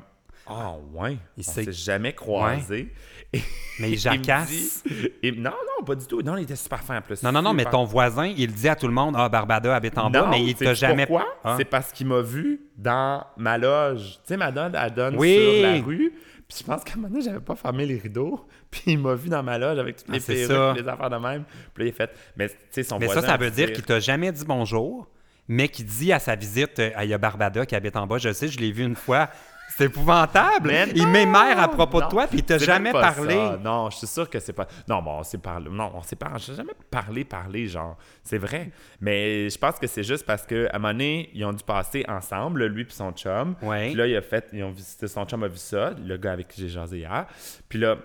ah 0.48 0.74
ouais, 0.92 1.16
Il 1.36 1.44
on 1.46 1.52
s'est 1.52 1.70
jamais 1.72 2.12
croisés. 2.12 2.92
Et- 3.32 3.40
mais 3.78 3.92
il 3.92 3.98
jacasse. 3.98 4.50
dit- 4.84 5.08
il- 5.22 5.40
non, 5.40 5.50
non, 5.52 5.84
pas 5.84 5.94
du 5.94 6.04
tout. 6.06 6.20
Non, 6.20 6.36
il 6.36 6.42
était 6.42 6.56
super 6.56 6.80
fin 6.82 6.98
en 6.98 7.00
plus. 7.02 7.22
Non, 7.22 7.30
non, 7.30 7.40
non, 7.42 7.54
mais 7.54 7.64
ton 7.64 7.84
voisin, 7.84 8.26
il 8.26 8.52
dit 8.52 8.68
à 8.68 8.74
tout 8.74 8.88
le 8.88 8.92
monde 8.92 9.14
Ah, 9.16 9.28
Barbada 9.28 9.74
habite 9.76 9.96
en 9.98 10.10
bas, 10.10 10.26
mais 10.28 10.42
il 10.44 10.54
t'a 10.56 10.74
jamais. 10.74 11.06
Pourquoi? 11.06 11.28
Ah. 11.44 11.54
C'est 11.56 11.64
parce 11.64 11.92
qu'il 11.92 12.08
m'a 12.08 12.20
vu 12.20 12.60
dans 12.76 13.24
ma 13.36 13.56
loge. 13.56 14.14
Tu 14.24 14.28
sais, 14.28 14.36
ma 14.36 14.50
donne, 14.50 14.74
elle 14.74 14.92
donne 14.92 15.16
Oui. 15.16 15.34
sur 15.38 15.62
la 15.62 15.80
rue. 15.80 16.12
Puis 16.48 16.58
je 16.60 16.64
pense 16.64 16.84
qu'à 16.84 16.92
un 16.92 16.96
moment 16.96 17.08
donné, 17.08 17.22
j'avais 17.22 17.40
pas 17.40 17.54
fermé 17.56 17.86
les 17.86 17.98
rideaux. 17.98 18.46
Puis 18.70 18.82
il 18.86 18.98
m'a 18.98 19.14
vu 19.14 19.28
dans 19.28 19.42
ma 19.42 19.58
loge 19.58 19.78
avec 19.78 19.96
toutes 19.96 20.06
Ah, 20.10 20.12
les 20.14 20.20
c'est 20.20 20.46
perruques, 20.46 20.78
les 20.80 20.88
affaires 20.88 21.10
de 21.10 21.16
même. 21.16 21.44
Puis 21.74 21.84
là, 21.84 21.90
il 21.90 21.92
a 21.92 22.06
fait. 22.06 22.10
Mais 22.36 22.48
tu 22.48 22.54
sais, 22.70 22.82
son 22.82 22.98
Mais 22.98 23.06
voisin. 23.06 23.20
ça, 23.22 23.26
ça 23.28 23.36
veut 23.36 23.50
dire 23.50 23.72
qu'il 23.72 23.84
t'a 23.84 24.00
jamais 24.00 24.32
dit 24.32 24.44
bonjour, 24.44 25.08
mais 25.48 25.68
qu'il 25.68 25.86
dit 25.86 26.12
à 26.12 26.18
sa 26.18 26.34
visite, 26.36 26.78
euh, 26.78 26.90
il 27.02 27.08
y 27.08 27.14
a 27.14 27.18
Barbada 27.18 27.66
qui 27.66 27.74
habite 27.74 27.96
en 27.96 28.06
bas, 28.06 28.18
je 28.18 28.32
sais, 28.32 28.48
je 28.48 28.58
l'ai 28.58 28.72
vu 28.72 28.84
une 28.84 28.96
fois. 28.96 29.28
C'est 29.76 29.84
épouvantable. 29.84 30.68
Mais 30.68 30.88
il 30.94 31.06
m'émère 31.06 31.58
à 31.58 31.68
propos 31.68 32.00
de 32.00 32.08
toi, 32.08 32.26
puis 32.26 32.38
il 32.38 32.44
t'a 32.44 32.58
jamais 32.58 32.92
pas 32.92 33.12
parlé. 33.12 33.34
ça. 33.34 33.58
Non, 33.62 33.90
je 33.90 33.96
suis 33.98 34.06
sûr 34.06 34.28
que 34.28 34.38
c'est 34.38 34.52
pas. 34.52 34.66
Non, 34.88 35.02
bon, 35.02 35.18
on 35.18 35.22
s'est 35.22 35.38
parlé. 35.38 35.70
Non, 35.70 35.92
on 35.94 36.02
s'est 36.02 36.16
parlé. 36.16 36.38
J'ai 36.38 36.54
jamais 36.54 36.74
parlé, 36.90 37.24
parlé, 37.24 37.66
genre. 37.66 37.96
C'est 38.22 38.38
vrai. 38.38 38.70
Mais 39.00 39.48
je 39.50 39.58
pense 39.58 39.78
que 39.78 39.86
c'est 39.86 40.04
juste 40.04 40.26
parce 40.26 40.44
qu'à 40.46 40.68
un 40.72 40.78
moment 40.78 40.92
donné, 40.92 41.30
ils 41.34 41.44
ont 41.44 41.52
dû 41.52 41.64
passer 41.64 42.04
ensemble, 42.08 42.66
lui 42.66 42.82
et 42.82 42.86
son 42.90 43.12
chum. 43.12 43.54
Ouais. 43.62 43.88
Puis 43.88 43.94
là, 43.96 44.06
il 44.06 44.16
a 44.16 44.22
fait. 44.22 44.48
Ils 44.52 44.62
ont 44.64 44.70
visité, 44.70 45.06
son 45.08 45.24
chum 45.24 45.42
a 45.42 45.48
vu 45.48 45.56
ça, 45.58 45.92
le 46.04 46.16
gars 46.16 46.32
avec 46.32 46.48
qui 46.48 46.60
j'ai 46.60 46.68
jasé 46.68 46.98
hier. 46.98 47.26
Puis 47.68 47.78
là. 47.78 47.96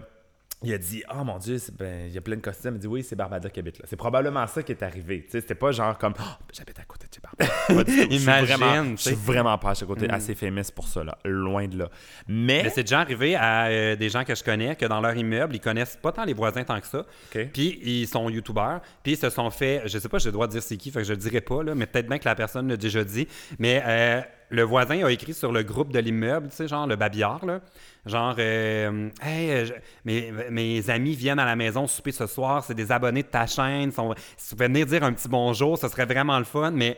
Il 0.63 0.73
a 0.73 0.77
dit 0.79 1.03
Oh 1.13 1.23
mon 1.23 1.37
Dieu, 1.37 1.57
ben, 1.77 2.07
il 2.07 2.13
y 2.13 2.17
a 2.17 2.21
plein 2.21 2.35
de 2.35 2.41
costumes. 2.41 2.75
Il 2.75 2.79
dit 2.79 2.87
Oui, 2.87 3.03
c'est 3.03 3.15
Barbada 3.15 3.47
qui 3.49 3.59
habite 3.59 3.77
là. 3.77 3.85
C'est 3.87 3.95
probablement 3.95 4.45
ça 4.47 4.63
qui 4.63 4.71
est 4.71 4.81
arrivé. 4.81 5.23
Tu 5.23 5.31
sais, 5.31 5.41
C'était 5.41 5.55
pas 5.55 5.71
genre 5.71 5.97
comme 5.99 6.13
Oh, 6.19 6.43
j'habite 6.51 6.79
à 6.79 6.83
côté 6.83 7.05
de 7.07 7.13
chez 7.13 7.21
Barbada. 7.21 8.03
Imagine, 8.09 8.97
Je 8.97 9.01
suis 9.01 9.15
vraiment 9.15 9.57
pas 9.59 9.71
à 9.71 9.85
côté, 9.85 10.09
assez 10.09 10.33
famous 10.33 10.63
pour 10.73 10.87
ça, 10.87 11.03
là. 11.03 11.17
Loin 11.25 11.67
de 11.67 11.77
là. 11.77 11.89
Mais. 12.27 12.63
Mais 12.63 12.69
c'est 12.71 12.83
déjà 12.83 13.01
arrivé 13.01 13.35
à 13.35 13.67
euh, 13.67 13.95
des 13.95 14.09
gens 14.09 14.23
que 14.23 14.33
je 14.33 14.43
connais 14.43 14.75
que 14.75 14.85
dans 14.85 14.99
leur 14.99 15.15
immeuble, 15.15 15.55
ils 15.55 15.61
connaissent 15.61 15.97
pas 16.01 16.11
tant 16.11 16.25
les 16.25 16.33
voisins 16.33 16.63
tant 16.63 16.79
que 16.79 16.87
ça. 16.87 17.05
Puis 17.29 17.79
ils 17.83 18.07
sont 18.07 18.27
youtubeurs. 18.29 18.81
Puis 19.03 19.13
ils 19.13 19.17
se 19.17 19.29
sont 19.29 19.51
fait, 19.51 19.83
je 19.85 19.99
sais 19.99 20.09
pas, 20.09 20.17
j'ai 20.17 20.29
le 20.29 20.33
droit 20.33 20.47
de 20.47 20.53
dire 20.53 20.63
c'est 20.63 20.77
qui, 20.77 20.89
fait 20.89 20.99
que 20.99 21.05
je 21.05 21.13
le 21.13 21.17
dirai 21.17 21.41
pas, 21.41 21.61
là, 21.61 21.75
mais 21.75 21.85
peut-être 21.85 22.07
bien 22.07 22.17
que 22.17 22.27
la 22.27 22.35
personne 22.35 22.67
l'a 22.67 22.77
déjà 22.77 23.03
dit. 23.03 23.27
Mais 23.59 23.83
euh, 23.85 24.21
le 24.49 24.63
voisin 24.63 25.03
a 25.05 25.11
écrit 25.11 25.33
sur 25.33 25.51
le 25.51 25.63
groupe 25.63 25.91
de 25.91 25.99
l'immeuble, 25.99 26.49
tu 26.49 26.55
sais, 26.55 26.67
genre 26.67 26.87
le 26.87 26.95
babillard, 26.95 27.45
là. 27.45 27.59
Genre, 28.05 28.35
euh, 28.39 29.09
hey, 29.21 29.51
euh, 29.51 29.65
je- 29.65 29.73
mes, 30.05 30.31
mes 30.49 30.89
amis 30.89 31.15
viennent 31.15 31.39
à 31.39 31.45
la 31.45 31.55
maison 31.57 31.87
souper 31.87 32.13
ce 32.13 32.25
soir, 32.27 32.63
c'est 32.63 32.73
des 32.73 32.91
abonnés 32.91 33.23
de 33.23 33.27
ta 33.27 33.45
chaîne. 33.45 33.91
Sont, 33.91 34.15
si 34.37 34.49
tu 34.49 34.55
pouvais 34.55 34.67
venir 34.69 34.85
dire 34.85 35.03
un 35.03 35.11
petit 35.11 35.27
bonjour, 35.27 35.77
ce 35.77 35.87
serait 35.89 36.05
vraiment 36.05 36.37
le 36.39 36.45
fun. 36.45 36.71
Mais 36.71 36.95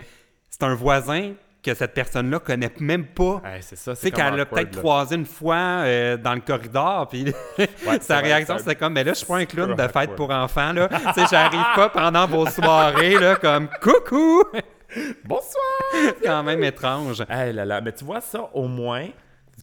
c'est 0.50 0.62
un 0.64 0.76
voisin 0.76 1.34
que 1.64 1.74
cette 1.74 1.94
personne-là 1.94 2.40
connaît 2.40 2.72
même 2.80 3.06
pas. 3.08 3.42
C'est 3.62 3.76
ça. 3.76 3.94
Tu 3.96 4.02
sais, 4.02 4.12
comme 4.12 4.24
qu'elle 4.24 4.36
l'a 4.36 4.46
peut-être 4.46 4.78
croisé 4.78 5.16
une 5.16 5.26
fois 5.26 5.56
euh, 5.58 6.16
dans 6.16 6.34
le 6.36 6.40
corridor, 6.42 7.08
puis 7.10 7.34
c'est 7.58 8.04
sa 8.04 8.20
réaction, 8.20 8.56
c'est 8.58 8.64
c'était 8.64 8.76
comme, 8.76 8.94
mais 8.94 9.04
là, 9.04 9.12
je 9.14 9.18
suis 9.18 9.26
pas 9.28 9.38
un 9.38 9.46
clown 9.46 9.76
de 9.76 9.82
fête 9.82 9.90
awkward. 10.12 10.16
pour 10.16 10.30
enfants, 10.32 10.72
là. 10.72 10.88
tu 10.88 11.14
sais, 11.22 11.28
j'arrive 11.30 11.66
pas 11.76 11.90
pendant 11.90 12.28
vos 12.28 12.46
soirées, 12.48 13.18
là, 13.18 13.36
comme 13.36 13.68
coucou! 13.82 14.44
Bonsoir! 15.26 15.64
quand 16.24 16.44
même 16.44 16.64
étrange. 16.64 17.24
Hey 17.30 17.54
là 17.54 17.66
là, 17.66 17.82
mais 17.82 17.92
tu 17.94 18.04
vois 18.06 18.22
ça, 18.22 18.50
au 18.54 18.68
moins, 18.68 19.08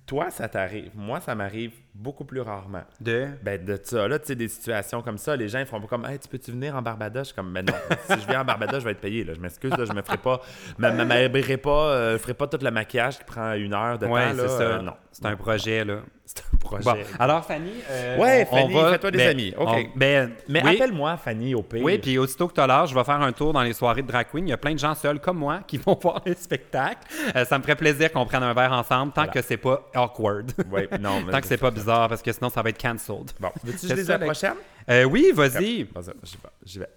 toi, 0.07 0.31
ça 0.31 0.49
t'arrive. 0.49 0.91
Moi, 0.95 1.21
ça 1.21 1.35
m'arrive 1.35 1.73
beaucoup 1.95 2.25
plus 2.25 2.41
rarement. 2.41 2.85
De? 3.01 3.29
Ben, 3.43 3.65
de 3.65 3.79
ça, 3.83 4.07
là, 4.07 4.19
tu 4.19 4.27
sais, 4.27 4.35
des 4.37 4.49
situations 4.49 5.03
comme 5.03 5.19
ça, 5.19 5.35
les 5.35 5.49
gens, 5.49 5.59
ils 5.59 5.67
font 5.67 5.81
pas 5.81 5.87
comme, 5.87 6.05
hey, 6.05 6.19
tu 6.19 6.29
peux-tu 6.29 6.53
venir 6.53 6.77
en 6.77 6.83
Barbada? 6.83 7.21
Je 7.21 7.27
suis 7.27 7.35
comme, 7.35 7.53
ben 7.53 7.65
non, 7.65 7.75
si 8.09 8.21
je 8.21 8.27
viens 8.29 8.43
en 8.43 8.45
Barbada, 8.45 8.79
je 8.79 8.85
vais 8.85 8.93
être 8.93 9.01
payé, 9.01 9.25
là. 9.25 9.35
Je 9.35 9.41
m'excuse, 9.41 9.71
là, 9.77 9.85
je 9.85 9.93
me 9.93 10.03
ferai 10.03 10.19
pas, 10.19 10.41
me 10.79 11.57
pas, 11.57 11.71
euh, 11.71 12.19
ferai 12.19 12.35
pas 12.35 12.47
tout 12.47 12.59
le 12.63 12.71
maquillage 12.71 13.19
qui 13.19 13.25
prend 13.25 13.55
une 13.55 13.75
heure 13.75 13.99
de 13.99 14.07
Ouais, 14.07 14.31
temps, 14.31 14.37
là. 14.37 14.49
c'est 14.49 14.57
ça. 14.57 14.63
Euh, 14.63 14.83
non. 14.83 14.95
C'est 15.11 15.27
un 15.27 15.37
projet, 15.37 15.85
là. 15.85 16.01
C'est 16.29 16.41
un 16.53 16.57
projet. 16.57 16.83
Bon, 16.85 16.97
alors 17.21 17.45
Fanny, 17.47 17.71
euh, 17.89 18.19
Ouais, 18.19 18.49
on- 18.51 18.57
Fanny, 18.57 18.75
va- 18.75 18.91
fais-toi 18.91 19.11
des 19.13 19.19
ben, 19.19 19.29
amis. 19.31 19.55
OK. 19.57 19.69
on- 19.69 19.99
ben, 19.99 20.33
Mais 20.49 20.61
oui, 20.65 20.75
appelle-moi, 20.75 21.17
Fanny, 21.19 21.55
au 21.55 21.63
pire. 21.63 21.85
Oui, 21.85 21.99
puis 21.99 22.19
aussitôt 22.19 22.49
que 22.49 22.55
tu 22.55 22.61
as 22.61 22.67
l'âge, 22.67 22.91
je 22.91 22.95
vais 22.97 23.05
faire 23.05 23.21
un 23.23 23.31
tour 23.31 23.53
dans 23.53 23.63
les 23.63 23.73
soirées 23.73 24.03
de 24.03 24.09
drag 24.09 24.27
queen. 24.33 24.45
Il 24.49 24.51
y 24.51 24.53
a 24.53 24.57
plein 24.57 24.75
de 24.75 24.79
gens 24.79 24.95
seuls 24.97 25.21
comme 25.21 25.39
moi 25.39 25.61
qui 25.69 25.79
vont 25.79 25.97
voir 26.03 26.21
les 26.27 26.35
spectacles. 26.35 26.99
Euh, 27.37 27.45
ça 27.45 27.57
me 27.59 27.63
ferait 27.63 27.77
plaisir 27.77 28.11
qu'on 28.11 28.27
prenne 28.27 28.43
un 28.43 28.55
verre 28.55 28.73
ensemble 28.73 29.13
tant 29.13 29.23
Voilà. 29.23 29.33
que 29.33 29.41
c'est 29.43 29.57
pas 29.57 29.89
awkward. 29.95 30.51
Ouais, 30.73 30.89
non, 31.01 31.21
mais- 31.25 31.31
tant 31.33 31.41
que 31.41 31.47
c'est 31.47 31.59
pas 31.59 31.71
bizarre 31.71 32.09
parce 32.09 32.23
que 32.23 32.33
sinon 32.33 32.51
ça 32.51 32.61
va 32.61 32.71
être 32.71 32.83
cancelled. 32.83 33.31
Bon, 33.39 33.51
veux-tu 33.63 33.87
que 33.87 33.95
je 33.97 34.09
la 34.09 34.19
prochaine? 34.19 34.55
Euh, 34.91 35.05
oui, 35.05 35.31
vas-y. 35.33 35.85
Vas-y, 35.85 36.13
j'y 36.25 36.37
vais, 36.37 36.51
j'y 36.65 36.79
vais. 36.81 36.89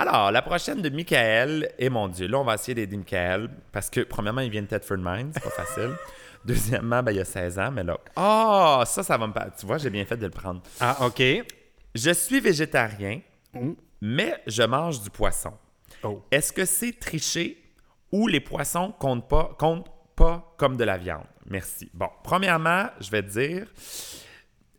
Alors, 0.00 0.30
la 0.30 0.42
prochaine 0.42 0.80
de 0.82 0.88
Michael, 0.90 1.70
et 1.78 1.88
mon 1.90 2.06
Dieu, 2.08 2.26
là, 2.28 2.38
on 2.38 2.44
va 2.44 2.54
essayer 2.54 2.74
d'aider 2.74 2.96
Michael, 2.96 3.48
parce 3.72 3.90
que, 3.90 4.00
premièrement, 4.00 4.40
il 4.42 4.50
vient 4.50 4.62
de 4.62 4.66
Thetford 4.68 4.98
Mines, 4.98 5.30
c'est 5.34 5.42
pas 5.42 5.50
facile. 5.50 5.90
Deuxièmement, 6.44 7.02
ben, 7.02 7.12
il 7.12 7.16
y 7.18 7.20
a 7.20 7.24
16 7.24 7.58
ans, 7.58 7.70
mais 7.70 7.84
là, 7.84 7.98
ah, 8.16 8.82
ça, 8.86 9.02
ça 9.02 9.16
va 9.18 9.26
me... 9.26 9.32
Tu 9.58 9.66
vois, 9.66 9.78
j'ai 9.78 9.90
bien 9.90 10.04
fait 10.04 10.16
de 10.16 10.24
le 10.24 10.30
prendre. 10.30 10.62
Ah, 10.80 11.06
OK. 11.06 11.22
Je 11.94 12.10
suis 12.12 12.40
végétarien, 12.40 13.20
Mm. 13.54 13.72
mais 14.02 14.42
je 14.46 14.62
mange 14.62 15.00
du 15.00 15.08
poisson. 15.10 15.54
Oh. 16.02 16.22
Est-ce 16.30 16.52
que 16.52 16.64
c'est 16.66 16.92
tricher 16.92 17.56
ou 18.12 18.28
les 18.28 18.40
poissons 18.40 18.92
comptent 18.98 19.26
pas, 19.28 19.56
comptent 19.58 19.90
pas 20.14 20.54
comme 20.58 20.76
de 20.76 20.84
la 20.84 20.98
viande? 20.98 21.24
Merci. 21.46 21.90
Bon, 21.94 22.08
premièrement, 22.22 22.86
je 23.00 23.10
vais 23.10 23.22
te 23.22 23.28
dire, 23.30 23.66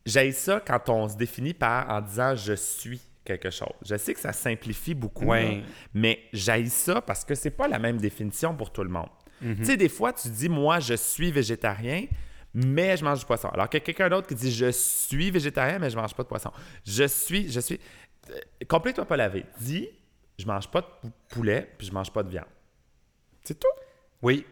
j'ai 0.06 0.32
ça 0.32 0.62
quand 0.66 0.88
on 0.90 1.10
se 1.10 1.18
définit 1.18 1.54
par 1.54 1.90
en 1.90 2.02
disant 2.02 2.36
je 2.36 2.54
suis 2.54 3.02
quelque 3.26 3.50
chose. 3.50 3.74
Je 3.84 3.96
sais 3.98 4.14
que 4.14 4.20
ça 4.20 4.34
simplifie 4.34 4.94
beaucoup, 4.96 5.26
Ouais. 5.26 5.64
mais 5.94 6.20
j'ai 6.34 6.66
ça 6.68 7.02
parce 7.02 7.26
que 7.26 7.36
c'est 7.36 7.52
pas 7.52 7.68
la 7.68 7.78
même 7.80 7.98
définition 7.98 8.56
pour 8.56 8.72
tout 8.72 8.84
le 8.84 8.90
monde. 8.90 9.10
Mhm. 9.42 9.56
Tu 9.58 9.66
sais, 9.66 9.78
des 9.78 9.90
fois, 9.90 10.14
tu 10.14 10.28
dis 10.30 10.50
moi 10.50 10.80
je 10.80 10.94
suis 10.96 11.32
végétarien, 11.32 12.06
mais 12.54 12.98
je 12.98 13.04
mange 13.04 13.20
du 13.20 13.26
poisson. 13.26 13.50
Alors 13.50 13.70
que 13.70 13.78
quelqu'un 13.78 14.10
d'autre 14.10 14.28
qui 14.28 14.36
dit 14.36 14.52
je 14.52 14.72
suis 14.72 15.32
végétarien, 15.32 15.80
mais 15.80 15.90
je 15.90 15.96
mange 15.98 16.14
pas 16.14 16.24
de 16.24 16.28
poisson. 16.28 16.52
Je 16.86 17.06
suis, 17.06 17.52
je 17.52 17.60
suis. 17.60 17.80
Euh, 18.32 18.34
Complète-toi 18.68 19.06
pas 19.06 19.18
lavé. 19.18 19.46
Dis 19.60 19.88
je 20.38 20.46
mange 20.46 20.68
pas 20.70 20.82
de 20.82 20.86
pou- 21.02 21.12
poulet, 21.30 21.70
puis 21.78 21.88
je 21.88 21.92
mange 21.94 22.12
pas 22.12 22.24
de 22.24 22.30
viande. 22.30 22.46
C'est 23.44 23.60
tout. 23.60 23.68
Oui. 24.22 24.46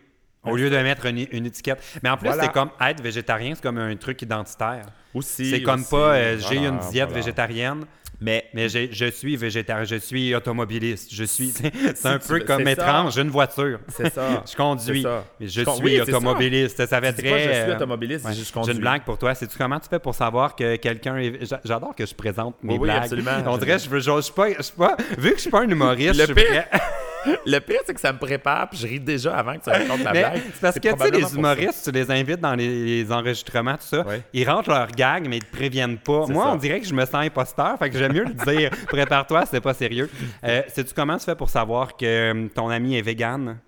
Au 0.44 0.56
lieu 0.56 0.70
de 0.70 0.76
mettre 0.78 1.06
une, 1.08 1.28
une 1.32 1.46
étiquette. 1.46 1.82
Mais 2.04 2.10
en 2.10 2.16
plus, 2.18 2.28
Voilà. 2.28 2.44
c'est 2.44 2.52
comme 2.54 2.70
être 2.80 3.02
végétarien, 3.02 3.54
c'est 3.56 3.62
comme 3.62 3.78
un 3.78 3.96
truc 3.98 4.22
identitaire. 4.22 4.86
Aussi. 5.14 5.50
C'est 5.50 5.62
comme 5.62 5.82
aussi, 5.82 5.90
pas 5.92 6.14
euh, 6.16 6.38
j'ai 6.38 6.56
voilà, 6.58 6.70
une 6.70 6.80
diète 6.90 7.08
voilà. 7.10 7.14
végétarienne, 7.22 7.86
Mais 8.20 8.46
mais 8.54 8.68
je 8.68 9.12
suis 9.12 9.36
végétarien, 9.38 9.84
je 9.84 9.96
suis 9.98 10.34
automobiliste, 10.34 11.14
je 11.14 11.24
suis. 11.24 11.50
C'est 11.50 12.06
un 12.06 12.18
peu 12.28 12.40
veux- 12.40 12.46
comme 12.46 12.68
étrange, 12.68 13.14
j'ai 13.14 13.22
une 13.22 13.30
voiture. 13.30 13.80
c'est 13.90 14.12
ça. 14.14 14.44
Je 14.52 14.56
conduis. 14.56 15.04
Ça. 15.04 15.24
Mais 15.40 15.48
je 15.48 15.62
suis 15.62 15.84
oui, 15.84 16.00
c'est 16.04 16.12
ça. 16.12 16.18
automobiliste. 16.18 16.86
Ça, 16.88 17.00
Tu 17.02 17.08
dis 17.12 17.22
très. 17.22 17.30
pas, 17.30 17.38
je 17.38 17.44
suis 17.44 17.72
euh, 17.72 17.76
automobiliste, 17.76 18.26
ouais. 18.26 18.34
je 18.34 18.44
J'ai 18.44 18.52
conduis. 18.52 18.74
une 18.74 18.80
blague 18.80 19.04
pour 19.04 19.18
toi. 19.20 19.36
Sais-tu 19.36 19.56
comment 19.58 19.80
tu 19.80 19.88
fais 19.88 20.00
pour 20.00 20.16
savoir 20.16 20.56
que 20.56 20.78
quelqu'un 20.78 21.18
est. 21.18 21.46
j'a- 21.46 21.62
J'adore 21.64 21.94
que 21.96 22.06
je 22.08 22.16
présente 22.16 22.56
mes 22.64 22.74
Oui, 22.74 22.80
oui, 22.80 22.88
blagues. 22.88 23.04
absolument. 23.04 23.32
On 23.46 23.58
dirait, 23.58 23.78
je 23.78 23.88
veux, 23.90 24.00
je, 24.00 24.12
je 24.16 24.22
suis 24.22 24.34
pas, 24.34 24.48
je 24.58 24.62
suis 24.64 24.76
pas. 24.76 24.98
Vu 25.18 25.30
que 25.32 25.36
je 25.36 25.42
suis 25.42 25.52
pas 25.52 25.62
un 25.62 25.70
humoriste, 25.70 26.14
Le 26.16 26.22
je 26.22 26.24
suis 26.26 26.34
pire- 26.34 26.46
prêt- 26.72 26.82
Le 27.46 27.60
pire, 27.60 27.80
c'est 27.86 27.94
que 27.94 28.00
ça 28.00 28.14
me 28.14 28.18
prépare, 28.18 28.70
puis 28.70 28.80
je 28.80 28.88
ris 28.88 29.00
déjà 29.00 29.36
avant 29.36 29.56
que 29.58 29.64
tu 29.64 29.70
racontes 29.70 30.04
la 30.04 30.12
blague. 30.12 30.42
c'est 30.54 30.62
parce 30.62 30.80
que, 30.80 30.90
tu 30.90 30.98
sais, 31.00 31.12
les 31.12 31.36
humoristes, 31.36 31.84
tu 31.86 31.92
les 31.92 32.10
invites 32.12 32.40
dans 32.40 32.56
les, 32.56 33.04
les 33.04 33.12
enregistrements, 33.12 33.76
tout 33.76 33.86
ça, 33.88 34.06
ils 34.34 34.50
rentrent 34.50 34.70
leur 34.70 34.88
gag, 34.92 35.28
mais 35.28 35.38
ils 35.38 35.44
te 35.44 35.56
préviennent 35.56 35.98
pas. 35.98 36.26
Moi, 36.28 36.44
ça. 36.44 36.52
on 36.52 36.56
dirait 36.56 36.80
que 36.80 36.88
je 36.88 36.94
me 36.94 37.06
sens 37.06 37.16
imposteur, 37.16 37.78
fait 37.78 37.90
que 37.90 37.98
j'aime 37.98 38.14
mieux 38.14 38.26
le 38.26 38.34
dire. 38.34 38.72
Prépare-toi, 38.88 39.46
c'est 39.46 39.62
pas 39.62 39.74
sérieux. 39.74 40.10
Euh, 40.44 40.62
Sais-tu 40.68 40.94
comment 40.94 41.18
tu 41.18 41.26
fais 41.26 41.36
pour 41.36 41.50
savoir 41.50 41.96
que 41.96 42.06
euh, 42.06 42.48
ton 42.54 42.70
ami 42.70 42.98
est 42.98 43.02
vegan? 43.02 43.60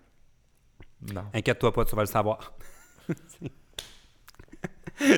Non. 1.13 1.23
Inquiète-toi 1.33 1.71
pas, 1.71 1.85
tu 1.85 1.95
vas 1.95 2.03
le 2.03 2.07
savoir. 2.07 2.53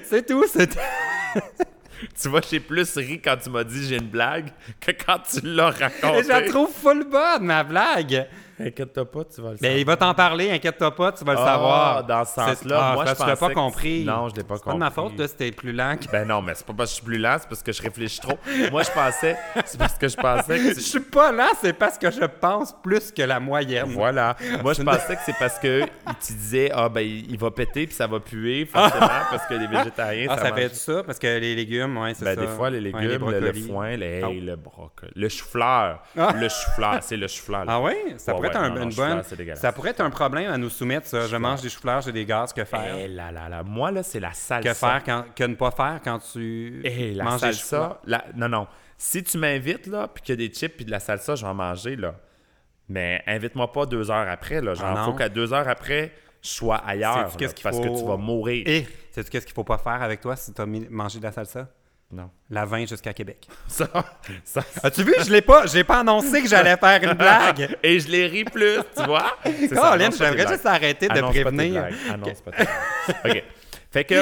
c'est 0.04 0.26
tout, 0.26 0.46
c'est 0.48 0.78
Tu 2.22 2.30
vois, 2.30 2.42
j'ai 2.50 2.60
plus 2.60 2.96
ri 2.98 3.22
quand 3.22 3.38
tu 3.38 3.50
m'as 3.50 3.64
dit 3.64 3.88
j'ai 3.88 3.98
une 3.98 4.08
blague 4.08 4.50
que 4.80 4.92
quand 4.92 5.20
tu 5.20 5.40
l'as 5.44 5.70
raconté. 5.72 6.20
Et 6.20 6.24
je 6.24 6.28
la 6.28 6.42
trouve 6.42 6.72
full 6.72 7.06
bonne, 7.10 7.44
ma 7.46 7.64
blague. 7.64 8.28
Inquiète-toi 8.67 9.06
pas, 9.12 9.24
tu 9.26 9.41
vas 9.41 9.50
le 9.52 9.56
Ben, 9.56 9.62
savoir. 9.62 9.78
il 9.80 9.86
va 9.86 9.97
t'en 9.97 10.13
parler, 10.13 10.52
inquiète-toi 10.52 10.95
pas, 10.95 11.12
tu 11.12 11.24
vas 11.26 11.34
le 11.34 11.39
Ah, 11.39 11.45
savoir. 11.45 12.04
dans 12.04 12.26
ce 12.26 12.34
sens-là, 12.34 12.78
Ah, 12.82 12.93
moi, 12.93 13.06
je 13.06 13.12
que 13.12 13.15
tu 13.17 13.21
l'as 13.24 13.28
pas 13.28 13.36
pensais 13.36 13.54
que- 13.54 13.60
compris. 13.60 14.04
Non, 14.06 14.30
je 14.30 14.36
l'ai 14.36 14.43
pas 14.43 14.56
C'est 14.58 14.63
pas 14.65 14.74
de 14.74 14.78
ma 14.78 14.89
compris. 14.89 15.10
faute, 15.12 15.19
là, 15.19 15.28
c'était 15.28 15.52
plus 15.52 15.71
lent. 15.74 15.95
que- 15.97 16.12
Ben 16.12 16.28
non, 16.28 16.41
mais 16.41 16.54
c'est 16.56 16.65
pas 16.65 16.74
parce 16.74 16.89
que 16.89 16.95
je 16.95 16.95
suis 17.02 17.06
plus 17.06 17.17
lent, 17.17 17.36
c'est 17.39 17.47
parce 17.50 17.63
que 17.63 17.71
je 17.71 17.82
réfléchis 17.82 18.19
trop. 18.21 18.38
Moi, 18.71 18.84
je 18.84 18.91
pensais, 18.91 19.38
c'est 19.65 19.78
parce 19.78 19.97
que 19.97 20.08
je 20.08 20.15
pensais 20.17 20.58
que 20.58 20.74
Je 20.76 20.80
suis 20.80 21.00
pas 21.00 21.32
lent, 21.32 21.50
c'est 21.62 21.74
parce 21.74 21.97
que 21.97 22.10
je 22.12 22.26
pense 22.26 22.74
plus 22.84 23.12
que 23.12 23.21
la 23.21 23.39
moyenne. 23.39 23.91
Voilà. 23.93 24.36
Moi, 24.63 24.74
je 24.74 24.82
pensais 24.84 25.15
que 25.15 25.21
c'est 25.26 25.36
parce 25.39 25.60
que 25.60 25.84
tu 26.26 26.34
disais, 26.34 26.71
ah, 26.74 26.89
ben, 26.89 27.02
il 27.02 27.38
va 27.38 27.52
péter 27.52 27.86
puis 27.88 27.95
ça 27.95 28.08
va 28.08 28.19
puer, 28.19 28.65
forcément, 28.65 29.08
parce 29.32 29.45
que 29.47 29.54
les 29.56 29.67
végétariens, 29.67 30.28
Ah, 30.30 30.38
ça, 30.38 30.50
mange- 30.50 30.60
fait 30.60 30.69
tout 30.69 30.76
ça, 30.76 31.04
parce 31.04 31.19
que 31.19 31.28
les 31.28 31.56
légumes, 31.56 31.97
ouais, 31.97 32.13
c'est 32.13 32.26
Ben, 32.26 32.36
ça. 32.36 32.41
des 32.41 32.47
fois, 32.47 32.69
les 32.69 32.91
Ouais, 32.91 33.02
légumes, 33.02 33.30
le- 33.30 33.54
foin, 33.54 33.97
le, 33.97 34.04
hey, 34.06 34.24
Oh. 34.24 34.32
le 34.34 34.56
brocoli, 34.56 35.12
le 35.15 35.30
chou-fleur. 35.30 36.00
Ah. 36.17 36.34
Le 36.36 36.47
chou-fleur, 36.50 37.00
c'est 37.02 37.17
le 37.17 37.28
chou-fleur. 37.28 37.65
Ah 37.67 37.80
ouais? 37.82 38.15
Ça 38.17 38.34
pourrait 38.34 38.51
être 38.52 38.60
un- 38.62 38.70
non, 38.70 38.84
une 38.84 38.94
bonne... 38.94 39.56
Ça 39.56 39.72
pourrait 39.72 39.90
être 39.92 40.02
un 40.02 40.10
problème 40.10 40.52
à 40.52 40.58
nous 40.58 40.70
soumettre, 40.70 41.08
ça. 41.08 41.28
Je 41.28 41.36
mange 41.36 41.62
des 41.62 41.70
choux-fleurs, 41.70 42.02
j'ai 42.02 42.12
des 42.12 42.26
gaz, 42.26 42.54
que 42.54 42.64
faire? 42.64 42.96
Eh 42.98 43.08
là 43.08 43.32
là 43.32 43.50
là. 43.50 43.64
Moi, 43.64 43.92
là, 43.92 44.04
c'est 44.04 44.20
la 44.20 44.34
salsa. 44.34 44.70
que 44.70 44.74
faire, 44.76 45.02
quand... 45.04 45.26
que 45.36 45.44
ne 45.44 45.56
pas 45.56 45.72
faire 45.72 46.00
quand 46.04 46.20
tu 46.20 46.82
Eh, 46.84 47.14
la 47.14 47.24
manges 47.24 47.42
des 47.42 47.54
salsa. 47.54 48.00
la- 48.06 48.26
Non, 48.36 48.48
non. 48.50 48.68
Si 48.98 49.24
tu 49.24 49.38
m'invites, 49.38 49.88
là, 49.88 50.08
puis 50.08 50.22
qu'il 50.24 50.40
y 50.40 50.44
a 50.46 50.48
des 50.48 50.54
chips 50.54 50.76
puis 50.76 50.86
de 50.86 50.92
la 50.92 51.00
salsa, 51.00 51.36
je 51.36 51.42
vais 51.44 51.50
en 51.50 51.56
manger, 51.56 51.96
là. 51.96 52.16
Mais 52.90 53.24
invite-moi 53.26 53.72
pas 53.72 53.86
deux 53.86 54.12
heures 54.12 54.28
après, 54.30 54.62
là. 54.62 54.74
Genre, 54.74 54.94
Ah 54.96 55.06
faut 55.06 55.14
qu'à 55.14 55.30
deux 55.30 55.54
heures 55.54 55.68
après, 55.68 56.12
je 56.42 56.50
sois 56.50 56.78
ailleurs. 56.78 57.18
Là, 57.18 57.30
qu'est-ce 57.38 57.56
qu'il 57.56 57.64
parce 57.64 57.78
faut- 57.78 57.84
que 57.84 58.00
tu 58.00 58.06
vas 58.06 58.18
mourir. 58.18 58.64
Et, 58.68 58.86
sais-tu 59.12 59.30
qu'est-ce 59.30 59.46
qu'il 59.46 59.56
faut 59.56 59.64
pas 59.64 59.78
faire 59.78 60.02
avec 60.02 60.20
toi 60.22 60.36
si 60.36 60.54
tu 60.54 60.62
as 60.62 60.66
mangé 60.66 61.20
de 61.20 61.24
la 61.24 61.32
salsa? 61.32 61.68
Non. 62.12 62.30
La 62.50 62.65
vin 62.65 62.86
jusqu'à 62.86 63.13
Québec. 63.13 63.47
Ça, 63.67 63.88
ça, 64.43 64.62
As-tu 64.84 65.04
vu? 65.04 65.13
Je 65.26 65.32
l'ai 65.32 65.41
pas, 65.41 65.65
j'ai 65.67 65.84
pas 65.84 66.00
annoncé 66.00 66.41
que 66.41 66.47
j'allais 66.50 66.76
faire 66.78 67.02
une 67.04 67.13
blague. 67.17 67.78
Et 67.84 68.00
je 68.00 68.08
les 68.10 68.28
ris 68.28 68.43
plus, 68.43 68.80
tu 68.97 69.04
vois? 69.06 69.38
Colin, 69.43 70.10
pas 70.10 70.15
j'aimerais 70.17 70.47
juste 70.47 70.65
arrêter 70.65 71.08
de 71.08 71.13
Annonce 71.13 71.36
pas 71.36 71.41
prévenir. 71.43 71.71
blagues. 71.82 71.93
Annonce 72.12 72.41
pas. 72.41 72.52
OK. 73.26 73.43
Fait 73.91 74.04
que 74.04 74.15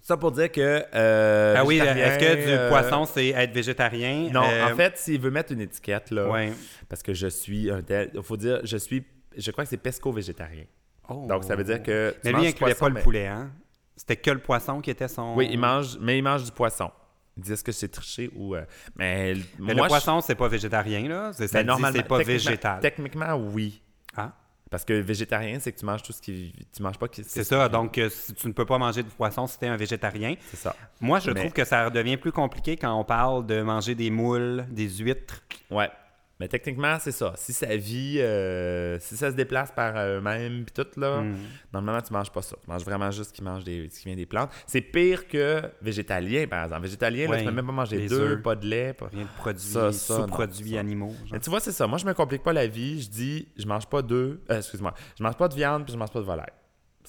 Ça 0.00 0.16
pour 0.16 0.32
dire 0.32 0.50
que. 0.50 0.84
euh, 0.94 1.54
Ah 1.58 1.64
oui, 1.64 1.78
végétarien, 1.78 2.04
est-ce 2.06 2.18
que 2.18 2.34
du 2.46 2.50
euh, 2.52 2.68
poisson, 2.70 3.04
c'est 3.04 3.28
être 3.28 3.52
végétarien? 3.52 4.28
Non, 4.32 4.44
Euh, 4.44 4.72
en 4.72 4.76
fait, 4.76 4.96
s'il 4.96 5.20
veut 5.20 5.30
mettre 5.30 5.52
une 5.52 5.60
étiquette, 5.60 6.10
là, 6.10 6.26
Ouais. 6.28 6.52
parce 6.88 7.02
que 7.02 7.12
je 7.12 7.26
suis 7.28 7.70
un 7.70 7.82
tel. 7.82 8.10
Il 8.14 8.22
faut 8.22 8.36
dire, 8.38 8.60
je 8.64 8.76
suis. 8.78 9.04
Je 9.36 9.50
crois 9.50 9.64
que 9.64 9.70
c'est 9.70 9.76
pesco-végétarien. 9.76 10.64
Oh. 11.10 11.26
Donc, 11.28 11.44
ça 11.44 11.54
veut 11.54 11.64
dire 11.64 11.82
que. 11.82 12.14
Mais 12.24 12.32
lui, 12.32 12.42
il 12.44 12.48
incluait 12.48 12.74
poisson, 12.74 12.86
pas 12.92 12.98
le 12.98 13.04
poulet, 13.04 13.26
hein? 13.26 13.50
C'était 13.98 14.16
que 14.16 14.30
le 14.30 14.38
poisson 14.38 14.80
qui 14.80 14.90
était 14.90 15.08
son... 15.08 15.34
Oui, 15.36 15.48
il 15.50 15.58
mange, 15.58 15.98
mais 16.00 16.16
il 16.16 16.22
mange 16.22 16.44
du 16.44 16.52
poisson. 16.52 16.90
Ils 17.36 17.42
disent 17.42 17.62
que 17.62 17.72
c'est 17.72 17.88
triché 17.88 18.30
ou. 18.34 18.54
euh, 18.56 18.64
mais 18.96 19.34
Mais 19.58 19.74
moi, 19.74 19.84
le 19.84 19.88
poisson, 19.88 20.20
c'est 20.20 20.34
pas 20.34 20.48
végétarien, 20.48 21.06
là? 21.08 21.30
C'est 21.34 21.46
ça 21.48 21.58
ben, 21.58 21.66
normalement, 21.66 21.96
c'est 21.96 22.02
pas 22.08 22.18
techniquement- 22.18 22.50
végétal. 22.50 22.80
Techniquement, 22.80 23.34
oui. 23.36 23.82
Ah, 24.16 24.32
Parce 24.70 24.84
que 24.84 24.92
végétarien, 24.94 25.58
c'est 25.60 25.72
que 25.72 25.78
tu 25.78 25.84
manges 25.86 26.02
tout 26.02 26.12
ce 26.12 26.20
qui. 26.20 26.52
Tu 26.74 26.82
manges 26.82 26.98
pas. 26.98 27.06
qui- 27.08 27.22
c'est 27.24 27.44
ça. 27.44 27.68
Donc, 27.68 27.96
euh, 27.98 28.08
si 28.10 28.34
tu 28.34 28.48
ne 28.48 28.52
peux 28.52 28.66
pas 28.66 28.76
manger 28.78 29.02
de 29.04 29.08
poisson 29.08 29.46
si 29.46 29.58
tu 29.58 29.64
es 29.66 29.68
un 29.68 29.76
végétarien. 29.76 30.34
C'est 30.50 30.56
ça. 30.56 30.74
Moi, 31.00 31.20
je 31.20 31.30
Mais- 31.30 31.40
trouve 31.40 31.52
que 31.52 31.64
ça 31.64 31.88
devient 31.90 32.16
plus 32.16 32.32
compliqué 32.32 32.76
quand 32.76 32.92
on 32.98 33.04
parle 33.04 33.46
de 33.46 33.62
manger 33.62 33.94
des 33.94 34.10
moules, 34.10 34.66
des 34.70 34.88
huîtres. 34.88 35.42
Ouais. 35.70 35.90
Mais 36.40 36.46
techniquement, 36.46 36.98
c'est 37.00 37.10
ça. 37.12 37.32
Si 37.36 37.52
ça 37.52 37.74
vit, 37.76 38.18
euh, 38.20 38.96
si 39.00 39.16
ça 39.16 39.30
se 39.30 39.34
déplace 39.34 39.72
par 39.72 39.94
eux-mêmes, 40.06 40.64
puis 40.64 40.72
tout, 40.84 41.00
là, 41.00 41.20
Hmm. 41.20 41.34
normalement, 41.72 42.00
tu 42.00 42.12
manges 42.12 42.30
pas 42.30 42.42
ça. 42.42 42.54
Tu 42.62 42.70
manges 42.70 42.84
vraiment 42.84 43.10
juste 43.10 43.30
ce 43.30 43.34
qui, 43.34 43.42
mange 43.42 43.64
des, 43.64 43.88
ce 43.90 43.98
qui 43.98 44.04
vient 44.06 44.14
des 44.16 44.24
plantes. 44.26 44.50
C'est 44.66 44.80
pire 44.80 45.26
que 45.26 45.62
végétalien, 45.82 46.46
par 46.46 46.62
exemple. 46.64 46.82
Végétalien, 46.82 47.24
là, 47.24 47.30
Ouais. 47.32 47.38
tu 47.40 47.44
peux 47.44 47.50
même 47.50 47.66
pas 47.66 47.72
manger 47.72 48.06
d'œufs, 48.06 48.32
œufs. 48.34 48.42
pas 48.42 48.54
de 48.54 48.66
lait. 48.66 48.92
Pas... 48.92 49.08
Rien 49.08 49.22
de 49.24 49.28
produits, 49.36 49.94
sous-produits 49.98 50.78
animaux. 50.78 51.10
genre. 51.10 51.28
Mais 51.32 51.40
tu 51.40 51.50
vois, 51.50 51.58
c'est 51.60 51.72
ça. 51.72 51.86
Moi, 51.88 51.98
je 51.98 52.06
me 52.06 52.14
complique 52.14 52.42
pas 52.44 52.52
la 52.52 52.66
vie. 52.68 53.02
Je 53.02 53.08
dis, 53.10 53.48
je 53.56 53.66
mange 53.66 53.86
pas 53.86 54.02
d'œufs. 54.02 54.38
euh, 54.50 54.58
excuse-moi. 54.58 54.94
Je 55.18 55.22
mange 55.24 55.36
pas 55.36 55.48
de 55.48 55.54
viande, 55.54 55.84
puis 55.84 55.92
je 55.92 55.98
mange 55.98 56.10
pas 56.12 56.20
de 56.20 56.24
volaille. 56.24 56.46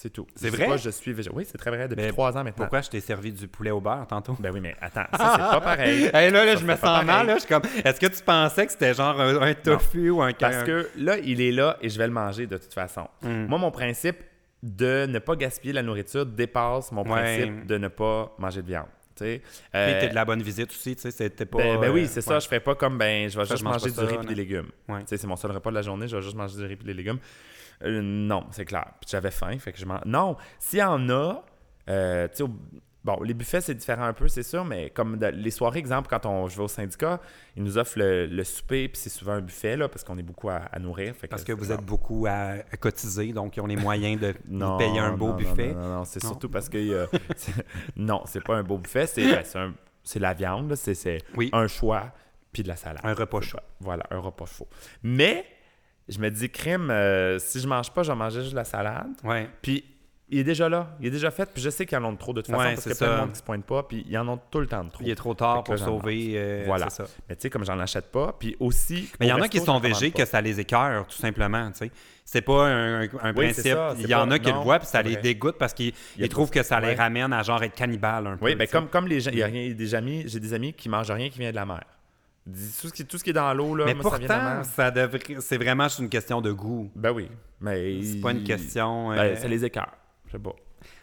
C'est 0.01 0.11
tout. 0.11 0.25
C'est 0.33 0.49
vrai? 0.49 0.65
pas, 0.65 0.77
je 0.77 0.89
suis. 0.91 1.13
Oui, 1.33 1.43
c'est 1.45 1.57
très 1.57 1.71
vrai 1.71 1.89
depuis 1.89 2.07
trois 2.07 2.31
ans 2.37 2.43
maintenant. 2.45 2.53
Pourquoi 2.63 2.79
je 2.79 2.89
t'ai 2.89 3.01
servi 3.01 3.33
du 3.33 3.49
poulet 3.49 3.71
au 3.71 3.81
beurre 3.81 4.07
tantôt? 4.07 4.37
Ben 4.39 4.49
oui, 4.53 4.61
mais 4.61 4.73
attends, 4.79 5.03
ça, 5.11 5.31
c'est 5.33 5.37
pas 5.39 5.59
pareil. 5.75 6.09
Hey, 6.13 6.31
là, 6.31 6.45
là, 6.45 6.53
Ça, 6.53 6.61
je 6.61 6.65
me 6.65 6.75
sens 6.77 7.03
mal. 7.03 7.27
Là, 7.27 7.33
je 7.33 7.39
suis 7.41 7.49
comme, 7.49 7.63
est-ce 7.83 7.99
que 7.99 8.07
tu 8.07 8.23
pensais 8.23 8.65
que 8.65 8.71
c'était 8.71 8.93
genre 8.93 9.19
un, 9.19 9.41
un 9.41 9.53
tofu 9.53 10.09
ou 10.09 10.21
un 10.21 10.31
Parce 10.31 10.63
que 10.63 10.87
là, 10.95 11.17
il 11.17 11.41
est 11.41 11.51
là 11.51 11.75
et 11.81 11.89
je 11.89 11.97
vais 11.97 12.07
le 12.07 12.13
manger 12.13 12.47
de 12.47 12.55
toute 12.55 12.73
façon. 12.73 13.09
Hmm. 13.23 13.47
Moi, 13.47 13.59
mon 13.59 13.71
principe 13.71 14.19
de 14.63 15.05
ne 15.05 15.19
pas 15.19 15.35
gaspiller 15.35 15.73
la 15.73 15.83
nourriture 15.83 16.25
dépasse 16.25 16.93
mon 16.93 17.03
Ouais. 17.03 17.21
principe 17.21 17.65
de 17.65 17.77
ne 17.77 17.89
pas 17.89 18.33
manger 18.37 18.61
de 18.61 18.67
viande. 18.67 18.87
Tu 19.17 19.41
Euh, 19.75 19.99
t'es 19.99 20.07
de 20.07 20.15
la 20.15 20.23
bonne 20.23 20.41
visite 20.41 20.69
aussi, 20.71 20.95
tu 20.95 21.01
sais, 21.01 21.11
c'était 21.11 21.45
pas... 21.45 21.57
ben, 21.57 21.77
ben 21.81 21.91
oui, 21.91 22.03
euh, 22.03 22.07
c'est 22.07 22.19
ouais. 22.19 22.21
ça. 22.35 22.39
Je 22.39 22.47
fais 22.47 22.61
pas 22.61 22.75
comme, 22.75 22.97
ben, 22.97 23.29
je 23.29 23.37
vais 23.37 23.43
Ça, 23.45 23.55
juste 23.55 23.59
je 23.59 23.63
mange 23.65 23.81
manger 23.83 23.91
du 23.91 23.99
riz 23.99 24.23
et 24.23 24.27
des 24.27 24.35
légumes. 24.35 24.69
Ouais. 24.87 24.99
Tu 25.01 25.07
sais, 25.07 25.17
c'est 25.17 25.27
mon 25.27 25.35
seul 25.35 25.51
repas 25.51 25.71
de 25.71 25.75
la 25.75 25.81
journée, 25.81 26.07
je 26.07 26.15
vais 26.15 26.21
juste 26.21 26.37
manger 26.37 26.55
du 26.55 26.63
riz 26.65 26.77
et 26.79 26.85
des 26.85 26.93
légumes. 26.93 27.19
Euh, 27.83 28.01
non, 28.01 28.45
c'est 28.51 28.65
clair. 28.65 28.85
Puis 28.99 29.09
j'avais 29.11 29.31
faim, 29.31 29.57
fait 29.59 29.71
que 29.71 29.79
je. 29.79 29.85
Non, 30.05 30.35
s'il 30.59 30.79
y 30.79 30.83
en 30.83 31.09
a, 31.09 31.43
euh, 31.89 32.27
tu 32.27 32.35
sais, 32.37 32.43
au- 32.43 32.49
bon, 33.05 33.17
les 33.23 33.33
buffets, 33.33 33.61
c'est 33.61 33.73
différent 33.73 34.03
un 34.03 34.13
peu, 34.13 34.27
c'est 34.27 34.43
sûr, 34.43 34.65
mais 34.65 34.89
comme 34.89 35.17
de- 35.17 35.27
les 35.27 35.49
soirées, 35.51 35.79
exemple, 35.79 36.07
quand 36.09 36.25
on, 36.25 36.47
je 36.49 36.57
vais 36.57 36.63
au 36.63 36.67
syndicat, 36.67 37.21
ils 37.55 37.63
nous 37.63 37.77
offrent 37.77 37.97
le, 37.99 38.25
le 38.27 38.43
souper, 38.43 38.89
puis 38.89 38.99
c'est 39.01 39.09
souvent 39.09 39.31
un 39.33 39.41
buffet, 39.41 39.77
là, 39.77 39.87
parce 39.87 40.03
qu'on 40.03 40.17
est 40.17 40.23
beaucoup 40.23 40.49
à, 40.49 40.57
à 40.57 40.77
nourrir. 40.79 41.15
fait 41.15 41.27
Parce 41.27 41.43
que 41.45 41.53
vous 41.53 41.71
êtes 41.71 41.81
beaucoup 41.83 42.25
à, 42.27 42.55
à 42.71 42.77
cotiser, 42.77 43.31
donc 43.31 43.55
ils 43.55 43.61
ont 43.61 43.67
les 43.67 43.77
moyens 43.77 44.19
de 44.19 44.33
non, 44.49 44.77
payer 44.77 44.99
un 44.99 45.15
beau 45.15 45.29
non, 45.29 45.35
buffet. 45.35 45.73
Non, 45.73 45.79
non, 45.81 45.93
non, 45.99 46.03
c'est 46.05 46.21
surtout 46.21 46.49
parce 46.49 46.67
que 46.67 46.77
euh, 46.77 47.05
non, 47.95 48.23
c'est 48.25 48.43
pas 48.43 48.55
un 48.55 48.63
beau 48.63 48.77
buffet, 48.77 49.07
c'est 49.07 49.25
ben, 49.25 49.73
la 50.19 50.33
viande, 50.33 50.75
c'est 50.75 51.19
Oui. 51.35 51.49
un 51.53 51.67
choix 51.67 52.11
puis 52.51 52.63
de 52.63 52.67
la 52.67 52.75
salade. 52.75 53.01
Un 53.03 53.13
repas 53.13 53.41
chaud. 53.41 53.59
Voilà, 53.79 54.03
un 54.11 54.17
repas 54.19 54.45
chaud. 54.47 54.67
Mais 55.03 55.45
je 56.09 56.19
me 56.19 56.29
dis 56.29 56.49
crème, 56.49 56.89
euh, 56.91 57.39
si 57.39 57.59
je 57.59 57.67
mange 57.67 57.91
pas, 57.91 58.03
je 58.03 58.11
vais 58.11 58.17
manger 58.17 58.41
juste 58.41 58.55
la 58.55 58.63
salade. 58.65 59.07
Ouais. 59.23 59.49
Puis 59.61 59.83
il 60.31 60.37
est 60.39 60.43
déjà 60.43 60.69
là, 60.69 60.95
il 60.99 61.07
est 61.07 61.11
déjà 61.11 61.31
fait, 61.31 61.49
puis 61.51 61.59
je 61.61 61.71
sais 61.71 61.87
qu'ils 61.87 61.97
en 61.97 62.03
ont 62.05 62.13
de 62.13 62.17
trop 62.19 62.33
de 62.33 62.41
toute 62.41 62.51
façon 62.51 62.59
Ouais, 62.61 62.75
parce 62.75 62.81
c'est 62.83 62.91
qu'il 62.95 63.01
y 63.01 63.03
a 63.03 63.07
plein 63.07 63.15
de 63.15 63.21
monde 63.21 63.31
qui 63.31 63.37
se 63.39 63.43
pointe 63.43 63.65
pas, 63.65 63.81
puis 63.83 64.05
ils 64.07 64.15
en 64.17 64.27
ont 64.27 64.39
tout 64.51 64.59
le 64.59 64.67
temps 64.67 64.83
de 64.83 64.91
trop. 64.91 65.03
Il 65.03 65.09
est 65.09 65.15
trop 65.15 65.33
tard 65.33 65.55
là, 65.55 65.61
pour 65.63 65.77
sauver. 65.79 66.33
euh, 66.35 66.63
Voilà. 66.67 66.89
ça. 66.91 67.05
Mais 67.27 67.35
tu 67.35 67.41
sais, 67.43 67.49
comme 67.49 67.65
j'en 67.65 67.79
achète 67.79 68.11
pas, 68.11 68.35
puis 68.39 68.55
aussi. 68.59 69.09
Mais 69.19 69.25
il 69.25 69.29
y 69.29 69.33
en 69.33 69.41
a 69.41 69.47
qui 69.47 69.59
sont 69.59 69.79
végés 69.79 70.11
que 70.11 70.25
ça 70.25 70.39
les 70.39 70.59
écœure, 70.59 71.07
tout 71.07 71.17
simplement. 71.17 71.71
tu 71.71 71.79
sais. 71.79 71.91
C'est 72.25 72.41
pas 72.43 72.67
un, 72.67 73.01
Oui, 73.07 73.31
principe. 73.33 73.75
Il 73.97 74.07
y 74.07 74.13
en 74.13 74.29
a 74.29 74.37
qui 74.37 74.51
le 74.51 74.57
voient, 74.59 74.77
puis 74.77 74.87
ça 74.87 75.01
les 75.01 75.13
vrai. 75.13 75.21
dégoûte 75.23 75.55
parce 75.57 75.73
qu'ils 75.73 75.93
Il 76.15 76.19
y 76.19 76.21
a 76.21 76.25
ils 76.27 76.29
trouvent 76.29 76.51
que 76.51 76.61
ça 76.61 76.79
les 76.79 76.89
ouais. 76.89 76.93
ramène 76.95 77.33
à 77.33 77.41
genre 77.41 77.63
être 77.63 77.73
cannibale 77.73 78.27
un 78.27 78.37
peu. 78.37 78.45
Oui, 78.45 78.53
ben 78.53 78.65
tu 78.65 78.71
sais. 78.71 78.77
comme, 78.77 78.87
comme 78.87 79.07
les 79.07 79.19
gens, 79.19 79.31
il 79.31 79.39
y 79.39 79.43
a 79.43 79.49
j'ai 79.49 79.73
des 80.39 80.53
amis 80.53 80.73
qui 80.73 80.89
mangent 80.89 81.09
rien 81.09 81.29
qui 81.31 81.39
vient 81.39 81.49
de 81.49 81.55
la 81.55 81.65
mer. 81.65 81.83
Tout 82.81 82.87
ce 82.87 82.93
qui, 82.93 83.05
tout 83.05 83.17
ce 83.17 83.23
qui 83.23 83.29
est 83.31 83.33
dans 83.33 83.53
l'eau, 83.53 83.75
là, 83.75 83.85
Mais 83.85 83.93
moi, 83.93 84.11
ça 84.11 84.17
vient 84.17 84.27
de 84.27 84.33
la 84.33 84.39
pourtant, 84.39 84.63
ça 84.63 84.91
devrait- 84.91 85.37
c'est 85.41 85.57
vraiment 85.57 85.83
juste 85.85 85.99
une 85.99 86.09
question 86.09 86.41
de 86.41 86.51
goût. 86.51 86.91
Ben 86.95 87.11
oui, 87.11 87.29
mais... 87.61 88.01
C'est 88.03 88.21
pas 88.21 88.31
une 88.31 88.43
question. 88.43 89.09
Ben, 89.09 89.17
euh, 89.17 89.35
ça 89.35 89.47
les 89.47 89.63
écœure, 89.65 89.91
je 90.27 90.31
sais 90.33 90.39
pas. 90.39 90.53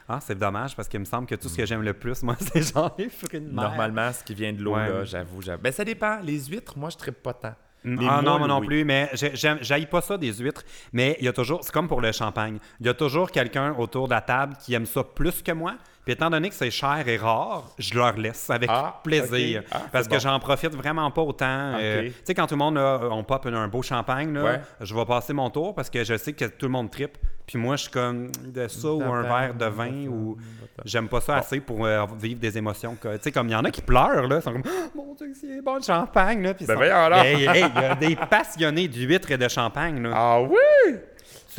Ah, 0.09 0.21
c'est 0.23 0.39
dommage 0.39 0.77
parce 0.77 0.89
qu'il 0.89 1.01
me 1.01 1.05
semble 1.05 1.27
que 1.27 1.35
tout 1.35 1.49
ce 1.49 1.57
que 1.57 1.67
j'aime 1.67 1.83
le 1.83 1.93
plus, 1.93 2.23
moi, 2.23 2.37
c'est 2.41 2.63
genre 2.73 2.95
les 2.99 3.09
fruits 3.09 3.41
de 3.41 3.47
mer. 3.53 3.71
Normalement, 3.71 4.13
ce 4.13 4.23
qui 4.23 4.35
vient 4.35 4.53
de 4.53 4.63
l'eau, 4.63 4.75
Ouais. 4.77 4.89
là, 4.89 5.05
j'avoue, 5.05 5.43
j'avoue. 5.43 5.63
Ben 5.63 5.73
ça 5.73 5.85
dépend. 5.85 6.21
Les 6.21 6.45
huîtres, 6.45 6.79
moi, 6.79 6.91
je 6.91 6.97
tripe 6.97 7.23
pas 7.23 7.35
tant. 7.35 7.55
Mm, 7.85 8.01
Les 8.01 8.07
Ah 8.09 8.23
non, 8.23 8.39
moi 8.39 8.49
non 8.49 8.61
oui. 8.61 8.67
plus, 8.67 8.85
mais 8.85 9.11
j'ai- 9.15 9.35
j'aime- 9.35 9.59
j'haïs 9.61 9.87
pas 9.87 10.01
ça 10.01 10.17
des 10.17 10.33
huîtres, 10.33 10.63
mais 10.93 11.17
il 11.19 11.25
y 11.25 11.29
a 11.29 11.33
toujours, 11.33 11.63
c'est 11.63 11.73
comme 11.73 11.89
pour 11.89 12.01
le 12.01 12.11
champagne, 12.13 12.59
il 12.81 12.87
y 12.87 12.89
a 12.89 12.95
toujours 12.95 13.31
quelqu'un 13.31 13.75
autour 13.79 14.07
de 14.09 14.15
la 14.15 14.21
table 14.21 14.55
qui 14.61 14.75
aime 14.75 14.87
ça 14.87 15.03
plus 15.05 15.43
que 15.43 15.53
moi, 15.53 15.75
puis 16.07 16.13
étant 16.15 16.31
donné 16.31 16.49
que 16.49 16.55
c'est 16.55 16.71
cher 16.71 17.03
et 17.07 17.17
rare, 17.17 17.65
je 17.79 17.95
leur 17.95 18.17
laisse 18.17 18.49
avec 18.49 18.71
Ah, 18.73 19.01
plaisir. 19.03 19.63
Ah, 19.73 19.83
parce 19.93 20.07
que 20.07 20.15
bon. 20.15 20.19
j'en 20.21 20.39
profite 20.39 20.73
vraiment 20.75 21.11
pas 21.11 21.21
autant. 21.23 21.75
euh, 21.79 22.05
tu 22.05 22.13
sais, 22.25 22.33
quand 22.35 22.47
tout 22.47 22.55
le 22.55 22.61
monde, 22.61 22.77
là, 22.77 23.01
on 23.11 23.25
pop 23.25 23.45
un, 23.45 23.53
un 23.55 23.67
beau 23.69 23.83
champagne, 23.83 24.33
là, 24.33 24.43
Ouais. 24.45 24.61
je 24.81 24.95
vais 24.95 25.05
passer 25.05 25.33
mon 25.33 25.51
tour 25.51 25.75
parce 25.75 25.91
que 25.91 26.05
je 26.05 26.17
sais 26.17 26.33
que 26.33 26.45
tout 26.45 26.67
le 26.67 26.73
monde 26.73 26.91
tripe, 26.93 27.19
puis 27.45 27.59
moi, 27.59 27.75
je 27.77 27.83
suis 27.83 27.91
comme 27.91 28.31
de 28.47 28.67
ça 28.69 28.89
ou 28.93 29.03
un 29.03 29.23
verre 29.23 29.55
de 29.55 29.67
vin 29.67 30.07
ou... 30.07 30.37
J'aime 30.85 31.09
pas 31.09 31.21
ça 31.21 31.37
assez 31.39 31.59
pour 31.61 31.85
euh, 31.87 32.05
vivre 32.21 32.39
des 32.39 32.57
émotions. 32.59 32.97
Tu 33.01 33.09
sais, 33.21 33.33
comme 33.33 33.49
il 33.49 33.53
y 33.53 33.57
en 33.57 33.65
a 33.65 33.71
qui 33.71 33.81
pleurent, 33.83 34.29
là, 34.29 34.37
ils 34.37 34.43
sont 34.43 34.53
comme 34.53 34.63
«Mon 34.95 35.15
Dieu, 35.15 35.33
c'est 35.41 35.61
bon 35.63 35.77
le 35.77 35.83
champagne!» 35.83 36.43
là, 36.45 36.55
puis 36.55 36.67
Ben 36.67 36.75
sont-. 36.77 37.15
Hey, 37.15 37.47
hey, 37.47 37.65
il 37.75 37.83
y 37.83 37.85
a 37.85 37.95
des 37.97 38.15
passionnés 38.15 38.87
d'huîtres 38.87 39.31
et 39.33 39.39
de 39.39 39.49
champagne, 39.49 40.03
là. 40.03 40.11
Ah 40.15 40.41
oui! 40.43 40.97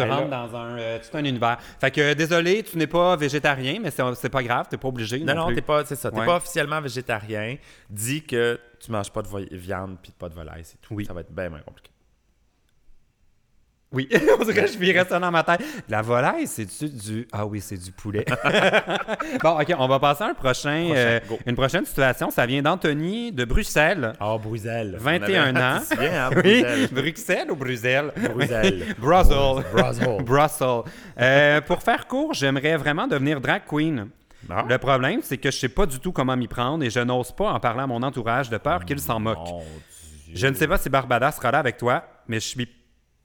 Tu 0.03 0.09
rentres 0.09 0.29
là. 0.29 0.47
dans 0.47 0.55
un, 0.55 0.77
euh, 0.77 0.99
tout 0.99 1.17
un 1.17 1.23
univers. 1.25 1.57
Fait 1.79 1.91
que, 1.91 2.01
euh, 2.01 2.13
désolé, 2.15 2.63
tu 2.63 2.77
n'es 2.77 2.87
pas 2.87 3.15
végétarien, 3.15 3.79
mais 3.81 3.91
c'est 3.91 4.29
pas 4.29 4.43
grave, 4.43 4.67
t'es 4.69 4.77
pas 4.77 4.87
obligé 4.87 5.19
Non, 5.19 5.35
non, 5.35 5.49
non, 5.49 5.55
t'es 5.55 5.61
pas, 5.61 5.83
c'est 5.85 5.95
ça. 5.95 6.11
T'es 6.11 6.19
Ouais. 6.19 6.25
pas 6.25 6.37
officiellement 6.37 6.79
végétarien. 6.81 7.57
Dis 7.89 8.23
que 8.23 8.59
tu 8.79 8.91
manges 8.91 9.11
pas 9.11 9.21
de 9.21 9.27
viande 9.55 9.97
puis 10.01 10.11
pas 10.17 10.29
de 10.29 10.33
volaille, 10.35 10.63
c'est 10.63 10.79
tout. 10.81 10.93
Oui. 10.93 11.05
Ça 11.05 11.13
va 11.13 11.21
être 11.21 11.31
bien 11.31 11.49
moins 11.49 11.59
compliqué. 11.61 11.91
Oui, 13.93 14.09
on 14.39 14.43
dirait 14.43 14.65
que 14.65 14.71
je 14.71 14.77
virais 14.77 15.05
ça 15.07 15.17
dans 15.17 15.31
ma 15.31 15.43
tête. 15.43 15.61
La 15.87 16.01
volaille, 16.01 16.45
c'est 16.45 16.65
du. 16.65 17.25
Ah 17.31 17.45
oui, 17.45 17.61
c'est 17.61 17.77
du 17.77 17.91
poulet. 17.91 18.25
bon, 19.43 19.59
OK, 19.61 19.73
on 19.77 19.87
va 19.87 19.99
passer 19.99 20.23
à 20.23 20.27
un 20.27 20.33
prochain, 20.33 20.47
Prochain, 20.47 20.93
euh, 20.95 21.19
une 21.45 21.55
prochaine 21.55 21.85
situation. 21.85 22.29
Ça 22.29 22.45
vient 22.45 22.61
d'Anthony 22.61 23.31
de 23.31 23.45
Bruxelles. 23.45 24.13
Ah, 24.19 24.37
Bruxelles. 24.37 24.97
21 24.99 25.55
ans. 25.55 25.81
Bien, 25.97 26.25
hein, 26.25 26.29
Oui, 26.43 26.63
Bruxelles. 26.63 26.89
Bruxelles 26.91 27.51
ou 27.51 27.55
Bruxelles? 27.55 28.11
Bruxelles. 28.33 28.95
Brussels. 28.97 29.63
Brussels. 29.71 30.23
Brussels. 30.23 30.81
Euh, 31.19 31.61
pour 31.61 31.81
faire 31.81 32.07
court, 32.07 32.33
j'aimerais 32.33 32.75
vraiment 32.75 33.07
devenir 33.07 33.39
drag 33.39 33.61
queen. 33.65 34.09
Ah. 34.49 34.65
Le 34.67 34.77
problème, 34.77 35.21
c'est 35.23 35.37
que 35.37 35.49
je 35.49 35.57
sais 35.57 35.69
pas 35.69 35.85
du 35.85 35.99
tout 35.99 36.11
comment 36.11 36.35
m'y 36.35 36.47
prendre 36.47 36.83
et 36.83 36.89
je 36.89 36.99
n'ose 36.99 37.31
pas 37.31 37.51
en 37.51 37.59
parler 37.59 37.81
à 37.81 37.87
mon 37.87 38.03
entourage 38.03 38.49
de 38.49 38.57
peur 38.57 38.83
qu'il 38.83 38.99
s'en 38.99 39.19
moque. 39.19 39.37
Mon 39.37 39.59
Dieu. 39.59 40.35
Je 40.35 40.47
ne 40.47 40.53
sais 40.53 40.67
pas 40.67 40.77
si 40.77 40.89
Barbada 40.89 41.31
sera 41.31 41.51
là 41.51 41.59
avec 41.59 41.77
toi, 41.77 42.03
mais 42.27 42.39
je 42.39 42.47
suis 42.47 42.67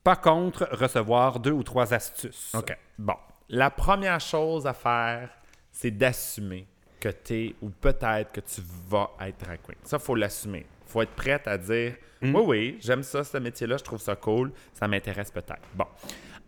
pas 0.03 0.17
contre 0.17 0.69
recevoir 0.73 1.39
deux 1.41 1.53
ou 1.53 1.63
trois 1.63 1.93
astuces. 1.95 2.53
OK. 2.55 2.77
Bon. 2.99 3.17
La 3.49 3.71
première 3.71 4.21
chose 4.21 4.67
à 4.67 4.73
faire, 4.73 5.31
c'est 5.71 5.91
d'assumer 5.91 6.67
que 7.01 7.09
tu 7.09 7.35
es 7.35 7.55
ou 7.61 7.71
peut-être 7.71 8.33
que 8.33 8.41
tu 8.41 8.63
vas 8.89 9.11
être 9.21 9.45
drag 9.45 9.61
queen. 9.63 9.79
Ça, 9.83 9.99
il 9.99 10.03
faut 10.05 10.15
l'assumer. 10.15 10.67
Il 10.87 10.91
faut 10.91 11.03
être 11.03 11.15
prête 11.15 11.47
à 11.49 11.59
dire 11.59 11.95
Mm. 12.23 12.37
Oui, 12.37 12.43
oui, 12.47 12.79
j'aime 12.81 13.03
ça, 13.03 13.25
ce 13.25 13.37
métier-là, 13.37 13.77
je 13.77 13.83
trouve 13.85 14.01
ça 14.01 14.15
cool, 14.15 14.53
ça 14.73 14.87
m'intéresse 14.87 15.31
peut-être. 15.31 15.63
Bon. 15.75 15.87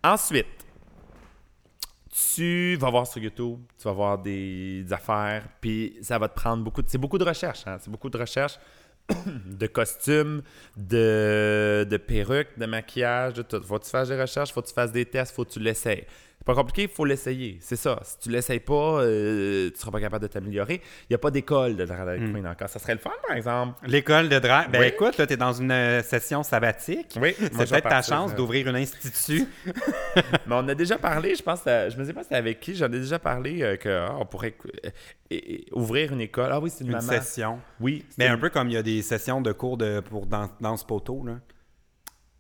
Ensuite, 0.03 0.47
tu 2.37 2.77
vas 2.77 2.91
voir 2.91 3.07
sur 3.09 3.21
YouTube, 3.21 3.59
tu 3.77 3.85
vas 3.85 3.93
voir 3.93 4.19
des, 4.19 4.85
des 4.85 4.93
affaires, 4.93 5.49
puis 5.61 5.99
ça 6.01 6.17
va 6.17 6.29
te 6.29 6.35
prendre 6.35 6.63
beaucoup 6.63 6.81
de... 6.81 6.89
C'est 6.89 6.99
beaucoup 6.99 7.19
de 7.19 7.25
recherche, 7.25 7.67
hein? 7.67 7.77
C'est 7.81 7.91
beaucoup 7.91 8.09
de 8.09 8.17
recherche 8.17 8.57
de 9.47 9.67
costumes, 9.67 10.43
de, 10.77 11.87
de 11.89 11.97
perruques, 11.97 12.59
de 12.59 12.67
maquillage, 12.67 13.35
de 13.35 13.43
tout. 13.43 13.63
Faut 13.63 13.79
que 13.79 13.85
tu 13.85 13.91
fasses 13.91 14.09
des 14.09 14.21
recherches, 14.21 14.53
faut 14.53 14.63
que 14.63 14.69
tu 14.69 14.75
fasses 14.75 14.93
des 14.93 15.05
tests, 15.05 15.35
faut 15.35 15.45
que 15.45 15.51
tu 15.51 15.61
l'essayes. 15.61 16.07
C'est 16.47 16.53
pas 16.53 16.61
compliqué, 16.61 16.83
il 16.83 16.89
faut 16.89 17.07
l'essayer. 17.07 17.57
C'est 17.63 17.77
ça. 17.77 17.99
Si 18.03 18.19
tu 18.19 18.29
l'essayes 18.29 18.61
pas, 18.61 19.01
euh, 19.01 19.71
tu 19.71 19.79
seras 19.81 19.91
pas 19.91 19.99
capable 20.01 20.25
de 20.25 20.27
t'améliorer. 20.31 20.83
Il 21.05 21.07
n'y 21.13 21.15
a 21.15 21.19
pas 21.19 21.31
d'école 21.31 21.75
de 21.75 21.87
drag 21.87 22.19
queen 22.35 22.47
encore. 22.47 22.69
Ça 22.69 22.79
serait 22.79 22.93
le 22.93 22.99
fun, 22.99 23.13
par 23.27 23.35
exemple. 23.35 23.79
L'école 23.87 24.29
de 24.29 24.39
drag. 24.39 24.71
Ben 24.71 24.81
Oui. 24.81 24.87
écoute, 24.89 25.17
là, 25.17 25.27
tu 25.27 25.33
es 25.33 25.37
dans 25.39 25.55
une 25.55 25.71
euh, 25.71 26.03
session 26.03 26.43
sabbatique. 26.43 27.17
Oui, 27.19 27.35
C'est 27.39 27.49
peut-être 27.51 27.89
ta 27.89 28.03
chance 28.03 28.33
euh, 28.33 28.35
d'ouvrir 28.35 28.69
un 28.69 28.75
institut. 28.75 29.47
Mais 30.47 30.55
on 30.55 30.69
a 30.69 30.75
déjà 30.75 30.99
parlé, 30.99 31.35
je 31.35 31.43
pense, 31.43 31.67
à- 31.67 31.89
je 31.89 31.97
me 31.97 32.05
sais 32.05 32.13
pas 32.13 32.23
c'était 32.25 32.35
avec 32.35 32.61
qui, 32.61 32.75
j'en 32.75 32.87
ai 32.93 33.01
déjà 33.01 33.19
parlé 33.19 33.63
euh, 33.63 33.77
qu'on 34.19 34.27
pourrait 34.27 34.55
euh, 35.33 35.39
ouvrir 35.73 36.13
une 36.13 36.21
école. 36.21 36.51
Ah 36.53 36.61
oui, 36.61 36.69
c'est 36.69 36.85
une, 36.85 36.91
Une 36.91 36.97
maman. 36.97 37.09
session. 37.11 37.59
Oui. 37.81 38.05
Mais 38.19 38.27
un 38.27 38.37
peu 38.37 38.51
comme 38.51 38.69
il 38.69 38.75
y 38.75 38.77
a 38.77 38.83
des 38.83 39.01
sessions 39.01 39.41
de 39.41 39.53
cours 39.53 39.79
de, 39.79 40.01
pour 40.01 40.27
dan- 40.27 40.51
danse 40.61 40.85
poteau. 40.85 41.25
Là. 41.25 41.37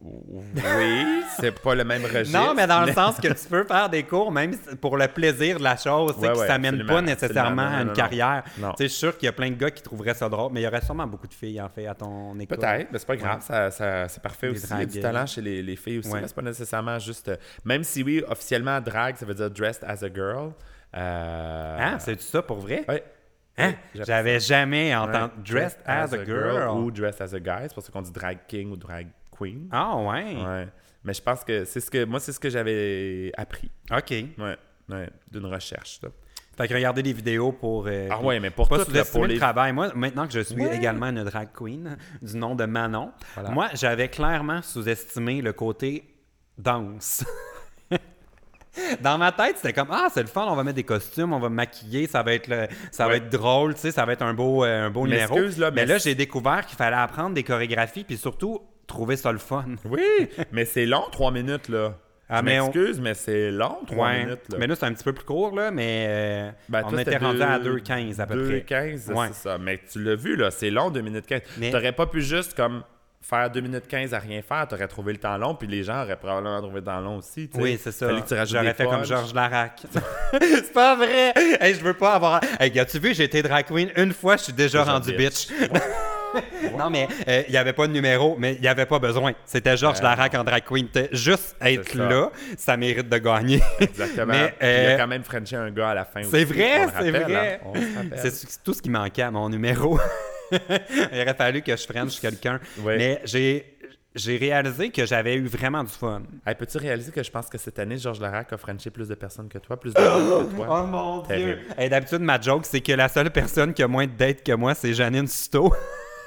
Oui, 0.04 1.22
c'est 1.40 1.58
pas 1.60 1.74
le 1.74 1.84
même 1.84 2.04
registre. 2.04 2.38
Non, 2.38 2.54
mais 2.54 2.66
dans 2.66 2.84
le 2.84 2.92
sens 2.92 3.16
que 3.18 3.28
tu 3.28 3.48
peux 3.48 3.64
faire 3.64 3.88
des 3.88 4.02
cours, 4.02 4.30
même 4.30 4.54
pour 4.80 4.96
le 4.96 5.08
plaisir 5.08 5.58
de 5.58 5.64
la 5.64 5.76
chose, 5.76 6.14
Ouais, 6.18 6.32
qui 6.32 6.38
ouais, 6.40 6.46
s'amène 6.46 6.74
absolument, 6.74 6.94
pas 6.94 7.02
nécessairement 7.02 7.62
à 7.68 7.80
une 7.82 7.88
non, 7.88 7.92
carrière. 7.94 8.44
Non. 8.58 8.72
Je 8.78 8.84
suis 8.86 8.90
sûr 8.98 9.16
qu'il 9.16 9.26
y 9.26 9.28
a 9.28 9.32
plein 9.32 9.50
de 9.50 9.54
gars 9.56 9.70
qui 9.70 9.82
trouveraient 9.82 10.14
ça 10.14 10.28
drôle, 10.28 10.52
mais 10.52 10.60
il 10.60 10.64
y 10.64 10.66
aurait 10.66 10.80
sûrement 10.82 11.06
beaucoup 11.06 11.26
de 11.26 11.34
filles, 11.34 11.60
en 11.60 11.68
fait, 11.68 11.86
à 11.86 11.94
ton 11.94 12.38
école. 12.38 12.58
Peut-être, 12.58 12.88
mais 12.92 12.98
c'est 12.98 13.06
pas 13.06 13.16
grave, 13.16 13.36
Ouais. 13.36 13.40
ça, 13.40 13.70
ça- 13.70 14.08
c'est 14.08 14.22
parfait 14.22 14.48
Les 14.48 14.52
aussi. 14.52 14.66
Il 14.72 14.78
y 14.78 14.82
a 14.82 14.86
du 14.86 15.00
dragues. 15.00 15.02
talent 15.14 15.26
chez 15.26 15.40
les, 15.40 15.62
les 15.62 15.76
filles 15.76 15.98
aussi, 15.98 16.10
mais 16.12 16.26
c'est 16.26 16.34
pas 16.36 16.42
nécessairement 16.42 16.98
juste. 16.98 17.28
euh, 17.28 17.36
Même 17.64 17.84
si 17.84 18.02
oui, 18.02 18.22
officiellement, 18.28 18.80
drag, 18.80 19.16
ça 19.16 19.24
veut 19.26 19.34
dire 19.34 19.50
dressed 19.50 19.84
as 19.84 20.02
a 20.04 20.08
girl. 20.12 20.52
Euh, 20.96 21.76
Ah, 21.80 21.98
c'est 21.98 22.20
ça 22.20 22.42
pour 22.42 22.58
vrai? 22.58 22.84
Hein? 22.88 22.92
Ouais, 23.68 23.76
j'appelle 23.94 24.04
J'avais 24.06 24.40
jamais 24.40 24.90
ça- 24.90 25.02
entendu 25.02 25.52
dressed 25.52 25.78
as 25.86 26.12
a 26.12 26.24
girl. 26.24 26.68
Ou 26.78 26.90
dressed 26.90 27.20
as 27.20 27.34
a 27.34 27.40
guy, 27.40 27.62
c'est 27.68 27.74
pour 27.74 27.82
ça 27.84 27.92
qu'on 27.92 28.02
dit 28.02 28.10
drag 28.12 28.38
king 28.48 28.70
ou 28.72 28.76
drag 28.76 29.06
queen. 29.36 29.68
Ah 29.72 29.96
ouais. 29.96 30.36
Ouais. 30.36 30.68
Mais 31.04 31.12
je 31.14 31.22
pense 31.22 31.44
que 31.44 31.64
c'est 31.64 31.80
ce 31.80 31.90
que 31.90 32.04
moi 32.04 32.20
c'est 32.20 32.32
ce 32.32 32.40
que 32.40 32.48
j'avais 32.50 33.32
appris. 33.36 33.70
OK. 33.92 34.10
Ouais. 34.10 34.56
ouais, 34.88 35.10
d'une 35.30 35.46
recherche. 35.46 36.00
là. 36.02 36.08
Fait 36.56 36.68
que 36.68 36.74
regardez 36.74 37.02
des 37.02 37.12
vidéos 37.12 37.50
pour. 37.50 37.86
euh, 37.88 38.06
Ah 38.10 38.20
ouais, 38.22 38.38
mais 38.38 38.50
pour 38.50 38.68
pas 38.68 38.76
tout, 38.84 38.90
là, 38.92 39.02
sous-estimer 39.02 39.12
pour 39.20 39.26
le 39.26 39.36
travail. 39.38 39.72
Moi, 39.72 39.90
maintenant 39.96 40.24
que 40.26 40.32
je 40.32 40.38
suis 40.40 40.54
Ouais. 40.54 40.76
également 40.76 41.06
une 41.06 41.24
drag 41.24 41.48
queen 41.52 41.96
du 42.22 42.36
nom 42.36 42.54
de 42.54 42.64
Manon, 42.64 43.10
Voilà. 43.34 43.50
moi, 43.50 43.68
j'avais 43.74 44.08
clairement 44.08 44.62
sous-estimé 44.62 45.42
le 45.42 45.52
côté 45.52 46.04
danse. 46.56 47.24
Dans 49.00 49.18
ma 49.18 49.30
tête, 49.30 49.56
c'était 49.56 49.72
comme 49.72 49.88
ah 49.92 50.08
c'est 50.12 50.22
le 50.22 50.26
fun, 50.28 50.46
on 50.48 50.56
va 50.56 50.64
mettre 50.64 50.74
des 50.76 50.82
costumes, 50.84 51.32
on 51.32 51.38
va 51.38 51.48
me 51.48 51.54
maquiller, 51.54 52.08
ça 52.08 52.22
va 52.24 52.34
être 52.34 52.48
le- 52.48 52.66
ça 52.90 53.06
va 53.06 53.16
être 53.16 53.30
drôle, 53.30 53.74
tu 53.74 53.80
sais, 53.82 53.90
ça 53.92 54.04
va 54.04 54.12
être 54.14 54.22
un 54.22 54.34
beau 54.34 54.64
euh, 54.64 54.86
un 54.86 54.90
beau 54.90 55.04
Mais 55.04 55.10
numéro. 55.26 55.38
là, 55.38 55.70
mais 55.70 55.82
mais 55.82 55.86
là 55.86 55.98
j'ai 55.98 56.16
découvert 56.16 56.66
qu'il 56.66 56.76
fallait 56.76 56.96
apprendre 56.96 57.34
des 57.34 57.44
chorégraphies 57.44 58.02
puis 58.02 58.16
surtout 58.16 58.60
trouver 58.86 59.16
ça 59.16 59.32
le 59.32 59.38
fun. 59.38 59.64
Oui, 59.84 60.02
mais 60.52 60.64
c'est 60.64 60.86
long, 60.86 61.04
trois 61.10 61.30
minutes 61.30 61.68
là. 61.68 61.94
Ah, 62.28 62.38
je 62.38 62.44
mais 62.44 62.58
on- 62.58 62.64
m'excuse, 62.64 63.00
mais 63.00 63.12
c'est 63.14 63.50
long, 63.50 63.78
trois 63.86 64.08
Ouais. 64.08 64.24
minutes 64.24 64.48
là. 64.50 64.56
Mais 64.58 64.66
là 64.66 64.74
c'est 64.74 64.86
un 64.86 64.92
petit 64.94 65.04
peu 65.04 65.12
plus 65.12 65.24
court 65.26 65.54
là, 65.54 65.70
mais 65.70 66.06
euh, 66.08 66.50
Ben, 66.70 66.82
on 66.86 66.90
toi, 66.90 67.02
était 67.02 67.18
rendu 67.18 67.36
deux- 67.38 67.42
à 67.44 67.58
2,15 67.58 68.18
à 68.20 68.26
peu 68.26 68.44
près. 68.44 68.60
2,15, 68.60 69.10
Ouais. 69.12 69.26
c'est 69.28 69.34
ça. 69.48 69.58
Mais 69.58 69.78
tu 69.90 70.02
l'as 70.02 70.14
vu, 70.16 70.34
là, 70.34 70.50
c'est 70.50 70.70
long, 70.70 70.90
2 70.90 71.02
minutes 71.02 71.26
15. 71.26 71.42
Mais- 71.58 71.70
T'aurais 71.70 71.92
pas 71.92 72.06
pu 72.06 72.22
juste 72.22 72.54
comme 72.54 72.82
faire 73.20 73.50
2 73.50 73.60
minutes 73.60 73.86
15 73.88 74.12
à 74.14 74.18
rien 74.18 74.40
faire, 74.42 74.66
t'aurais 74.68 74.88
trouvé 74.88 75.12
le 75.12 75.18
temps 75.18 75.36
long, 75.38 75.54
puis 75.54 75.66
les 75.68 75.82
gens 75.82 76.02
auraient 76.02 76.16
probablement 76.16 76.60
trouvé 76.60 76.76
le 76.80 76.84
temps 76.84 77.00
long 77.00 77.18
aussi. 77.18 77.48
Oui, 77.54 77.78
c'est 77.82 77.92
ça. 77.92 78.06
Fallait 78.08 78.20
que 78.22 78.28
tu 78.28 78.34
J'aurais 78.52 78.74
fait 78.74 78.84
comme. 78.84 79.04
Georges 79.04 79.34
Larac. 79.34 79.82
c'est 80.40 80.72
pas 80.72 80.96
vrai! 80.96 81.32
Hey, 81.60 81.74
je 81.74 81.80
veux 81.82 81.94
pas 81.94 82.14
avoir. 82.14 82.40
Hey, 82.58 82.78
as-tu 82.78 82.98
vu, 82.98 83.14
j'ai 83.14 83.24
été 83.24 83.42
drag 83.42 83.66
queen 83.66 83.90
une 83.96 84.12
fois, 84.14 84.36
je 84.38 84.44
suis 84.44 84.52
déjà 84.54 84.80
Déjà 84.80 84.92
rendu 84.92 85.12
bitch. 85.12 85.48
bitch. 85.48 85.70
non, 86.78 86.90
mais 86.90 87.08
il 87.26 87.50
n'y 87.50 87.56
avait 87.56 87.72
pas 87.72 87.86
de 87.86 87.92
numéro, 87.92 88.36
mais 88.38 88.54
il 88.54 88.60
n'y 88.60 88.68
avait 88.68 88.86
pas 88.86 88.98
besoin. 88.98 89.32
C'était 89.44 89.76
Georges. 89.76 90.02
Larac 90.02 90.34
en 90.34 90.44
drag 90.44 90.64
queen. 90.64 90.88
Juste 91.12 91.56
être 91.60 91.88
ça. 91.88 92.08
là, 92.08 92.30
ça 92.56 92.76
mérite 92.76 93.08
de 93.08 93.18
gagner. 93.18 93.60
Exactement. 93.80 94.32
Mais, 94.34 94.54
Il 94.60 94.64
a 94.64 94.68
euh, 94.68 94.96
quand 94.98 95.06
même 95.06 95.22
frenché 95.24 95.56
un 95.56 95.70
gars 95.70 95.90
à 95.90 95.94
la 95.94 96.04
fin. 96.04 96.22
C'est 96.22 96.44
vrai, 96.44 96.86
c'est 96.98 97.10
vrai. 97.10 97.60
hein. 97.64 98.16
C'est 98.16 98.62
tout 98.62 98.72
ce 98.74 98.82
qui 98.82 98.90
manquait 98.90 99.22
à 99.22 99.30
mon 99.30 99.48
numéro. 99.48 99.98
il 100.52 100.58
aurait 101.20 101.34
fallu 101.34 101.62
que 101.62 101.76
je 101.76 101.84
french 101.86 102.20
quelqu'un. 102.20 102.60
Mais 102.84 103.20
j'ai. 103.24 103.70
J'ai 104.16 104.36
réalisé 104.36 104.90
que 104.90 105.04
j'avais 105.04 105.34
eu 105.34 105.46
vraiment 105.48 105.82
du 105.82 105.90
fun. 105.90 106.22
Hey, 106.46 106.54
Peux-tu 106.54 106.78
réaliser 106.78 107.10
que 107.10 107.20
je 107.20 107.30
pense 107.32 107.48
que 107.48 107.58
cette 107.58 107.80
année, 107.80 107.98
Georges 107.98 108.20
Larac 108.20 108.52
a 108.52 108.56
frenché 108.56 108.88
plus 108.90 109.08
de 109.08 109.16
personnes 109.16 109.48
que 109.48 109.58
toi, 109.58 109.76
plus 109.76 109.92
de 109.92 109.98
que 109.98 110.54
toi? 110.54 110.82
Oh 110.84 110.86
mon 110.86 111.22
dieu! 111.22 111.58
Hey, 111.76 111.88
D'habitude, 111.88 112.20
ma 112.20 112.40
joke, 112.40 112.64
c'est 112.64 112.80
que 112.80 112.92
la 112.92 113.08
seule 113.08 113.32
personne 113.32 113.74
qui 113.74 113.82
a 113.82 113.88
moins 113.88 114.06
de 114.06 114.12
dates 114.12 114.44
que 114.44 114.52
moi, 114.52 114.72
c'est 114.76 114.94
Janine 114.94 115.26
Suto. 115.26 115.74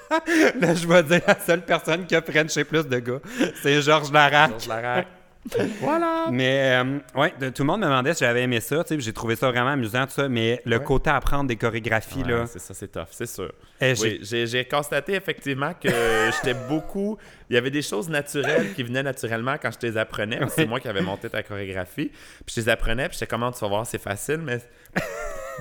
Là, 0.59 0.73
je 0.73 0.87
vais 0.87 1.03
dire 1.03 1.21
la 1.27 1.39
seule 1.39 1.61
personne 1.61 2.05
qui 2.05 2.15
a 2.15 2.21
frenché 2.21 2.63
plus 2.63 2.87
de 2.87 2.99
gars, 2.99 3.19
c'est 3.61 3.81
Georges 3.81 4.11
Larac. 4.11 4.49
Georges 4.51 4.67
Larac. 4.67 5.07
voilà! 5.79 6.25
Mais 6.29 6.77
euh, 6.83 6.97
ouais, 7.15 7.33
de- 7.39 7.47
tout 7.49 7.63
le 7.63 7.67
monde 7.67 7.79
me 7.79 7.85
demandait 7.85 8.13
si 8.13 8.19
j'avais 8.25 8.41
aimé 8.43 8.59
ça, 8.59 8.83
tu 8.83 8.99
j'ai 8.99 9.13
trouvé 9.13 9.37
ça 9.37 9.49
vraiment 9.49 9.69
amusant, 9.69 10.05
tout 10.05 10.11
ça, 10.11 10.27
mais 10.27 10.61
le 10.65 10.75
Ouais. 10.77 10.83
côté 10.83 11.09
apprendre 11.09 11.47
des 11.47 11.55
chorégraphies, 11.55 12.23
Ouais, 12.23 12.31
là, 12.31 12.45
c'est 12.47 12.59
ça, 12.59 12.73
c'est 12.73 12.89
tough, 12.91 13.05
c'est 13.11 13.27
sûr. 13.29 13.53
eh, 13.79 13.95
j'ai- 13.95 14.01
Oui, 14.03 14.19
j'ai 14.23 14.45
j'ai 14.45 14.65
constaté 14.65 15.13
effectivement 15.13 15.71
que 15.73 15.87
j'étais 16.35 16.53
beaucoup. 16.67 17.17
Il 17.49 17.53
y 17.53 17.57
avait 17.57 17.71
des 17.71 17.81
choses 17.81 18.09
naturelles 18.09 18.73
qui 18.73 18.83
venaient 18.83 19.03
naturellement 19.03 19.55
quand 19.61 19.69
je 19.71 19.87
les 19.87 19.95
apprenais. 19.97 20.39
C'est 20.49 20.65
moi 20.65 20.81
qui 20.81 20.89
avais 20.89 21.01
monté 21.01 21.29
ta 21.29 21.41
chorégraphie. 21.43 22.11
Puis 22.45 22.55
je 22.55 22.61
les 22.61 22.67
apprenais, 22.69 23.07
puis 23.07 23.17
j'étais 23.17 23.27
comment 23.27 23.51
tu 23.53 23.59
vas 23.61 23.67
voir, 23.69 23.85
c'est 23.85 24.01
facile, 24.01 24.41
mais 24.43 24.59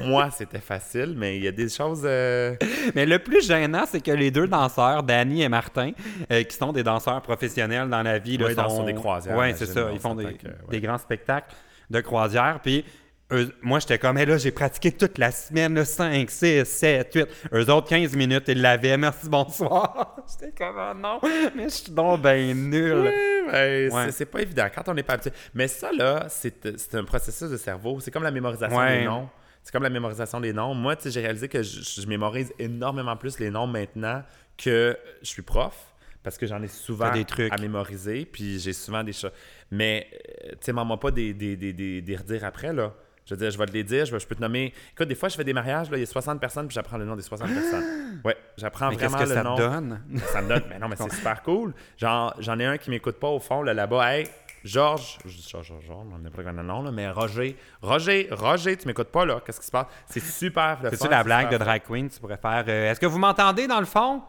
moi, 0.00 0.30
c'était 0.30 0.58
facile. 0.60 1.14
Mais 1.16 1.36
il 1.36 1.44
y 1.44 1.48
a 1.48 1.52
des 1.52 1.68
choses. 1.68 2.02
euh, 2.04 2.54
Mais 2.94 3.06
le 3.06 3.18
plus 3.18 3.46
gênant, 3.46 3.84
c'est 3.86 4.00
que 4.00 4.10
les 4.12 4.30
deux 4.30 4.46
danseurs, 4.46 5.02
Danny 5.02 5.42
et 5.42 5.48
Martin, 5.48 5.92
euh, 6.30 6.42
qui 6.42 6.56
sont 6.56 6.72
des 6.72 6.82
danseurs 6.82 7.22
professionnels 7.22 7.88
dans 7.88 8.02
la 8.02 8.18
vie, 8.18 8.36
là, 8.36 8.52
dansent 8.54 8.76
sont... 8.76 8.84
des 8.84 8.94
croisières, 8.94 9.36
Ouais, 9.36 9.54
c'est 9.56 9.66
ça. 9.66 9.88
Ils 9.92 9.98
font 10.00 10.14
des, 10.14 10.24
s'entend 10.24 10.36
que, 10.36 10.46
ouais. 10.48 10.54
des 10.70 10.80
grands 10.80 10.98
spectacles 10.98 11.54
de 11.90 12.00
croisière. 12.00 12.60
Puis 12.62 12.84
eux- 13.32 13.52
moi, 13.62 13.78
j'étais 13.78 13.98
comme, 13.98 14.18
hey, 14.18 14.26
là, 14.26 14.36
j'ai 14.38 14.50
pratiqué 14.50 14.92
toute 14.92 15.18
la 15.18 15.30
semaine, 15.30 15.74
là, 15.74 15.84
5, 15.84 16.30
6, 16.30 16.64
7, 16.64 17.14
8. 17.14 17.26
Eux 17.54 17.70
autres, 17.70 17.88
15 17.88 18.14
minutes, 18.16 18.44
ils 18.48 18.60
l'avaient. 18.60 18.96
Merci, 18.96 19.28
bonsoir. 19.28 20.16
j'étais 20.40 20.52
comme, 20.52 20.76
oh 20.78 20.94
non, 20.96 21.20
mais 21.56 21.64
je 21.64 21.68
suis 21.74 21.92
donc 21.92 22.20
ben 22.22 22.54
nul. 22.70 22.94
Oui, 23.04 23.50
ben, 23.52 23.92
Ouais. 23.92 24.10
c'est- 24.12 24.26
pas 24.26 24.40
évident 24.42 24.66
quand 24.74 24.88
on 24.88 24.94
n'est 24.94 25.02
pas 25.04 25.14
habitué. 25.14 25.30
Mais 25.54 25.68
ça, 25.68 25.90
là, 25.92 26.26
c'est 26.28 26.76
c'est 26.78 26.96
un 26.96 27.04
processus 27.04 27.48
de 27.48 27.56
cerveau. 27.56 27.98
C'est 28.00 28.10
comme 28.10 28.24
la 28.24 28.30
mémorisation 28.32 28.76
Ouais. 28.76 28.98
des 29.00 29.04
noms. 29.04 29.28
C'est 29.66 29.72
comme 29.72 29.82
la 29.82 29.90
mémorisation 29.90 30.38
des 30.40 30.52
noms. 30.52 30.74
Moi, 30.74 30.94
tu 30.94 31.02
sais, 31.02 31.10
j'ai 31.10 31.20
réalisé 31.22 31.48
que 31.48 31.60
je, 31.60 31.80
je 32.00 32.06
mémorise 32.06 32.52
énormément 32.56 33.16
plus 33.16 33.40
les 33.40 33.50
noms 33.50 33.66
maintenant 33.66 34.22
que 34.56 34.96
je 35.22 35.26
suis 35.28 35.42
prof 35.42 35.74
parce 36.22 36.38
que 36.38 36.46
j'en 36.46 36.62
ai 36.62 36.68
souvent 36.68 37.10
des 37.10 37.24
trucs. 37.24 37.52
à 37.52 37.56
mémoriser, 37.56 38.26
puis 38.26 38.60
j'ai 38.60 38.72
souvent 38.72 39.02
des 39.02 39.12
choses. 39.12 39.32
Mais, 39.72 40.06
euh, 40.44 40.50
tu 40.52 40.56
sais, 40.60 40.72
m'en 40.72 40.96
pas 40.96 41.10
des, 41.10 41.34
des, 41.34 41.56
des, 41.56 41.72
des, 41.72 42.00
des 42.00 42.16
redire 42.16 42.44
après, 42.44 42.72
là. 42.72 42.94
Je 43.24 43.34
veux 43.34 43.38
dire, 43.40 43.50
je 43.50 43.58
vais 43.58 43.66
te 43.66 43.72
les 43.72 43.82
dire, 43.82 44.06
je, 44.06 44.12
vais- 44.12 44.20
je 44.20 44.26
peux 44.28 44.36
te 44.36 44.40
nommer. 44.40 44.72
Écoute, 44.92 45.08
des 45.08 45.16
fois, 45.16 45.28
je 45.28 45.34
fais 45.34 45.42
des 45.42 45.52
mariages, 45.52 45.90
là, 45.90 45.96
il 45.96 46.00
y 46.00 46.04
a 46.04 46.06
60 46.06 46.38
personnes, 46.40 46.68
puis 46.68 46.74
j'apprends 46.76 46.96
le 46.96 47.04
nom 47.04 47.16
des 47.16 47.22
60 47.22 47.48
personnes. 47.52 48.20
Ouais, 48.24 48.36
j'apprends 48.56 48.90
vraiment 48.90 49.18
que 49.18 49.24
le 49.24 49.34
ça 49.34 49.42
nom. 49.42 49.56
te 49.56 49.62
donne? 49.62 50.00
Ça 50.32 50.42
me 50.42 50.48
donne. 50.48 50.62
Mais 50.70 50.78
non, 50.78 50.86
mais 50.86 50.94
c'est 51.10 51.10
super 51.12 51.42
cool. 51.42 51.74
Genre, 51.96 52.36
j'en 52.38 52.56
ai 52.60 52.66
un 52.66 52.78
qui 52.78 52.88
m'écoute 52.90 53.16
pas 53.16 53.26
au 53.28 53.40
fond, 53.40 53.62
là, 53.62 53.74
là-bas. 53.74 54.14
Hey, 54.16 54.28
Georges, 54.66 55.18
je 55.24 55.36
dis 55.36 55.48
Georges, 55.48 55.72
Georges, 55.86 56.06
on 56.12 56.18
n'est 56.18 56.30
pas 56.30 56.42
le 56.42 56.62
nom, 56.62 56.82
là, 56.82 56.90
mais 56.90 57.08
Roger, 57.08 57.56
Roger, 57.82 58.28
Roger, 58.32 58.76
tu 58.76 58.86
m'écoutes 58.86 59.12
pas, 59.12 59.24
là. 59.24 59.40
Qu'est-ce 59.44 59.60
qui 59.60 59.66
se 59.66 59.70
passe? 59.70 59.86
C'est 60.06 60.22
super. 60.22 60.78
C'est-tu 60.90 61.08
la 61.08 61.22
blague 61.22 61.50
de 61.50 61.56
drag 61.56 61.82
queen? 61.86 62.08
Tu 62.08 62.18
pourrais 62.18 62.36
faire, 62.36 62.64
euh, 62.66 62.90
est-ce 62.90 62.98
que 62.98 63.06
vous 63.06 63.18
m'entendez 63.18 63.66
dans 63.66 63.80
le 63.80 63.86
fond? 63.86 64.22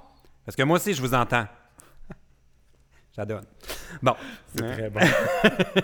Parce 0.45 0.55
que 0.55 0.63
moi 0.63 0.77
aussi, 0.77 0.93
je 0.93 1.01
vous 1.01 1.13
entends. 1.13 1.47
J'adore. 3.17 3.41
Bon. 4.03 4.13
C'est 4.55 4.61
très 4.61 4.89
bon. 4.91 4.99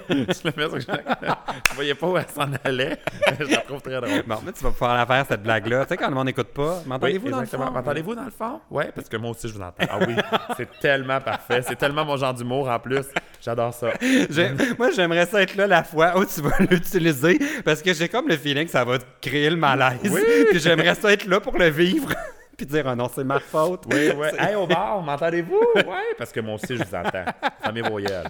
je 0.10 0.16
le 0.16 0.54
mets 0.56 0.70
sur 0.70 0.80
Je 0.80 1.74
voyais 1.74 1.96
pas 1.96 2.08
où 2.08 2.16
elle 2.16 2.28
s'en 2.28 2.48
allait. 2.64 3.00
je 3.40 3.46
la 3.46 3.58
trouve 3.58 3.82
très 3.82 4.00
drôle. 4.00 4.22
Bon, 4.28 4.38
mais 4.46 4.52
tu 4.52 4.64
vas 4.64 4.70
pouvoir 4.70 4.96
la 4.96 5.06
faire, 5.08 5.26
cette 5.28 5.42
blague-là. 5.42 5.86
Tu 5.86 5.90
sais, 5.90 5.98
quand 5.98 6.10
le 6.10 6.14
monde 6.14 6.28
n'écoute 6.28 6.50
pas, 6.50 6.76
Oui, 6.76 6.90
m'entendez-vous 6.90 7.30
dans 7.32 7.40
le 7.40 7.48
fond? 7.48 7.72
M'entendez-vous 7.72 8.14
dans 8.14 8.26
le 8.26 8.30
fond? 8.30 8.62
Oui, 8.70 8.84
parce 8.94 9.10
que 9.10 9.18
moi 9.18 9.32
aussi, 9.32 9.48
je 9.48 9.54
vous 9.56 9.62
entends. 9.62 9.84
Ah 9.90 9.98
oui, 10.08 10.16
c'est 10.58 10.70
tellement 10.80 11.20
parfait. 11.22 11.64
C'est 11.64 11.76
tellement 11.76 12.06
mon 12.06 12.18
genre 12.18 12.36
d'humour 12.36 12.70
en 12.70 12.78
plus. 12.78 13.06
J'adore 13.42 13.74
ça. 13.74 13.88
Moi, 14.78 14.92
j'aimerais 14.92 15.26
ça 15.26 15.42
être 15.42 15.56
là 15.56 15.66
la 15.66 15.84
fois 15.84 16.16
où 16.16 16.26
tu 16.26 16.40
vas 16.42 16.58
l'utiliser 16.60 17.40
parce 17.66 17.82
que 17.82 17.96
j'ai 17.96 18.10
comme 18.10 18.28
le 18.28 18.38
feeling 18.38 18.66
que 18.66 18.72
ça 18.72 18.86
va 18.86 19.00
te 19.00 19.06
créer 19.22 19.50
le 19.50 19.58
malaise. 19.58 19.98
Oui. 20.04 20.22
Puis 20.52 20.60
j'aimerais 20.60 20.94
ça 20.94 21.12
être 21.12 21.26
là 21.26 21.40
pour 21.40 21.58
le 21.58 21.70
vivre. 21.70 22.10
Puis 22.58 22.66
dire, 22.66 22.86
oh 22.88 22.96
non, 22.96 23.10
c'est 23.14 23.24
ma 23.24 23.40
faute. 23.40 23.84
Oui, 23.92 24.12
oui. 24.16 24.28
Hey, 24.38 24.56
au 24.56 24.68
bar, 24.68 25.02
m'entendez-vous? 25.02 25.60
Oui, 25.76 25.84
parce 26.18 26.32
que 26.32 26.40
moi 26.40 26.56
aussi, 26.56 26.78
je 26.78 26.84
vous 26.84 26.96
entends. 26.96 27.26
Vos 27.90 28.00
gueules. 28.00 28.30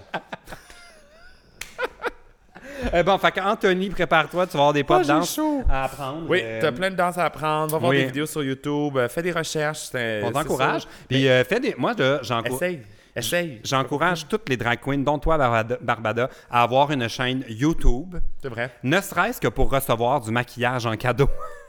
Euh, 2.93 3.01
bon, 3.03 3.17
fait 3.17 3.32
qu'Anthony, 3.32 3.89
prépare-toi, 3.89 4.45
tu 4.47 4.53
vas 4.53 4.59
avoir 4.59 4.74
des 4.74 4.84
pas 4.84 4.97
Ah, 4.97 5.01
de 5.03 5.07
danse 5.07 5.36
chaud. 5.36 5.63
à 5.69 5.86
apprendre. 5.86 6.24
Oui, 6.30 6.41
Euh, 6.43 6.59
t'as 6.61 6.71
plein 6.71 6.89
de 6.91 6.95
danses 6.95 7.17
à 7.17 7.26
apprendre. 7.26 7.71
Va 7.71 7.78
voir 7.78 7.91
oui. 7.91 7.97
des 7.99 8.05
vidéos 8.07 8.26
sur 8.26 8.43
YouTube. 8.43 8.97
euh, 8.97 9.07
Fais 9.07 9.21
des 9.21 9.32
recherches. 9.32 9.89
On 10.24 10.32
t'encourage. 10.32 10.84
Puis 11.07 11.28
euh, 11.30 11.43
fais 11.45 11.59
des. 11.59 11.76
Moi, 11.78 11.93
je- 11.97 12.19
j'encourage. 12.24 12.53
Essaye. 12.61 12.82
Essaye. 13.15 13.61
J'encourage 13.63 14.28
toutes 14.28 14.49
les 14.49 14.57
drag 14.57 14.80
queens, 14.82 14.97
dont 14.97 15.17
toi, 15.19 15.38
Barbada, 15.38 15.78
Barbada, 15.82 16.30
à 16.51 16.63
avoir 16.63 16.91
une 16.91 17.07
chaîne 17.07 17.43
YouTube, 17.47 18.15
C'est 18.41 18.49
vrai. 18.49 18.71
ne 18.84 18.99
serait-ce 18.99 19.39
que 19.39 19.47
pour 19.49 19.71
recevoir 19.71 20.19
du 20.19 20.32
maquillage 20.32 20.86
en 20.86 20.95
cadeau. 20.97 21.30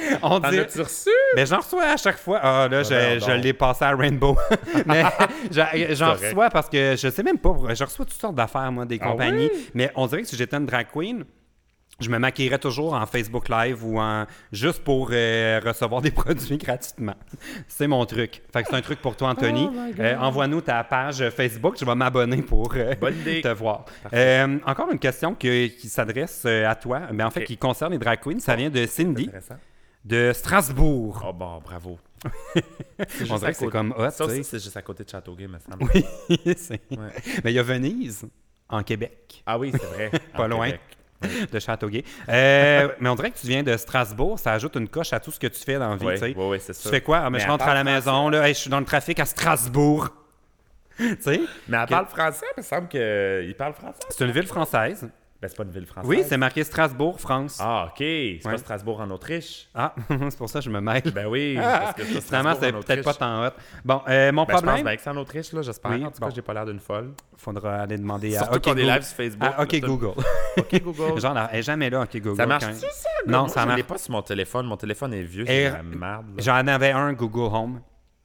On 0.22 0.38
dit, 0.38 0.58
as-tu 0.58 0.80
reçu? 0.80 1.10
Mais 1.36 1.46
j'en 1.46 1.58
reçois 1.58 1.84
à 1.84 1.96
chaque 1.96 2.18
fois. 2.18 2.38
Ah, 2.42 2.68
là, 2.70 2.82
je, 2.82 2.88
je 3.24 3.32
l'ai 3.32 3.52
passé 3.52 3.84
à 3.84 3.94
Rainbow. 3.96 4.36
mais 4.86 5.02
j'en 5.94 6.12
reçois 6.12 6.50
parce 6.50 6.68
que 6.68 6.96
je 6.96 7.08
sais 7.10 7.22
même 7.22 7.38
pas. 7.38 7.54
Je 7.74 7.84
reçois 7.84 8.04
toutes 8.04 8.12
sortes 8.20 8.34
d'affaires, 8.34 8.70
moi, 8.72 8.84
des 8.86 8.98
Ah 9.00 9.08
compagnies. 9.08 9.50
oui? 9.52 9.68
Mais 9.74 9.90
on 9.94 10.06
dirait 10.06 10.22
que 10.22 10.28
si 10.28 10.36
j'étais 10.36 10.56
une 10.56 10.66
drag 10.66 10.86
queen, 10.92 11.24
je 12.00 12.08
me 12.08 12.18
maquillerais 12.18 12.58
toujours 12.58 12.94
en 12.94 13.04
Facebook 13.04 13.50
Live 13.50 13.84
ou 13.84 13.98
en 14.00 14.24
juste 14.52 14.82
pour 14.82 15.10
euh, 15.12 15.60
recevoir 15.62 16.00
des 16.00 16.10
produits 16.12 16.56
gratuitement. 16.56 17.14
C'est 17.68 17.86
mon 17.86 18.06
truc. 18.06 18.40
Fait 18.52 18.62
que 18.62 18.70
c'est 18.70 18.76
un 18.76 18.80
truc 18.80 19.02
pour 19.02 19.16
toi, 19.16 19.28
Anthony. 19.28 19.68
Oh. 19.70 19.78
Euh, 20.00 20.16
Envoie-nous 20.16 20.62
ta 20.62 20.82
page 20.82 21.28
Facebook. 21.28 21.76
Je 21.78 21.84
vais 21.84 21.94
m'abonner 21.94 22.40
pour 22.40 22.72
euh, 22.74 22.94
te 22.94 23.48
voir. 23.52 23.84
Euh, 24.14 24.58
encore 24.64 24.90
une 24.90 24.98
question 24.98 25.34
que- 25.34 25.66
qui 25.66 25.88
s'adresse 25.90 26.46
à 26.46 26.74
toi, 26.74 27.02
mais 27.12 27.22
en 27.22 27.30
fait 27.30 27.44
qui 27.44 27.58
concerne 27.58 27.92
les 27.92 27.98
drag 27.98 28.18
queens. 28.20 28.38
Ça 28.38 28.56
vient 28.56 28.70
de 28.70 28.86
Cindy 28.86 29.24
Intéressant. 29.24 29.56
De 30.04 30.32
Strasbourg. 30.34 31.22
Oh 31.26 31.32
bon, 31.32 31.60
bravo. 31.60 31.98
On 33.30 33.36
dirait 33.38 33.52
que 33.52 33.58
c'est 33.58 33.68
comme 33.68 33.92
hot, 33.96 34.10
Ça 34.10 34.24
tu 34.26 34.30
aussi, 34.30 34.44
c'est 34.44 34.62
juste 34.62 34.76
à 34.76 34.82
côté 34.82 35.04
de 35.04 35.08
Châteauguay, 35.08 35.46
me 35.48 35.58
semble. 35.58 35.90
Oui, 35.94 36.04
c'est- 36.56 36.80
Ouais. 36.90 37.08
Mais 37.44 37.52
il 37.52 37.54
y 37.54 37.58
a 37.58 37.62
Venise, 37.62 38.26
en 38.68 38.82
Québec, 38.82 39.42
Ah 39.46 39.58
oui, 39.58 39.72
c'est 39.72 39.82
vrai. 39.86 40.10
Pas 40.36 40.44
en 40.44 40.48
loin. 40.48 40.66
Québec. 40.70 41.50
de 41.52 41.58
Châteauguay. 41.58 42.02
Euh, 42.30 42.88
mais 42.98 43.08
on 43.10 43.14
dirait 43.14 43.30
que 43.30 43.38
tu 43.38 43.46
viens 43.46 43.62
de 43.62 43.76
Strasbourg, 43.76 44.38
ça 44.38 44.52
ajoute 44.54 44.76
une 44.76 44.88
coche 44.88 45.12
à 45.12 45.20
tout 45.20 45.30
ce 45.30 45.38
que 45.38 45.46
tu 45.48 45.60
fais 45.60 45.78
dans 45.78 45.90
la 45.90 45.96
vie, 45.96 46.06
Oui, 46.06 46.18
tu 46.18 46.24
oui, 46.24 46.34
oui, 46.38 46.58
c'est 46.60 46.72
Tu 46.72 46.80
ça. 46.80 46.90
fais 46.90 47.02
quoi? 47.02 47.18
Ah, 47.18 47.24
mais, 47.30 47.38
Mais 47.38 47.44
je 47.44 47.48
rentre 47.50 47.64
à 47.68 47.74
la 47.74 47.84
maison, 47.84 48.28
là, 48.30 48.46
Hey, 48.48 48.54
je 48.54 48.60
suis 48.60 48.70
dans 48.70 48.80
le 48.80 48.86
trafic 48.86 49.20
à 49.20 49.26
Strasbourg. 49.26 50.08
tu 50.96 51.16
sais, 51.20 51.40
Mais 51.68 51.76
elle 51.78 51.86
parle 51.88 52.06
français, 52.06 52.46
il 52.56 52.60
me 52.60 52.62
semble 52.62 52.88
qu'il 52.88 53.54
parle 53.56 53.74
français. 53.74 53.98
c'est 54.08 54.24
une 54.24 54.30
ville 54.32 54.46
française. 54.46 55.08
Ben, 55.42 55.48
c'est 55.48 55.56
pas 55.56 55.62
une 55.62 55.70
ville 55.70 55.86
française. 55.86 56.06
Oui, 56.10 56.22
c'est 56.28 56.36
marqué 56.36 56.62
Strasbourg, 56.64 57.18
France. 57.18 57.56
Ah, 57.60 57.86
OK. 57.86 57.94
C'est 57.98 58.40
Ouais. 58.44 58.52
pas 58.52 58.58
Strasbourg 58.58 59.00
en 59.00 59.10
Autriche? 59.10 59.68
Ah, 59.74 59.94
c'est 60.08 60.36
pour 60.36 60.50
ça 60.50 60.58
que 60.58 60.66
je 60.66 60.70
me 60.70 60.80
mêle. 60.82 61.00
Ben 61.14 61.26
oui, 61.28 61.56
Ah, 61.58 61.80
parce 61.84 61.94
que 61.94 62.04
ça, 62.04 62.20
Finalement, 62.20 62.54
Strasbourg 62.54 62.82
c'est 62.86 62.94
peut-être 62.94 63.04
pas 63.06 63.14
tant 63.14 63.46
hot. 63.46 63.50
Bon, 63.82 64.02
euh, 64.06 64.32
mon 64.32 64.42
Ben, 64.44 64.48
je 64.48 64.52
pense 64.52 64.62
problème, 64.74 64.96
que 64.96 65.02
c'est 65.02 65.08
en 65.10 65.16
Autriche, 65.16 65.52
là, 65.54 65.62
j'espère. 65.62 65.90
Oui, 65.92 66.04
en 66.04 66.10
tout 66.10 66.20
cas, 66.20 66.26
bon. 66.26 66.34
j'ai 66.34 66.42
pas 66.42 66.52
l'air 66.52 66.66
d'une 66.66 66.78
folle. 66.80 67.12
faudra 67.38 67.76
aller 67.76 67.96
demander 67.96 68.36
à 68.36 68.40
Surtout 68.40 68.56
OK 68.56 68.64
qu'on 68.64 68.70
est 68.72 68.74
Google. 68.82 68.92
live 68.92 69.02
sur 69.02 69.16
Facebook. 69.16 69.48
Ah, 69.56 69.62
OK 69.62 69.72
là, 69.72 69.80
Google. 69.80 70.06
OK 70.58 70.82
Google. 70.82 71.20
Genre, 71.20 71.48
elle 71.50 71.58
est 71.58 71.62
jamais 71.62 71.88
là, 71.88 72.02
OK 72.02 72.16
Google. 72.20 72.36
ça 72.36 72.46
marche 72.46 72.64
quand- 72.66 72.72
tu 72.72 72.78
ça? 72.80 73.08
Non, 73.26 73.38
Moi, 73.40 73.48
ça 73.48 73.60
je 73.62 73.66
marche. 73.66 73.76
l'ai 73.78 73.82
pas 73.84 73.96
sur 73.98 74.12
mon 74.12 74.22
téléphone. 74.22 74.66
Mon 74.66 74.76
téléphone 74.76 75.14
est 75.14 75.22
vieux, 75.22 75.44
c'est 75.46 75.70
la 75.70 75.82
merde. 75.82 76.26
J'en 76.36 76.66
avais 76.66 76.90
un 76.90 77.14
Google 77.14 77.54
Home, 77.56 77.80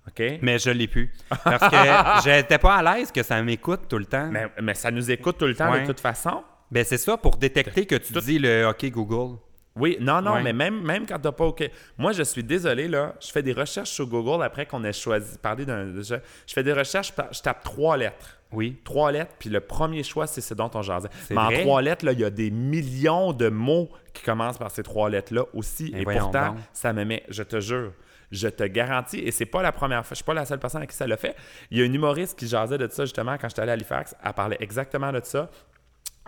OK? 0.06 0.22
mais 0.42 0.60
je 0.60 0.70
l'ai 0.70 0.88
plus. 0.88 1.14
Parce 1.46 1.70
que 1.70 2.24
j'étais 2.30 2.58
pas 2.58 2.76
à 2.76 2.84
l'aise 2.98 3.10
que 3.14 3.24
ça 3.24 3.42
m'écoute 3.42 3.84
tout 3.88 3.98
le 4.00 4.06
temps. 4.06 4.28
Mais, 4.30 4.48
mais 4.62 4.74
ça 4.74 4.92
nous 4.92 5.10
écoute 5.10 5.38
tout 5.38 5.46
le 5.46 5.56
temps, 5.56 5.72
Ouais. 5.72 5.84
de 5.84 5.88
toute 5.88 6.02
façon. 6.02 6.44
Ben, 6.76 6.84
c'est 6.84 6.98
ça, 6.98 7.16
pour 7.16 7.38
détecter 7.38 7.86
que 7.86 7.96
tu 7.96 8.12
dis 8.20 8.38
le 8.38 8.68
OK 8.68 8.86
Google. 8.92 9.38
Oui, 9.78 9.96
non, 10.02 10.22
non, 10.22 10.34
Ouais. 10.34 10.44
mais 10.44 10.52
même, 10.52 10.82
même 10.84 11.06
quand 11.06 11.18
t'as 11.18 11.32
pas 11.32 11.46
OK. 11.46 11.64
Moi, 11.98 12.12
je 12.12 12.24
suis 12.24 12.44
désolé, 12.44 12.90
là. 12.90 13.16
Je 13.22 13.32
fais 13.32 13.42
des 13.42 13.54
recherches 13.54 13.92
sur 13.92 14.06
Google 14.08 14.44
après 14.44 14.66
qu'on 14.66 14.84
ait 14.84 14.92
choisi, 14.92 15.38
parler 15.38 15.66
d'un. 15.66 15.94
Je, 15.96 16.16
je 16.48 16.54
fais 16.54 16.64
des 16.64 16.74
recherches, 16.74 17.14
je 17.32 17.42
tape 17.42 17.64
trois 17.64 17.96
lettres. 17.96 18.38
Oui. 18.52 18.78
Trois 18.84 19.14
lettres, 19.14 19.32
puis 19.40 19.50
le 19.50 19.62
premier 19.62 20.04
choix, 20.04 20.28
c'est 20.28 20.42
ce 20.42 20.54
dont 20.54 20.70
on 20.74 20.82
jasait. 20.82 21.08
Mais 21.30 21.36
vrai? 21.38 21.60
en 21.60 21.62
trois 21.62 21.82
lettres, 21.82 22.04
là, 22.06 22.12
il 22.12 22.20
y 22.20 22.26
a 22.26 22.30
des 22.30 22.52
millions 22.52 23.32
de 23.32 23.48
mots 23.48 23.90
qui 24.14 24.22
commencent 24.24 24.58
par 24.58 24.70
ces 24.72 24.84
trois 24.84 25.10
lettres-là 25.10 25.44
aussi. 25.54 25.92
Mais 25.94 26.02
et 26.02 26.06
pourtant, 26.06 26.48
donc. 26.50 26.58
ça 26.74 26.92
me 26.92 27.06
met, 27.06 27.24
je 27.30 27.44
te 27.44 27.62
jure, 27.62 27.94
je 28.32 28.50
te 28.50 28.64
garantis, 28.64 29.20
et 29.20 29.32
c'est 29.32 29.46
pas 29.46 29.62
la 29.62 29.72
première 29.72 30.06
fois, 30.06 30.14
je 30.14 30.16
suis 30.18 30.26
pas 30.26 30.34
la 30.34 30.46
seule 30.46 30.60
personne 30.60 30.82
à 30.82 30.88
qui 30.88 30.96
ça 30.96 31.08
l'a 31.08 31.16
fait. 31.18 31.36
Il 31.72 31.78
y 31.78 31.82
a 31.82 31.86
une 31.86 31.96
humoriste 31.96 32.38
qui 32.38 32.48
jasait 32.50 32.78
de 32.78 32.88
ça 32.90 33.06
justement 33.06 33.38
quand 33.38 33.48
j'étais 33.50 33.62
allé 33.62 33.72
à 33.72 33.74
Halifax. 33.76 34.14
Elle 34.24 34.34
parlait 34.34 34.58
exactement 34.60 35.12
de 35.14 35.22
ça. 35.24 35.50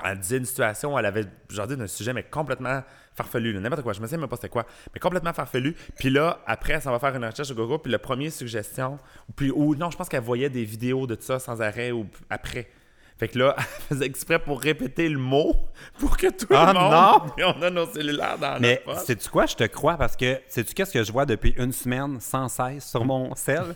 Elle 0.04 0.20
disait 0.20 0.38
une 0.38 0.46
situation 0.46 0.94
où 0.94 1.00
elle 1.00 1.06
avait 1.08 1.26
jasé 1.50 1.76
d'un 1.76 1.88
sujet, 1.88 2.14
mais 2.14 2.24
complètement 2.24 2.84
farfelu, 3.16 3.60
n'importe 3.60 3.82
quoi. 3.82 3.94
Je 3.94 4.02
me 4.02 4.06
sais 4.08 4.16
même 4.18 4.28
pas 4.30 4.36
c'était 4.36 4.50
quoi, 4.50 4.66
mais 4.94 5.00
complètement 5.00 5.34
farfelu. 5.34 5.76
Puis 5.98 6.10
là, 6.12 6.40
après, 6.46 6.80
ça 6.82 6.92
va 6.92 7.00
faire 7.00 7.16
une 7.16 7.26
recherche 7.26 7.48
sur 7.48 7.56
Google, 7.56 7.80
puis 7.82 7.92
la 7.92 7.98
première 8.00 8.32
suggestion, 8.32 9.00
ou 9.28 9.34
puis, 9.34 9.50
ou 9.52 9.74
non, 9.76 9.90
je 9.90 9.98
pense 9.98 10.08
qu'elle 10.08 10.22
voyait 10.24 10.50
des 10.52 10.64
vidéos 10.66 11.08
de 11.08 11.18
ça 11.20 11.40
sans 11.40 11.62
arrêt 11.62 11.92
ou 11.92 12.06
après. 12.30 12.70
Fait 13.18 13.28
que 13.28 13.40
là, 13.40 13.56
elle 13.58 13.64
faisait 13.64 14.06
exprès 14.06 14.38
pour 14.38 14.62
répéter 14.62 15.10
le 15.10 15.18
mot 15.18 15.56
pour 16.00 16.16
que 16.16 16.28
tout 16.28 16.46
Ah, 16.52 16.72
le 16.72 16.80
monde. 16.80 16.92
non! 16.92 17.34
Puis 17.36 17.44
on 17.58 17.62
a 17.64 17.70
nos 17.72 17.88
cellulaires 17.88 18.38
dans 18.38 18.60
Mais 18.60 18.84
sais-tu 19.04 19.28
quoi? 19.30 19.48
Je 19.48 19.56
te 19.56 19.64
crois 19.64 19.98
parce 19.98 20.16
que 20.16 20.40
sais-tu 20.48 20.76
qu'est-ce 20.76 20.94
que 20.94 21.04
je 21.04 21.12
vois 21.12 21.26
depuis 21.26 21.56
une 21.58 21.72
semaine 21.72 22.20
sans 22.22 22.48
cesse 22.48 22.88
sur 22.88 23.04
mon 23.04 23.34
cell? 23.34 23.74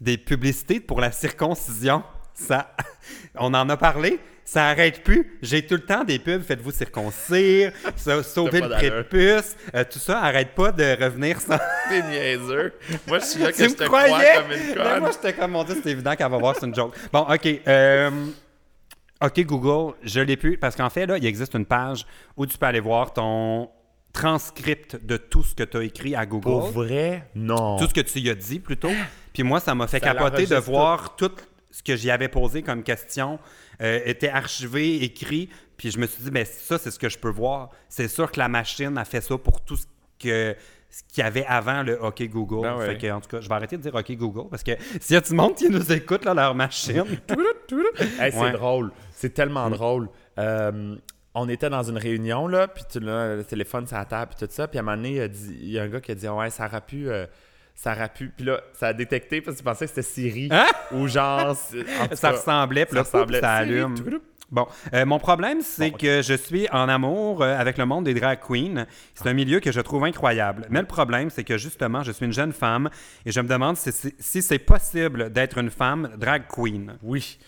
Des 0.00 0.18
publicités 0.18 0.80
pour 0.80 1.00
la 1.00 1.12
circoncision. 1.12 2.02
Ça, 2.34 2.74
on 3.36 3.54
en 3.54 3.68
a 3.68 3.76
parlé. 3.76 4.18
Ça 4.46 4.66
arrête 4.66 5.02
plus. 5.02 5.38
J'ai 5.40 5.64
tout 5.66 5.74
le 5.74 5.80
temps 5.86 6.04
des 6.04 6.18
pubs. 6.18 6.42
Faites-vous 6.42 6.70
circoncire, 6.72 7.72
sa- 7.96 8.22
sauver 8.22 8.60
le 8.60 8.68
prépuce. 8.68 9.56
Euh, 9.74 9.84
tout 9.90 9.98
ça 9.98 10.20
arrête 10.20 10.54
pas 10.54 10.70
de 10.70 11.02
revenir 11.02 11.40
sans. 11.40 11.56
C'est 11.88 12.02
niaiseux. 12.02 12.74
Moi, 13.06 13.20
je 13.20 13.24
suis 13.24 13.40
là 13.40 13.52
que 13.52 13.56
tu 13.56 13.70
je 13.70 13.74
te 13.74 13.84
croyais? 13.84 14.10
crois 14.12 14.42
comme 14.42 14.52
une 14.52 14.74
Mais 14.76 15.00
moi, 15.00 15.10
j'étais 15.12 15.32
comme, 15.32 15.50
mon 15.52 15.64
Dieu, 15.64 15.76
c'est 15.82 15.90
évident 15.90 16.14
qu'elle 16.14 16.30
va 16.30 16.36
voir, 16.36 16.54
c'est 16.60 16.66
une 16.66 16.74
joke. 16.74 16.94
Bon, 17.10 17.20
OK. 17.20 17.48
euh, 17.66 18.10
OK, 19.22 19.40
Google, 19.46 19.94
je 20.02 20.20
l'ai 20.20 20.36
plus 20.36 20.58
parce 20.58 20.76
qu'en 20.76 20.90
fait, 20.90 21.06
là, 21.06 21.16
il 21.16 21.24
existe 21.24 21.54
une 21.54 21.64
page 21.64 22.04
où 22.36 22.44
tu 22.44 22.58
peux 22.58 22.66
aller 22.66 22.80
voir 22.80 23.14
ton 23.14 23.70
transcript 24.12 25.04
de 25.04 25.16
tout 25.16 25.42
ce 25.42 25.54
que 25.54 25.62
tu 25.64 25.76
as 25.78 25.82
écrit 25.84 26.14
à 26.14 26.26
Google. 26.26 26.42
Pour 26.44 26.70
vrai? 26.70 27.28
Non. 27.34 27.78
Tout 27.78 27.86
ce 27.88 27.94
que 27.94 28.00
tu 28.02 28.18
y 28.20 28.28
as 28.30 28.34
dit 28.34 28.58
plutôt. 28.60 28.90
Puis 29.32 29.42
moi, 29.42 29.58
ça 29.60 29.74
m'a 29.74 29.86
fait 29.86 30.00
Ça 30.00 30.12
capoter 30.12 30.44
de 30.46 30.56
voir 30.56 31.16
tout 31.16 31.32
ce 31.76 31.82
que 31.82 31.96
j'y 31.96 32.10
avais 32.12 32.28
posé 32.28 32.62
comme 32.62 32.84
question 32.84 33.40
euh, 33.82 33.98
était 34.04 34.28
archivé, 34.28 35.02
écrit. 35.02 35.48
Puis 35.76 35.90
je 35.90 35.98
me 35.98 36.06
suis 36.06 36.22
dit, 36.22 36.30
mais 36.30 36.44
ça, 36.44 36.78
c'est 36.78 36.92
ce 36.92 36.98
que 37.00 37.08
je 37.08 37.18
peux 37.18 37.30
voir. 37.30 37.70
C'est 37.88 38.06
sûr 38.06 38.30
que 38.30 38.38
la 38.38 38.48
machine 38.48 38.96
a 38.96 39.04
fait 39.04 39.20
ça 39.20 39.36
pour 39.36 39.60
tout 39.60 39.76
ce 39.76 39.86
que 40.20 40.54
ce 40.88 41.02
qu'il 41.12 41.24
y 41.24 41.26
avait 41.26 41.44
avant 41.46 41.82
le 41.82 42.00
OK 42.00 42.22
Google. 42.28 42.62
Ben 42.62 42.76
ouais. 42.76 42.86
Fait 42.86 42.98
que, 42.98 43.10
en 43.12 43.20
tout 43.20 43.28
cas, 43.28 43.40
je 43.40 43.48
vais 43.48 43.54
arrêter 43.56 43.76
de 43.76 43.82
dire 43.82 43.92
OK 43.96 44.12
Google 44.12 44.48
parce 44.48 44.62
que 44.62 44.70
s'il 45.00 45.14
y 45.14 45.16
a 45.16 45.20
du 45.20 45.34
monde 45.34 45.56
qui 45.56 45.68
nous 45.68 45.90
écoute, 45.92 46.24
là, 46.24 46.32
leur 46.34 46.54
machine. 46.54 47.02
Hey, 48.20 48.30
c'est 48.30 48.38
Ouais. 48.38 48.52
drôle. 48.52 48.92
C'est 49.10 49.34
tellement 49.34 49.68
drôle. 49.70 50.08
Euh, 50.38 50.94
on 51.34 51.48
était 51.48 51.68
dans 51.70 51.82
une 51.82 51.98
réunion, 51.98 52.46
là, 52.46 52.68
puis 52.68 52.84
tu 52.88 53.00
là, 53.00 53.34
le 53.36 53.42
téléphone 53.44 53.86
la 53.90 54.04
table, 54.04 54.32
puis 54.36 54.46
tout 54.46 54.52
ça. 54.52 54.68
Puis 54.68 54.78
à 54.78 54.82
un 54.82 54.84
moment 54.84 54.96
donné, 54.96 55.14
il, 55.14 55.20
a 55.20 55.28
dit- 55.28 55.58
il 55.60 55.70
y 55.70 55.78
a 55.78 55.82
un 55.82 55.88
gars 55.88 56.00
qui 56.00 56.12
a 56.12 56.14
dit 56.14 56.28
Ouais, 56.28 56.50
ça 56.50 56.66
aurait 56.66 56.80
pu. 56.82 57.08
euh, 57.10 57.26
ça 57.74 57.92
aurait 57.92 58.08
pu. 58.08 58.28
Puis 58.28 58.44
là, 58.46 58.60
ça 58.72 58.88
a 58.88 58.92
détecté 58.92 59.40
parce 59.40 59.56
qu'il 59.56 59.64
pensait 59.64 59.84
que 59.86 59.90
c'était 59.90 60.02
Siri. 60.02 60.48
Hein? 60.50 60.66
Ou 60.92 61.06
genre. 61.08 61.56
ça 62.12 62.30
ressemblait, 62.30 62.86
puis 62.86 62.92
ça 62.94 62.96
là, 62.96 63.02
ressemblait. 63.02 63.40
ça 63.40 63.58
Siri, 63.64 63.78
allume. 63.80 63.94
Bon, 64.50 64.66
euh, 64.92 65.04
mon 65.06 65.18
problème, 65.18 65.62
c'est 65.62 65.90
Bon, 65.90 65.96
que 65.96 66.22
je 66.22 66.34
suis 66.34 66.68
en 66.70 66.88
amour 66.88 67.42
euh, 67.42 67.58
avec 67.58 67.76
le 67.78 67.86
monde 67.86 68.04
des 68.04 68.14
drag 68.14 68.38
queens. 68.46 68.86
C'est 69.14 69.26
un 69.26 69.32
milieu 69.32 69.58
que 69.58 69.72
je 69.72 69.80
trouve 69.80 70.04
incroyable. 70.04 70.66
Mais 70.70 70.80
le 70.80 70.86
problème, 70.86 71.30
c'est 71.30 71.42
que 71.44 71.58
justement, 71.58 72.02
je 72.04 72.12
suis 72.12 72.24
une 72.26 72.32
jeune 72.32 72.52
femme 72.52 72.88
et 73.26 73.32
je 73.32 73.40
me 73.40 73.48
demande 73.48 73.76
si, 73.76 73.90
c'est- 73.90 74.14
si 74.20 74.42
c'est 74.42 74.58
possible 74.60 75.30
d'être 75.32 75.58
une 75.58 75.70
femme 75.70 76.10
drag 76.18 76.44
queen. 76.46 76.96
Oui, 77.02 77.38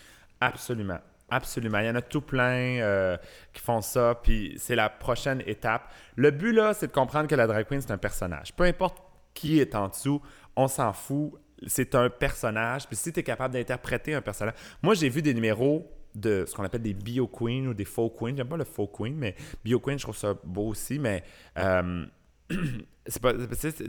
absolument. 0.41 0.99
Absolument. 1.29 1.79
Il 1.79 1.85
y 1.87 1.89
en 1.89 1.95
a 1.95 2.01
tout 2.01 2.21
plein 2.21 2.79
euh, 2.81 3.17
qui 3.53 3.61
font 3.61 3.81
ça, 3.81 4.19
puis 4.21 4.55
c'est 4.57 4.75
la 4.75 4.89
prochaine 4.89 5.43
étape. 5.45 5.89
Le 6.15 6.31
but, 6.31 6.51
là, 6.53 6.73
c'est 6.73 6.87
de 6.87 6.91
comprendre 6.93 7.27
que 7.27 7.35
la 7.35 7.47
drag 7.47 7.65
queen, 7.67 7.79
c'est 7.81 7.91
un 7.91 7.97
personnage. 7.97 8.53
Peu 8.53 8.63
importe 8.63 8.97
qui 9.37 9.59
est 9.59 9.75
en 9.75 9.87
dessous, 9.89 10.21
on 10.55 10.67
s'en 10.67 10.91
fout. 10.93 11.33
C'est 11.67 11.95
un 11.95 12.09
personnage. 12.09 12.87
Puis 12.87 12.95
si 12.95 13.13
tu 13.13 13.19
es 13.19 13.23
capable 13.23 13.53
d'interpréter 13.53 14.13
un 14.15 14.21
personnage. 14.21 14.55
Moi, 14.81 14.95
j'ai 14.95 15.09
vu 15.09 15.21
des 15.21 15.33
numéros 15.33 15.87
de 16.15 16.45
ce 16.47 16.55
qu'on 16.55 16.63
appelle 16.63 16.81
des 16.81 16.95
bio 16.95 17.27
queens 17.27 17.67
ou 17.67 17.73
des 17.73 17.85
faux 17.85 18.09
queens. 18.09 18.35
J'aime 18.35 18.47
pas 18.47 18.57
le 18.57 18.63
faux 18.63 18.87
queen, 18.87 19.15
mais 19.15 19.35
bio 19.63 19.79
queen, 19.79 19.99
je 19.99 20.03
trouve 20.03 20.17
ça 20.17 20.35
beau 20.43 20.69
aussi. 20.69 20.97
Mais 20.97 21.23
euh, 21.57 22.05
c'est 23.05 23.21
pas. 23.21 23.33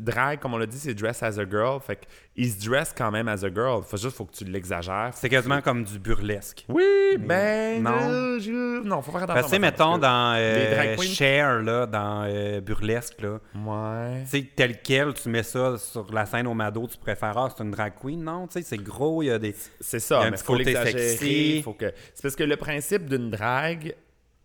drag, 0.00 0.38
comme 0.40 0.54
on 0.54 0.58
l'a 0.58 0.66
dit, 0.66 0.78
c'est 0.78 0.94
dress 0.94 1.22
as 1.22 1.38
a 1.38 1.48
girl. 1.48 1.80
Fait 1.80 1.98
qu'ils 2.34 2.50
se 2.52 2.64
dress 2.68 2.94
quand 2.96 3.10
même 3.10 3.28
as 3.28 3.44
a 3.44 3.48
girl. 3.52 3.82
Faut 3.84 3.96
juste 3.96 4.16
faut 4.16 4.24
que 4.24 4.34
tu 4.36 4.44
l'exagères. 4.44 5.10
C'est 5.14 5.28
quasiment 5.28 5.60
comme 5.60 5.84
du 5.84 5.98
burlesque. 5.98 6.64
Oui, 6.68 6.84
ben 7.18 7.82
Non. 7.82 8.38
je- 8.38 8.82
non, 8.82 9.02
faut 9.02 9.10
faire 9.12 9.22
attention. 9.22 9.34
Parce 9.40 9.46
que, 9.46 9.56
ça, 9.56 9.58
mettons, 9.60 9.98
dans 9.98 10.34
euh, 10.36 10.96
Cher, 11.02 11.62
là, 11.62 11.86
dans 11.86 12.24
euh, 12.26 12.60
Burlesque, 12.60 13.20
là, 13.22 13.38
Ouais. 13.54 14.22
tu 14.24 14.28
sais, 14.30 14.46
tel 14.54 14.80
quel, 14.82 15.14
tu 15.14 15.28
mets 15.28 15.42
ça 15.42 15.76
sur 15.78 16.12
la 16.12 16.26
scène 16.26 16.46
au 16.46 16.54
Mado, 16.54 16.86
tu 16.90 16.98
préfères, 16.98 17.36
ah, 17.38 17.48
c'est 17.56 17.62
une 17.64 17.70
drag 17.70 17.92
queen, 18.00 18.22
non? 18.22 18.46
Tu 18.46 18.54
sais, 18.54 18.62
c'est 18.62 18.78
gros, 18.78 19.22
il 19.22 19.26
y 19.26 19.30
a 19.30 19.38
des... 19.38 19.54
C'est 19.80 19.96
Il 19.96 20.00
y 20.00 20.00
ça, 20.00 20.20
a 20.20 20.22
un 20.22 20.30
mais 20.30 20.36
petit 20.36 20.44
faut 20.44 20.52
côté 20.52 20.64
l'exagérer. 20.64 21.08
sexy. 21.08 21.62
Faut 21.62 21.72
que... 21.74 21.92
C'est 22.14 22.22
parce 22.22 22.36
que 22.36 22.44
le 22.44 22.56
principe 22.56 23.06
d'une 23.08 23.30
drague, 23.30 23.94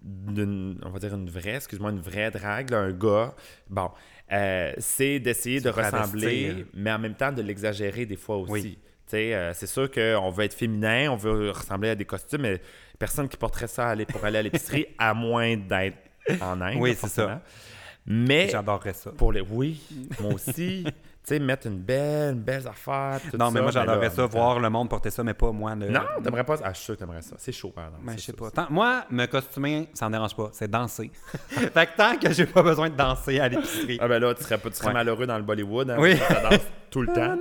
d'une, 0.03 0.79
on 0.83 0.89
va 0.89 0.99
dire 0.99 1.13
une 1.13 1.29
vraie, 1.29 1.55
excuse-moi, 1.55 1.91
une 1.91 2.01
vraie 2.01 2.29
drague, 2.31 2.69
là, 2.71 2.79
un 2.79 2.91
gars, 2.91 3.33
bon, 3.69 3.89
euh, 4.31 4.73
c'est 4.77 5.19
d'essayer 5.19 5.61
de 5.61 5.69
travestir. 5.71 5.99
ressembler, 5.99 6.65
mais 6.73 6.91
en 6.91 6.99
même 6.99 7.15
temps 7.15 7.31
de 7.31 7.41
l'exagérer 7.41 8.05
des 8.05 8.17
fois 8.17 8.37
aussi. 8.37 8.51
Oui. 8.51 8.79
Euh, 9.15 9.51
c'est 9.53 9.67
sûr 9.67 9.91
qu'on 9.91 10.29
veut 10.31 10.45
être 10.45 10.55
féminin, 10.55 11.11
on 11.11 11.15
veut 11.15 11.51
ressembler 11.51 11.89
à 11.89 11.95
des 11.95 12.05
costumes, 12.05 12.41
mais 12.41 12.59
personne 12.97 13.29
qui 13.29 13.37
porterait 13.37 13.67
ça 13.67 13.89
aller- 13.89 14.05
pour 14.07 14.25
aller 14.25 14.39
à 14.39 14.41
l'épicerie, 14.41 14.87
à 14.97 15.13
moins 15.13 15.55
d'être 15.55 15.97
en 16.41 16.59
Inde. 16.61 16.77
Oui, 16.79 16.95
c'est 16.99 17.07
ça. 17.09 17.41
Mais 18.07 18.49
J'adorerais 18.49 18.93
ça. 18.93 19.11
pour 19.11 19.31
les. 19.31 19.41
Oui, 19.41 19.81
moi 20.19 20.33
aussi. 20.33 20.83
Tu 21.25 21.35
sais, 21.35 21.39
mettre 21.39 21.67
une 21.67 21.79
belle, 21.79 22.33
une 22.33 22.41
belle 22.41 22.67
affaire. 22.67 23.19
tout 23.31 23.37
Non, 23.37 23.49
mais 23.51 23.61
moi, 23.61 23.71
ça, 23.71 23.79
ben 23.81 23.85
j'adorerais 23.87 24.09
ça, 24.09 24.25
voir 24.25 24.59
le 24.59 24.69
monde 24.69 24.89
porter 24.89 25.09
ça, 25.09 25.23
mais 25.23 25.33
pas 25.33 25.51
moi. 25.51 25.73
le- 25.75 25.89
Non, 25.89 26.01
t'aimerais 26.23 26.43
pas. 26.43 26.55
Ah, 26.63 26.69
je 26.71 26.77
suis 26.77 26.85
sûr 26.85 26.93
que 26.95 26.99
t'aimerais 26.99 27.21
ça. 27.21 27.35
C'est 27.39 27.51
chaud, 27.53 27.69
par 27.69 27.85
exemple. 27.85 28.03
Ben, 28.05 28.11
c'est 28.13 28.17
je 28.19 28.23
sais 28.25 28.33
pas. 28.33 28.51
Tant- 28.51 28.67
moi, 28.69 29.05
me 29.09 29.25
costumer, 29.25 29.89
ça 29.93 30.07
me 30.07 30.11
dérange 30.13 30.35
pas. 30.35 30.49
C'est 30.51 30.69
danser. 30.69 31.11
fait 31.47 31.69
que 31.87 31.95
tant 31.97 32.17
que 32.17 32.31
j'ai 32.33 32.45
pas 32.45 32.61
besoin 32.61 32.89
de 32.89 32.95
danser 32.95 33.39
à 33.39 33.47
l'épicery. 33.47 33.97
Ah, 34.01 34.07
ben 34.07 34.19
là, 34.19 34.33
tu 34.33 34.43
serais, 34.43 34.57
pas- 34.57 34.69
tu 34.69 34.75
serais 34.75 34.87
Ouais. 34.87 34.93
malheureux 34.93 35.25
dans 35.25 35.37
le 35.37 35.43
Bollywood. 35.43 35.89
Hein, 35.91 35.97
Oui. 35.99 36.15
tout 36.93 37.01
le 37.01 37.07
temps. 37.07 37.35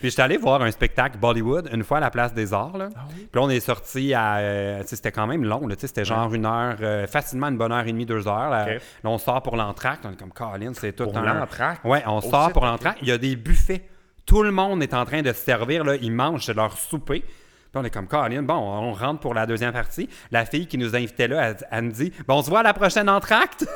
Puis 0.00 0.10
j'étais 0.10 0.22
allé 0.22 0.36
voir 0.36 0.60
un 0.62 0.70
spectacle 0.70 1.16
Bollywood 1.18 1.70
une 1.72 1.82
fois 1.82 1.96
à 1.96 2.00
la 2.00 2.10
place 2.10 2.34
des 2.34 2.52
Arts. 2.52 2.76
Là. 2.76 2.88
Puis 3.08 3.26
là, 3.34 3.40
on 3.40 3.48
est 3.48 3.60
sorti 3.60 4.12
à. 4.12 4.36
euh, 4.36 4.82
c'était 4.84 5.10
quand 5.10 5.26
même 5.26 5.44
long. 5.44 5.66
C'était 5.78 6.04
genre 6.04 6.32
une 6.34 6.44
heure, 6.44 6.76
euh, 6.82 7.06
facilement 7.06 7.48
une 7.48 7.56
bonne 7.56 7.72
heure 7.72 7.86
et 7.86 7.92
demie, 7.92 8.04
deux 8.06 8.28
heures. 8.28 8.50
Là, 8.50 8.66
on 9.04 9.16
sort 9.18 9.42
pour 9.42 9.56
l'entracte. 9.56 10.04
On 10.06 10.12
est 10.12 10.16
comme 10.16 10.32
Colin, 10.32 10.72
c'est 10.74 10.92
tout 10.92 11.04
Pour 11.04 11.16
un. 11.16 11.34
l'entracte? 11.40 11.82
Ouais, 11.84 12.02
on 12.06 12.18
Oh 12.18 12.30
sort 12.30 12.52
pour 12.52 12.64
l'entracte. 12.66 12.98
Il 13.00 13.08
y 13.08 13.12
a 13.12 13.18
des 13.18 13.36
buffets. 13.36 13.82
Tout 14.26 14.42
le 14.42 14.50
monde 14.50 14.82
est 14.82 14.92
en 14.92 15.06
train 15.06 15.22
de 15.22 15.32
se 15.32 15.38
servir. 15.38 15.84
Là. 15.84 15.96
Ils 15.96 16.12
mangent, 16.12 16.50
leur 16.50 16.76
souper. 16.76 17.20
Puis 17.20 17.76
on 17.80 17.84
est 17.84 17.90
comme 17.90 18.06
Colin, 18.06 18.42
bon, 18.42 18.54
on 18.54 18.92
rentre 18.92 19.20
pour 19.20 19.32
la 19.34 19.46
deuxième 19.46 19.72
partie. 19.72 20.08
La 20.30 20.44
fille 20.44 20.66
qui 20.66 20.76
nous 20.76 20.94
invitait 20.94 21.28
là, 21.28 21.48
elle, 21.50 21.56
elle 21.70 21.84
nous 21.84 21.92
dit 21.92 22.12
Bon, 22.26 22.36
on 22.38 22.42
se 22.42 22.50
voit 22.50 22.60
à 22.60 22.64
la 22.64 22.74
prochaine 22.74 23.08
entracte. 23.08 23.66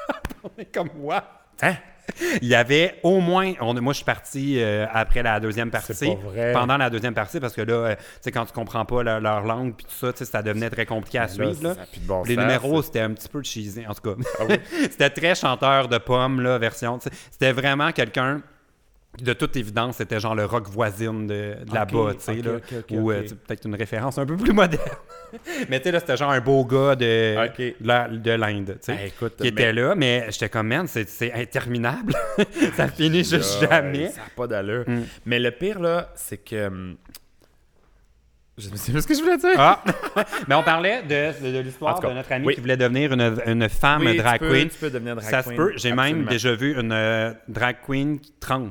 on 0.44 0.50
est 0.58 0.72
comme, 0.74 0.88
what? 0.98 1.24
Hein? 1.62 1.74
Il 2.42 2.48
y 2.48 2.54
avait 2.54 2.96
au 3.02 3.20
moins. 3.20 3.52
on- 3.60 3.74
moi, 3.80 3.92
je 3.92 3.96
suis 3.98 4.04
parti 4.04 4.56
euh, 4.60 4.86
après 4.92 5.22
la 5.22 5.40
deuxième 5.40 5.70
partie. 5.70 5.94
pas 6.06 6.14
vrai. 6.30 6.52
Pendant 6.52 6.76
la 6.76 6.90
deuxième 6.90 7.14
partie, 7.14 7.40
parce 7.40 7.54
que 7.54 7.62
là, 7.62 7.72
euh, 7.74 7.94
tu 7.96 8.02
sais, 8.22 8.32
quand 8.32 8.44
tu 8.46 8.52
comprends 8.52 8.84
pas 8.84 9.02
leur, 9.02 9.20
leur 9.20 9.42
langue 9.42 9.74
puis 9.76 9.86
tout 9.86 10.12
ça, 10.12 10.24
ça 10.24 10.42
devenait 10.42 10.70
très 10.70 10.86
compliqué 10.86 11.18
à 11.18 11.22
Là, 11.22 11.28
suivre. 11.28 11.62
là. 11.62 11.74
bon 12.02 12.22
Les 12.24 12.34
sens. 12.34 12.44
numéros, 12.44 12.82
c'était 12.82 13.00
un 13.00 13.10
petit 13.12 13.28
peu 13.28 13.42
cheesy, 13.42 13.84
en 13.86 13.94
tout 13.94 14.14
cas. 14.14 14.22
Ah 14.38 14.42
oui? 14.48 14.56
c'était 14.90 15.10
très 15.10 15.34
chanteur 15.34 15.88
de 15.88 15.98
pommes, 15.98 16.40
là, 16.40 16.58
version. 16.58 16.98
C'était 17.30 17.52
vraiment 17.52 17.92
quelqu'un. 17.92 18.42
De 19.18 19.32
toute 19.32 19.56
évidence, 19.56 19.96
c'était 19.96 20.20
genre 20.20 20.36
le 20.36 20.44
rock 20.44 20.68
voisine 20.68 21.26
de, 21.26 21.56
de 21.66 21.74
là-bas, 21.74 22.14
tu 22.14 22.20
sais, 22.20 22.40
ou 22.92 23.10
euh, 23.10 23.22
peut-être 23.46 23.66
une 23.66 23.74
référence 23.74 24.16
un 24.18 24.24
peu 24.24 24.36
plus 24.36 24.52
moderne. 24.52 24.82
mais 25.68 25.78
tu 25.80 25.84
sais, 25.86 25.92
là, 25.92 25.98
c'était 26.00 26.16
genre 26.16 26.30
un 26.30 26.40
beau 26.40 26.64
gars 26.64 26.94
de, 26.94 27.34
de 28.16 28.30
l'Inde, 28.30 28.78
tu 28.80 28.92
sais, 28.94 28.94
Ben, 29.20 29.28
qui 29.28 29.42
mais- 29.42 29.48
était 29.48 29.72
là. 29.72 29.94
Mais 29.96 30.26
j'étais 30.30 30.48
comme, 30.48 30.68
man, 30.68 30.86
c'est 30.86 31.32
interminable. 31.34 32.14
ça 32.76 32.86
finit 32.86 33.24
juste 33.24 33.60
jamais. 33.60 34.10
Ça 34.10 34.20
n'a 34.20 34.26
pas 34.36 34.46
d'allure. 34.46 34.84
Mm. 34.86 35.02
Mais 35.26 35.40
le 35.40 35.50
pire, 35.50 35.80
là, 35.80 36.12
c'est 36.14 36.38
que. 36.38 36.68
hum, 36.68 36.96
Je 38.56 38.70
ne 38.70 38.76
sais 38.76 38.92
pas 38.92 39.00
ce 39.02 39.06
que 39.08 39.14
je 39.14 39.20
voulais 39.22 39.38
dire. 39.38 39.50
Ah! 39.58 39.82
mais 40.48 40.54
on 40.54 40.62
parlait 40.62 41.02
de, 41.02 41.44
de- 41.46 41.52
de 41.56 41.58
l'histoire 41.58 41.98
de 42.00 42.06
notre 42.08 42.30
amie 42.32 42.46
oui. 42.46 42.54
qui 42.54 42.60
voulait 42.60 42.76
devenir 42.76 43.12
une, 43.12 43.38
une 43.44 43.68
femme 43.68 44.02
Oui, 44.06 44.16
drag 44.16 44.38
tu 44.40 44.46
peux, 44.46 44.52
queen. 44.54 44.68
tu 44.68 44.78
peux 44.78 44.90
devenir 44.90 45.16
drag 45.16 45.28
ça 45.28 45.42
queen. 45.42 45.52
se 45.52 45.56
peut. 45.56 45.72
J'ai 45.76 45.92
même 45.92 46.26
déjà 46.26 46.54
vu 46.54 46.78
une 46.80 46.92
euh, 46.92 47.32
drag 47.48 47.76
queen 47.84 48.18
trans. 48.38 48.70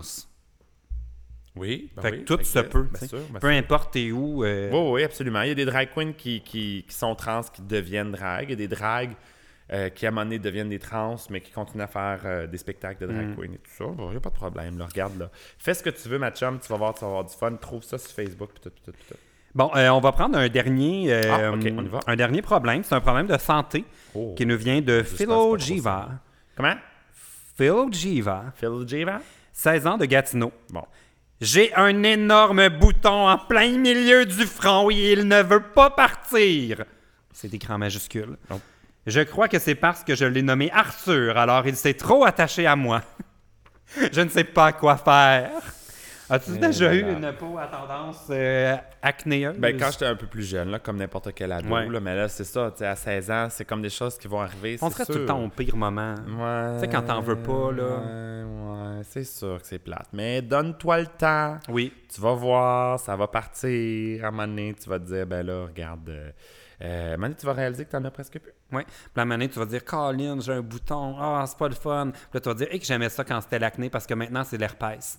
Oui, 1.60 1.91
ben 1.95 2.01
fait 2.01 2.12
oui, 2.12 2.26
tout 2.26 2.39
se 2.43 2.60
peut. 2.60 2.84
bien 2.84 2.91
tu 2.93 2.99
sais. 2.99 3.07
sûr, 3.07 3.20
bien 3.30 3.39
Peu 3.39 3.49
sûr. 3.51 3.57
importe 3.60 3.93
t'es 3.93 4.12
où. 4.12 4.43
euh, 4.43 4.70
Oui, 4.72 4.91
oui, 4.93 5.03
absolument. 5.03 5.41
Il 5.41 5.49
y 5.49 5.51
a 5.51 5.55
des 5.55 5.66
drag 5.66 5.89
queens 5.93 6.14
qui, 6.14 6.41
qui, 6.41 6.86
qui 6.88 6.95
sont 6.95 7.14
trans, 7.16 7.41
qui 7.43 7.62
deviennent 7.62 8.12
drag. 8.12 8.45
Il 8.45 8.49
y 8.51 8.53
a 8.53 8.55
des 8.55 8.68
drags 8.68 9.12
euh, 9.72 9.89
qui, 9.89 10.05
à 10.05 10.10
un 10.10 10.12
moment 10.12 10.24
donné, 10.26 10.39
deviennent 10.39 10.70
des 10.70 10.80
trans, 10.80 11.16
mais 11.30 11.41
qui 11.41 11.51
continuent 11.51 11.84
à 11.84 11.88
faire 11.88 12.22
euh, 12.26 12.47
des 12.47 12.57
spectacles 12.57 13.05
de 13.07 13.14
drag 13.14 13.28
Mm. 13.28 13.36
queen 13.36 13.53
et 13.53 13.57
tout 13.57 13.72
ça. 13.78 13.86
Bon, 13.86 14.07
Il 14.07 14.12
n'y 14.12 14.18
a 14.18 14.20
pas 14.20 14.30
de 14.32 14.36
problème. 14.36 14.78
Là, 14.80 14.86
regarde, 14.86 15.20
là. 15.20 15.30
Fais 15.60 15.74
ce 15.76 15.84
que 15.84 15.89
tu 15.91 16.07
veux, 16.10 16.18
ma 16.18 16.32
chum. 16.32 16.60
Tu 16.60 16.68
vas 16.70 16.78
voir, 16.78 16.93
tu 16.95 17.01
vas 17.01 17.07
avoir 17.07 17.26
du 17.26 17.36
fun. 17.36 17.53
Trouve 17.55 17.84
ça 17.84 17.97
sur 17.97 18.12
Facebook. 18.12 18.49
Puis 18.53 18.62
tout, 18.64 18.70
tout, 18.84 18.91
tout, 18.91 18.97
tout. 19.07 19.16
Bon, 19.53 19.70
on 19.74 19.99
va 19.99 20.12
prendre 20.12 20.38
un 20.38 20.47
dernier, 20.47 21.12
Ah, 21.14 21.51
ok, 21.51 21.60
on 21.78 21.84
y 21.84 21.88
va. 21.88 21.99
un 22.07 22.16
dernier 22.16 22.41
problème. 22.41 22.84
C'est 22.84 22.95
un 22.95 23.01
problème 23.01 23.28
de 23.28 23.38
santé 23.38 23.84
Oh. 24.16 24.34
qui 24.36 24.45
nous 24.45 24.57
vient 24.57 24.80
de 24.82 25.03
Philo 25.03 25.57
Jiva. 25.57 26.10
Comment? 26.55 26.76
Phil 27.57 27.91
Jiva, 27.91 28.45
Phil 28.55 28.88
Jiva? 28.88 29.20
16 29.51 29.88
ans 29.88 29.97
de 29.97 30.05
Gatineau. 30.05 30.51
Bon. 30.70 30.84
J'ai 31.42 31.74
un 31.76 32.04
énorme 32.04 32.68
bouton 32.68 33.30
en 33.30 33.38
plein 33.38 33.78
milieu 33.78 34.26
du 34.26 34.46
front 34.46 34.92
et 34.92 35.14
il 35.14 35.28
ne 35.28 35.42
veut 35.42 35.64
pas 35.64 35.90
partir. 35.90 36.84
C'est 37.32 37.54
écrit 37.54 37.72
en 37.72 37.78
majuscule. 37.78 38.38
Oh. 38.52 38.60
Je 39.08 39.22
crois 39.22 39.48
que 39.48 39.58
c'est 39.58 39.76
parce 39.76 40.04
que 40.04 40.16
je 40.16 40.26
l'ai 40.26 40.42
nommé 40.42 40.70
Arthur, 40.72 41.38
alors 41.38 41.66
il 41.66 41.78
s'est 41.78 41.94
trop 41.94 42.26
attaché 42.26 42.68
à 42.68 42.76
moi. 42.76 43.02
je 44.12 44.20
ne 44.20 44.30
sais 44.30 44.44
pas 44.44 44.74
quoi 44.74 44.98
faire. 44.98 45.52
As-tu 46.30 46.52
Eh 46.56 46.58
déjà 46.60 46.94
eu 46.94 47.02
une 47.12 47.32
peau 47.34 47.58
à 47.58 47.68
tendance 47.68 48.28
euh, 48.30 48.76
acnéeuse? 49.02 49.58
Ben, 49.58 49.78
quand 49.78 49.90
j'étais 49.92 50.06
un 50.06 50.16
peu 50.16 50.28
plus 50.28 50.44
jeune, 50.44 50.70
là, 50.70 50.80
comme 50.80 50.98
n'importe 50.98 51.34
quel 51.34 51.52
ado, 51.52 51.68
Ouais. 51.74 51.88
là, 51.90 52.00
mais 52.00 52.16
là, 52.16 52.28
c'est 52.28 52.44
ça, 52.44 52.72
à 52.82 52.96
16 52.96 53.32
ans, 53.32 53.48
c'est 53.50 53.66
comme 53.66 53.82
des 53.82 53.90
choses 53.90 54.18
qui 54.18 54.28
vont 54.28 54.42
arriver. 54.42 54.78
On 54.82 54.90
serait 54.90 55.06
tout 55.06 55.14
le 55.14 55.26
temps 55.26 55.44
au 55.44 55.50
pire 55.50 55.76
moment. 55.76 56.16
Ouais. 56.16 56.74
Tu 56.76 56.80
sais, 56.82 56.88
quand 56.88 57.02
t'en 57.04 57.22
veux 57.22 57.38
pas, 57.42 57.72
là. 57.72 57.84
Ouais, 57.84 58.44
ouais, 58.98 59.02
c'est 59.04 59.24
sûr 59.24 59.60
que 59.62 59.66
c'est 59.68 59.80
plate. 59.80 60.08
Mais 60.14 60.42
donne-toi 60.42 61.00
le 61.00 61.08
temps. 61.08 61.58
Oui. 61.70 61.94
Tu 62.14 62.22
vas 62.22 62.34
voir, 62.34 63.00
ça 63.00 63.16
va 63.16 63.28
partir. 63.28 64.24
À 64.24 64.28
un 64.28 64.32
moment 64.32 64.48
donné, 64.48 64.76
tu 64.82 64.90
vas 64.90 65.00
te 65.00 65.06
dire, 65.06 65.26
ben 65.26 65.46
là, 65.46 65.66
regarde. 65.66 66.10
Euh, 66.10 66.32
euh, 66.82 67.12
à 67.12 67.14
un 67.14 67.18
moment 67.18 67.24
donné, 67.28 67.36
tu 67.36 67.46
vas 67.46 67.54
réaliser 67.54 67.86
que 67.86 67.92
t'en 67.92 68.04
as 68.06 68.12
presque 68.12 68.40
plus. 68.40 68.54
Oui. 68.72 68.84
Puis 68.86 68.94
la 69.16 69.26
manée, 69.26 69.50
tu 69.50 69.60
vas 69.60 69.66
dire, 69.66 69.84
Colin, 69.84 70.40
j'ai 70.40 70.54
un 70.54 70.62
bouton. 70.62 71.16
Ah, 71.20 71.44
c'est 71.48 71.58
pas 71.58 71.68
le 71.68 71.76
fun. 71.76 72.12
Puis 72.12 72.22
là, 72.36 72.40
tu 72.40 72.48
vas 72.50 72.56
dire, 72.56 72.68
hey, 72.72 72.80
que 72.80 72.86
j'aimais 72.86 73.10
ça 73.10 73.24
quand 73.24 73.42
c'était 73.42 73.60
l'acné 73.60 73.90
parce 73.90 74.06
que 74.08 74.14
maintenant, 74.14 74.44
c'est 74.44 74.58
l'herpès. 74.58 75.18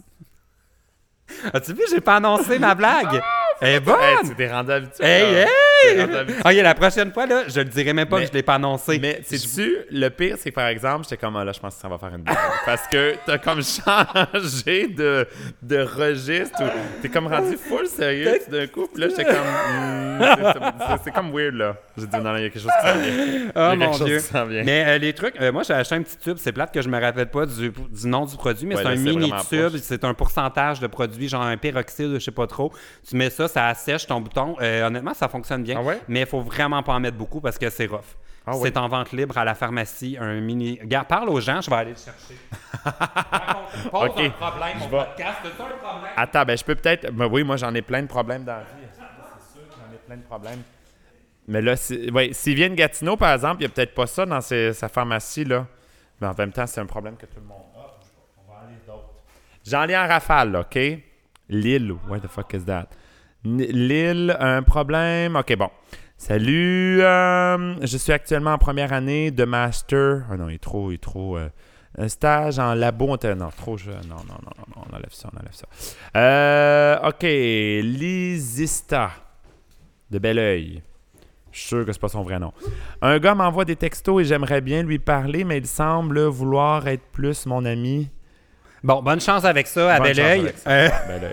As-tu 1.53 1.73
vu, 1.75 1.83
j'ai 1.91 2.01
pas 2.01 2.17
annoncé 2.17 2.59
ma 2.59 2.75
blague? 2.75 3.21
Elle 3.63 3.75
est 3.75 3.81
bonne! 3.81 3.97
Hey, 4.01 4.17
tu 4.29 4.35
t'es 4.35 4.51
rendu 4.51 4.73
habitué. 4.73 5.05
Hey, 5.05 5.35
hey! 5.47 6.01
Ok, 6.45 6.53
la 6.63 6.75
prochaine 6.75 7.13
fois, 7.13 7.27
là, 7.27 7.43
je 7.47 7.59
le 7.61 7.67
dirai 7.67 7.93
même 7.93 8.09
pas 8.09 8.17
Mais- 8.17 8.23
que 8.25 8.29
je 8.29 8.33
l'ai 8.35 8.43
pas 8.43 8.55
annoncé. 8.55 8.99
Mais 8.99 9.21
sais-tu, 9.23 9.77
le 9.91 10.09
pire, 10.09 10.37
c'est 10.39 10.49
que 10.51 10.55
par 10.55 10.69
exemple, 10.69 11.05
j'étais 11.05 11.19
comme, 11.19 11.37
ah, 11.37 11.45
là, 11.45 11.53
je 11.53 11.61
pense 11.61 11.75
que 11.75 11.81
ça 11.83 11.89
va 11.89 11.99
faire 11.99 12.09
une 12.15 12.23
blague. 12.23 12.37
Parce 12.65 12.87
que 12.89 13.17
t'as 13.27 13.37
comme 13.39 13.61
changé 13.63 14.89
de, 14.89 15.27
de 15.63 15.79
registre. 15.83 16.63
ou 16.63 16.67
T'es 17.03 17.09
comme 17.11 17.27
rendu 17.27 17.57
full 17.59 17.87
sérieux 17.87 18.39
d'un 18.51 18.67
coup. 18.67 18.89
Puis 18.93 19.03
là, 19.03 19.09
j'étais 19.11 19.25
comme, 19.25 19.35
hmm, 19.35 20.99
c'est- 21.05 21.11
comme 21.13 21.31
weird, 21.33 21.55
là. 21.55 21.77
J'ai 21.99 22.07
dit, 22.07 22.17
non, 22.17 22.37
il 22.37 22.43
y 22.45 22.47
a 22.47 22.51
quelque 22.51 22.63
chose 22.63 22.73
qui 22.81 22.89
s'en 22.89 22.99
vient. 22.99 23.13
Il 23.13 23.45
y 23.45 23.51
Oh 23.55 23.59
a 23.59 23.75
mon 23.77 23.79
quelque 23.87 23.99
chose 23.99 24.07
Dieu. 24.07 24.17
qui 24.19 24.25
s'en 24.25 24.47
vient. 24.47 24.63
Mais 24.65 24.85
euh, 24.87 24.99
les 24.99 25.13
trucs, 25.13 25.39
euh, 25.41 25.53
moi 25.53 25.63
j'ai 25.65 25.75
acheté 25.75 25.95
un 25.97 26.03
petit 26.03 26.17
tube, 26.17 26.37
c'est 26.39 26.53
plate 26.53 26.73
que 26.73 26.81
je 26.81 26.89
me 26.89 26.99
rappelle 27.01 27.27
pas 27.29 27.45
du, 27.47 27.71
du 27.71 28.07
nom 28.09 28.25
du 28.25 28.37
produit, 28.37 28.67
mais 28.67 28.77
Ouais, 28.77 28.83
c'est 28.83 28.89
un 28.89 28.97
mini 28.97 29.33
tube, 29.51 29.77
c'est 29.83 30.05
un 30.05 30.15
pourcentage 30.15 30.81
de 30.81 30.87
produit, 31.21 31.29
genre 31.29 31.43
un 31.43 31.57
peroxyde, 31.57 32.15
je 32.15 32.19
sais 32.19 32.31
pas 32.31 32.47
trop. 32.47 32.73
Tu 33.07 33.17
mets 33.17 33.31
ça, 33.31 33.49
ça 33.49 33.67
assèche 33.69 34.07
ton 34.07 34.21
bouton. 34.21 34.57
Euh, 34.61 34.87
honnêtement, 34.87 35.15
ça 35.15 35.29
fonctionne 35.29 35.63
bien. 35.63 35.77
Ah 35.79 35.83
ouais? 35.83 36.01
Mais 36.09 36.21
il 36.21 36.27
faut 36.27 36.41
vraiment 36.41 36.83
pas 36.83 36.95
en 36.95 37.01
mettre 37.01 37.17
beaucoup 37.17 37.41
parce 37.41 37.59
que 37.59 37.69
c'est 37.71 37.87
rough. 37.87 38.01
Ah 38.47 38.53
c'est 38.63 38.77
en 38.79 38.89
vente 38.89 39.13
libre 39.13 39.37
à 39.37 39.45
la 39.45 39.55
pharmacie, 39.55 40.17
un 40.19 40.41
mini. 40.41 40.79
Regarde, 40.81 41.07
parle 41.07 41.29
aux 41.29 41.41
gens, 41.41 41.61
je 41.61 41.69
vais 41.69 41.77
aller 41.77 41.91
le 41.91 41.97
chercher. 41.97 42.41
Pose 43.91 44.09
Ok, 44.11 44.19
un 44.21 44.31
problème, 44.31 44.79
mon 44.79 44.89
podcast. 44.89 45.39
T'as-tu 45.43 45.63
un 45.63 45.77
problème? 45.79 46.13
Attends, 46.17 46.45
ben 46.45 46.57
je 46.59 46.65
peux 46.65 46.75
peut-être. 46.75 47.13
Ben 47.13 47.27
oui, 47.31 47.45
moi 47.45 47.57
j'en 47.59 47.75
ai 47.75 47.83
plein 47.83 48.03
de 48.03 48.07
problèmes 48.09 48.45
dans 48.45 48.55
la 48.55 48.61
vie. 48.61 48.67
C'est 48.93 49.59
sûr 49.59 49.69
que 49.69 49.75
j'en 49.77 49.95
ai 49.95 49.99
plein 49.99 50.17
de 50.17 50.23
problèmes. 50.23 50.63
Mais 51.47 51.61
là, 51.61 51.77
c'est- 51.77 52.11
ouais, 52.11 52.33
s'il 52.33 52.55
vient 52.55 52.71
de 52.71 52.75
Gatineau, 52.75 53.17
par 53.17 53.35
exemple, 53.35 53.57
il 53.57 53.67
n'y 53.67 53.67
a 53.67 53.69
peut-être 53.69 53.95
pas 53.95 54.07
ça 54.07 54.25
dans 54.25 54.41
ses- 54.41 54.73
sa 54.73 54.89
pharmacie, 54.89 55.45
là. 55.45 55.67
Mais 56.21 56.27
en 56.29 56.35
même 56.37 56.53
temps, 56.53 56.67
c'est 56.67 56.81
un 56.81 56.87
problème 56.87 57.17
que 57.17 57.27
tout 57.27 57.37
le 57.41 57.47
monde 57.47 57.59
a. 57.77 57.99
On 58.49 58.53
va 58.53 58.61
aller 58.67 58.77
d'autres. 58.87 59.11
J'en 59.67 59.87
ai 59.87 59.97
en 59.97 60.09
rafale, 60.09 60.53
là, 60.53 60.61
OK? 60.61 60.79
Lille, 61.51 61.93
what 62.09 62.21
the 62.21 62.29
fuck 62.29 62.55
is 62.55 62.65
that? 62.65 62.87
Lille, 63.45 64.37
un 64.41 64.63
problème. 64.63 65.37
OK, 65.37 65.55
bon. 65.57 65.69
Salut, 66.17 67.01
euh, 67.03 67.75
je 67.85 67.97
suis 67.97 68.13
actuellement 68.13 68.53
en 68.53 68.59
première 68.59 68.93
année 68.93 69.31
de 69.31 69.45
master. 69.45 70.25
Ah 70.31 70.37
non, 70.37 70.49
il 70.49 70.55
est 70.57 70.59
trop, 70.59 70.91
il 70.91 70.95
est 70.95 70.99
trop. 71.03 71.37
euh, 71.39 71.49
un 71.99 72.09
stage 72.09 72.59
en 72.59 72.75
labo. 72.75 73.07
on- 73.07 73.35
Non, 73.35 73.49
trop 73.57 73.77
non, 73.77 74.17
non, 74.17 74.17
non, 74.29 74.65
non, 74.69 74.85
on 74.91 74.95
enlève 74.97 75.11
ça, 75.13 75.29
on 75.33 75.39
enlève 75.39 75.53
ça. 75.53 75.67
Euh, 76.17 77.09
OK, 77.09 77.23
Lisista 77.23 79.11
de 80.11 80.19
Belleuil. 80.19 80.83
Je 81.53 81.59
suis 81.59 81.69
sûr 81.69 81.85
que 81.87 81.93
c'est 81.93 82.01
pas 82.01 82.09
son 82.09 82.23
vrai 82.23 82.39
nom. 82.39 82.53
Un 83.03 83.19
gars 83.19 83.35
m'envoie 83.35 83.65
des 83.65 83.75
textos 83.77 84.21
et 84.21 84.25
j'aimerais 84.25 84.61
bien 84.61 84.83
lui 84.85 84.99
parler, 85.01 85.43
mais 85.45 85.59
il 85.59 85.67
semble 85.67 86.21
vouloir 86.27 86.87
être 86.87 87.03
plus 87.13 87.45
mon 87.47 87.65
ami. 87.65 88.09
Bon, 88.83 89.03
bonne 89.03 89.21
chance 89.21 89.45
avec 89.45 89.67
ça, 89.67 89.95
à 89.95 90.01
Belleuil. 90.01 90.53
Euh. 90.67 90.89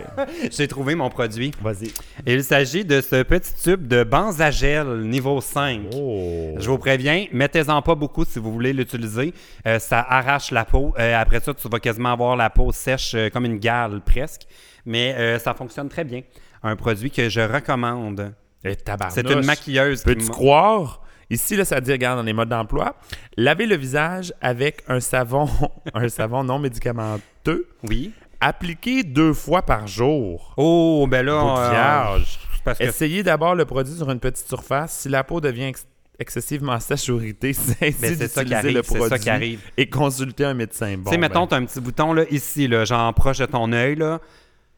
J'ai 0.51 0.67
trouvé 0.67 0.95
mon 0.95 1.09
produit. 1.09 1.51
Vas-y. 1.61 1.93
Il 2.25 2.43
s'agit 2.43 2.83
de 2.83 2.99
ce 2.99 3.23
petit 3.23 3.53
tube 3.63 3.87
de 3.87 4.03
Banzagel 4.03 4.99
niveau 5.03 5.39
5. 5.39 5.81
Oh. 5.95 6.55
Je 6.57 6.69
vous 6.69 6.77
préviens, 6.77 7.25
mettez-en 7.31 7.81
pas 7.81 7.95
beaucoup 7.95 8.25
si 8.25 8.39
vous 8.39 8.51
voulez 8.51 8.73
l'utiliser. 8.73 9.33
Euh, 9.65 9.79
ça 9.79 10.01
arrache 10.01 10.51
la 10.51 10.65
peau. 10.65 10.93
Euh, 10.99 11.17
après 11.17 11.39
ça, 11.39 11.53
tu 11.53 11.69
vas 11.69 11.79
quasiment 11.79 12.11
avoir 12.11 12.35
la 12.35 12.49
peau 12.49 12.73
sèche 12.73 13.13
euh, 13.15 13.29
comme 13.29 13.45
une 13.45 13.59
gale 13.59 14.01
presque. 14.05 14.41
Mais 14.85 15.37
ça 15.39 15.53
fonctionne 15.53 15.89
très 15.89 16.05
bien. 16.05 16.21
Un 16.63 16.77
produit 16.77 17.11
que 17.11 17.27
je 17.27 17.41
recommande. 17.41 18.33
Tabarnouche. 18.83 19.15
C'est 19.15 19.29
une 19.29 19.45
maquilleuse. 19.45 19.99
qui 19.99 20.05
Peux-tu 20.05 20.29
croire? 20.29 21.01
Ici, 21.29 21.57
là, 21.57 21.65
ça 21.65 21.81
dit, 21.81 21.91
regarde, 21.91 22.19
dans 22.19 22.23
les 22.23 22.31
modes 22.31 22.47
d'emploi, 22.47 22.95
laver 23.35 23.65
le 23.65 23.75
visage 23.75 24.33
avec 24.39 24.83
un 24.87 25.01
savon, 25.01 25.49
un 25.93 26.07
savon 26.07 26.43
non 26.43 26.57
médicamenteux, 26.57 27.21
Oui. 27.83 28.11
appliqué 28.39 29.03
deux 29.03 29.33
fois 29.33 29.61
par 29.61 29.87
jour. 29.87 30.53
Oh, 30.57 31.07
ben 31.09 31.25
là, 31.25 31.33
euh, 31.33 32.19
parce 32.63 32.79
que 32.79 32.83
Essayez 32.83 33.23
d'abord 33.23 33.55
le 33.55 33.65
produit 33.65 33.93
sur 33.95 34.09
une 34.11 34.19
petite 34.19 34.47
surface. 34.47 34.91
Si 34.93 35.09
la 35.09 35.23
peau 35.23 35.39
devient 35.41 35.65
ex- 35.65 35.87
excessivement 36.19 36.79
sèche 36.79 37.09
ou 37.09 37.17
irritée, 37.19 37.53
c'est 37.53 37.91
c'est 37.91 38.27
ça 38.27 38.43
qui 38.43 38.49
d'utiliser 38.49 38.55
arrive. 38.55 38.75
le 38.77 38.83
produit 38.83 39.09
ça 39.09 39.19
qui 39.19 39.29
arrive. 39.29 39.59
et 39.77 39.89
consulter 39.89 40.45
un 40.45 40.53
médecin. 40.53 40.97
Bon, 40.97 41.05
tu 41.05 41.11
sais, 41.11 41.17
mettons, 41.17 41.41
ben, 41.41 41.47
tu 41.47 41.53
as 41.55 41.57
un 41.57 41.65
petit 41.65 41.79
bouton 41.79 42.13
là, 42.13 42.23
ici, 42.29 42.67
là, 42.67 42.83
genre 42.85 43.13
proche 43.13 43.37
de 43.39 43.45
ton 43.45 43.71
œil. 43.71 43.95
Là. 43.95 44.19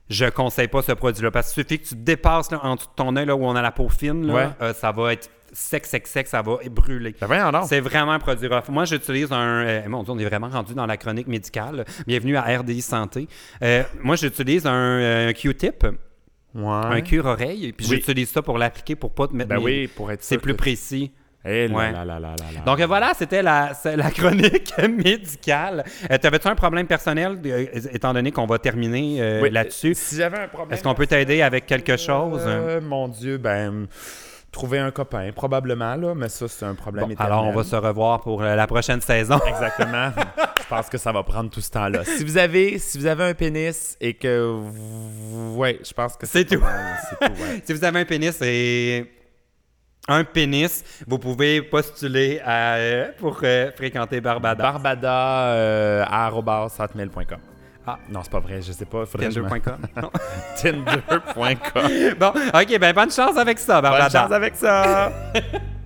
Je 0.09 0.25
conseille 0.25 0.67
pas 0.67 0.81
ce 0.81 0.91
produit-là 0.91 1.29
parce 1.31 1.53
qu'il 1.53 1.63
suffit 1.63 1.79
que 1.79 1.87
tu 1.87 1.95
dépasses 1.95 2.51
là, 2.51 2.59
en 2.63 2.75
dessous 2.75 2.87
de 2.87 2.95
ton 2.95 3.15
œil 3.15 3.25
là, 3.25 3.35
où 3.35 3.45
on 3.45 3.55
a 3.55 3.61
la 3.61 3.71
peau 3.71 3.89
fine, 3.89 4.25
là, 4.27 4.33
Ouais. 4.33 4.47
euh, 4.61 4.73
ça 4.73 4.91
va 4.91 5.13
être 5.13 5.29
sec, 5.59 5.85
sec, 5.85 6.07
sec, 6.07 6.27
ça 6.27 6.41
va 6.41 6.57
brûler. 6.71 7.13
ben. 7.19 7.61
C'est 7.67 7.79
vraiment 7.81 8.13
un 8.13 8.19
produit 8.19 8.47
rough. 8.47 8.69
Moi, 8.69 8.85
j'utilise 8.85 9.31
un. 9.31 9.65
euh, 9.65 9.81
mon 9.89 10.03
Dieu, 10.03 10.13
on 10.13 10.19
est 10.19 10.25
vraiment 10.25 10.49
rendu 10.49 10.73
dans 10.73 10.85
la 10.85 10.97
chronique 10.97 11.27
médicale. 11.27 11.85
Bienvenue 12.07 12.37
à 12.37 12.43
RDI 12.43 12.81
Santé. 12.81 13.27
Euh, 13.61 13.83
moi, 14.01 14.15
j'utilise 14.15 14.65
un, 14.65 14.71
euh, 14.99 15.33
Q-tip, 15.33 15.85
Ouais. 16.55 16.63
un 16.63 17.01
cure-oreille, 17.01 17.73
puis 17.73 17.85
Oui. 17.89 17.95
j'utilise 17.97 18.29
ça 18.31 18.41
pour 18.41 18.57
l'appliquer 18.57 18.95
pour 18.95 19.13
pas 19.13 19.27
te 19.27 19.35
mettre. 19.35 19.49
Ben 19.49 19.57
mes- 19.57 19.63
oui, 19.63 19.87
pour 19.87 20.11
être 20.11 20.23
C'est 20.23 20.37
plus 20.39 20.53
que- 20.53 20.57
précis. 20.57 21.11
Eh 21.45 21.67
là, 21.69 21.75
Ouais. 21.75 21.93
Donc 22.65 22.81
voilà, 22.81 23.13
c'était 23.17 23.41
la, 23.41 23.71
chronique 24.15 24.73
médicale. 24.77 25.83
Euh, 26.11 26.17
T'avais-tu 26.17 26.47
un 26.49 26.55
problème 26.55 26.85
personnel, 26.87 27.37
euh, 27.45 27.65
étant 27.93 28.13
donné 28.13 28.31
qu'on 28.31 28.45
va 28.45 28.59
terminer 28.59 29.21
euh, 29.21 29.41
Oui, 29.41 29.49
là-dessus? 29.49 29.93
Si 29.95 30.15
j'avais 30.17 30.39
un 30.39 30.47
problème. 30.47 30.73
Est-ce 30.73 30.83
qu'on 30.83 30.95
peut 30.95 31.07
t'aider 31.07 31.41
avec 31.41 31.65
quelque 31.65 31.95
chose? 31.97 32.45
Mon 32.81 33.07
Dieu, 33.07 33.37
ben. 33.37 33.87
Trouver 34.51 34.79
un 34.79 34.89
copain, 34.91 35.31
probablement, 35.33 35.95
là, 35.95 36.15
mais 36.15 36.27
ça, 36.29 36.47
c'est 36.47 36.65
un 36.65 36.73
problème 36.75 37.05
Bon, 37.05 37.11
éternel. 37.11 37.31
alors, 37.33 37.45
on 37.45 37.53
va 37.53 37.63
se 37.63 37.75
revoir 37.75 38.21
pour 38.21 38.41
euh, 38.41 38.55
la 38.55 38.65
prochaine 38.67 38.99
saison. 39.01 39.39
Exactement. 39.47 40.09
pense 40.69 40.87
que 40.89 40.97
ça 40.97 41.11
va 41.11 41.23
prendre 41.23 41.49
tout 41.49 41.61
ce 41.61 41.71
temps-là. 41.71 42.03
Si 42.03 42.23
vous 42.23 42.37
avez, 42.37 42.77
si 42.79 42.97
vous 42.99 43.05
avez 43.07 43.23
un 43.25 43.33
pénis 43.33 43.97
et 43.99 44.13
que, 44.13 44.47
vous- 44.51 45.55
ouais, 45.57 45.79
je 45.83 45.93
pense 45.93 46.15
que 46.15 46.25
C'est 46.27 46.45
tout. 46.45 46.55
tout, 46.55 46.61
ouais. 46.61 47.61
Si 47.65 47.73
vous 47.73 47.83
avez 47.83 47.99
un 47.99 48.05
pénis 48.05 48.39
et 48.41 49.11
un 50.07 50.23
pénis, 50.23 50.83
vous 51.07 51.19
pouvez 51.19 51.61
postuler 51.61 52.39
à, 52.43 52.75
euh, 52.75 53.11
pour 53.19 53.39
euh, 53.43 53.71
fréquenter 53.75 54.21
Barbada. 54.21 54.63
Barbada 54.63 55.43
euh. 55.53 56.05
Ah. 57.87 57.97
Non, 58.09 58.19
c'est 58.23 58.31
pas 58.31 58.39
vrai, 58.39 58.61
je 58.61 58.71
sais 58.71 58.85
pas. 58.85 59.05
Tinder.com. 59.05 59.77
Tinder.com. 60.61 61.89
bon, 62.19 62.27
ok, 62.53 62.79
ben 62.79 62.93
bonne 62.93 63.11
chance 63.11 63.37
avec 63.37 63.57
ça, 63.59 63.81
Bonne 63.81 63.91
Barbada. 63.91 64.21
chance 64.21 64.31
avec 64.31 64.55
ça. 64.55 65.11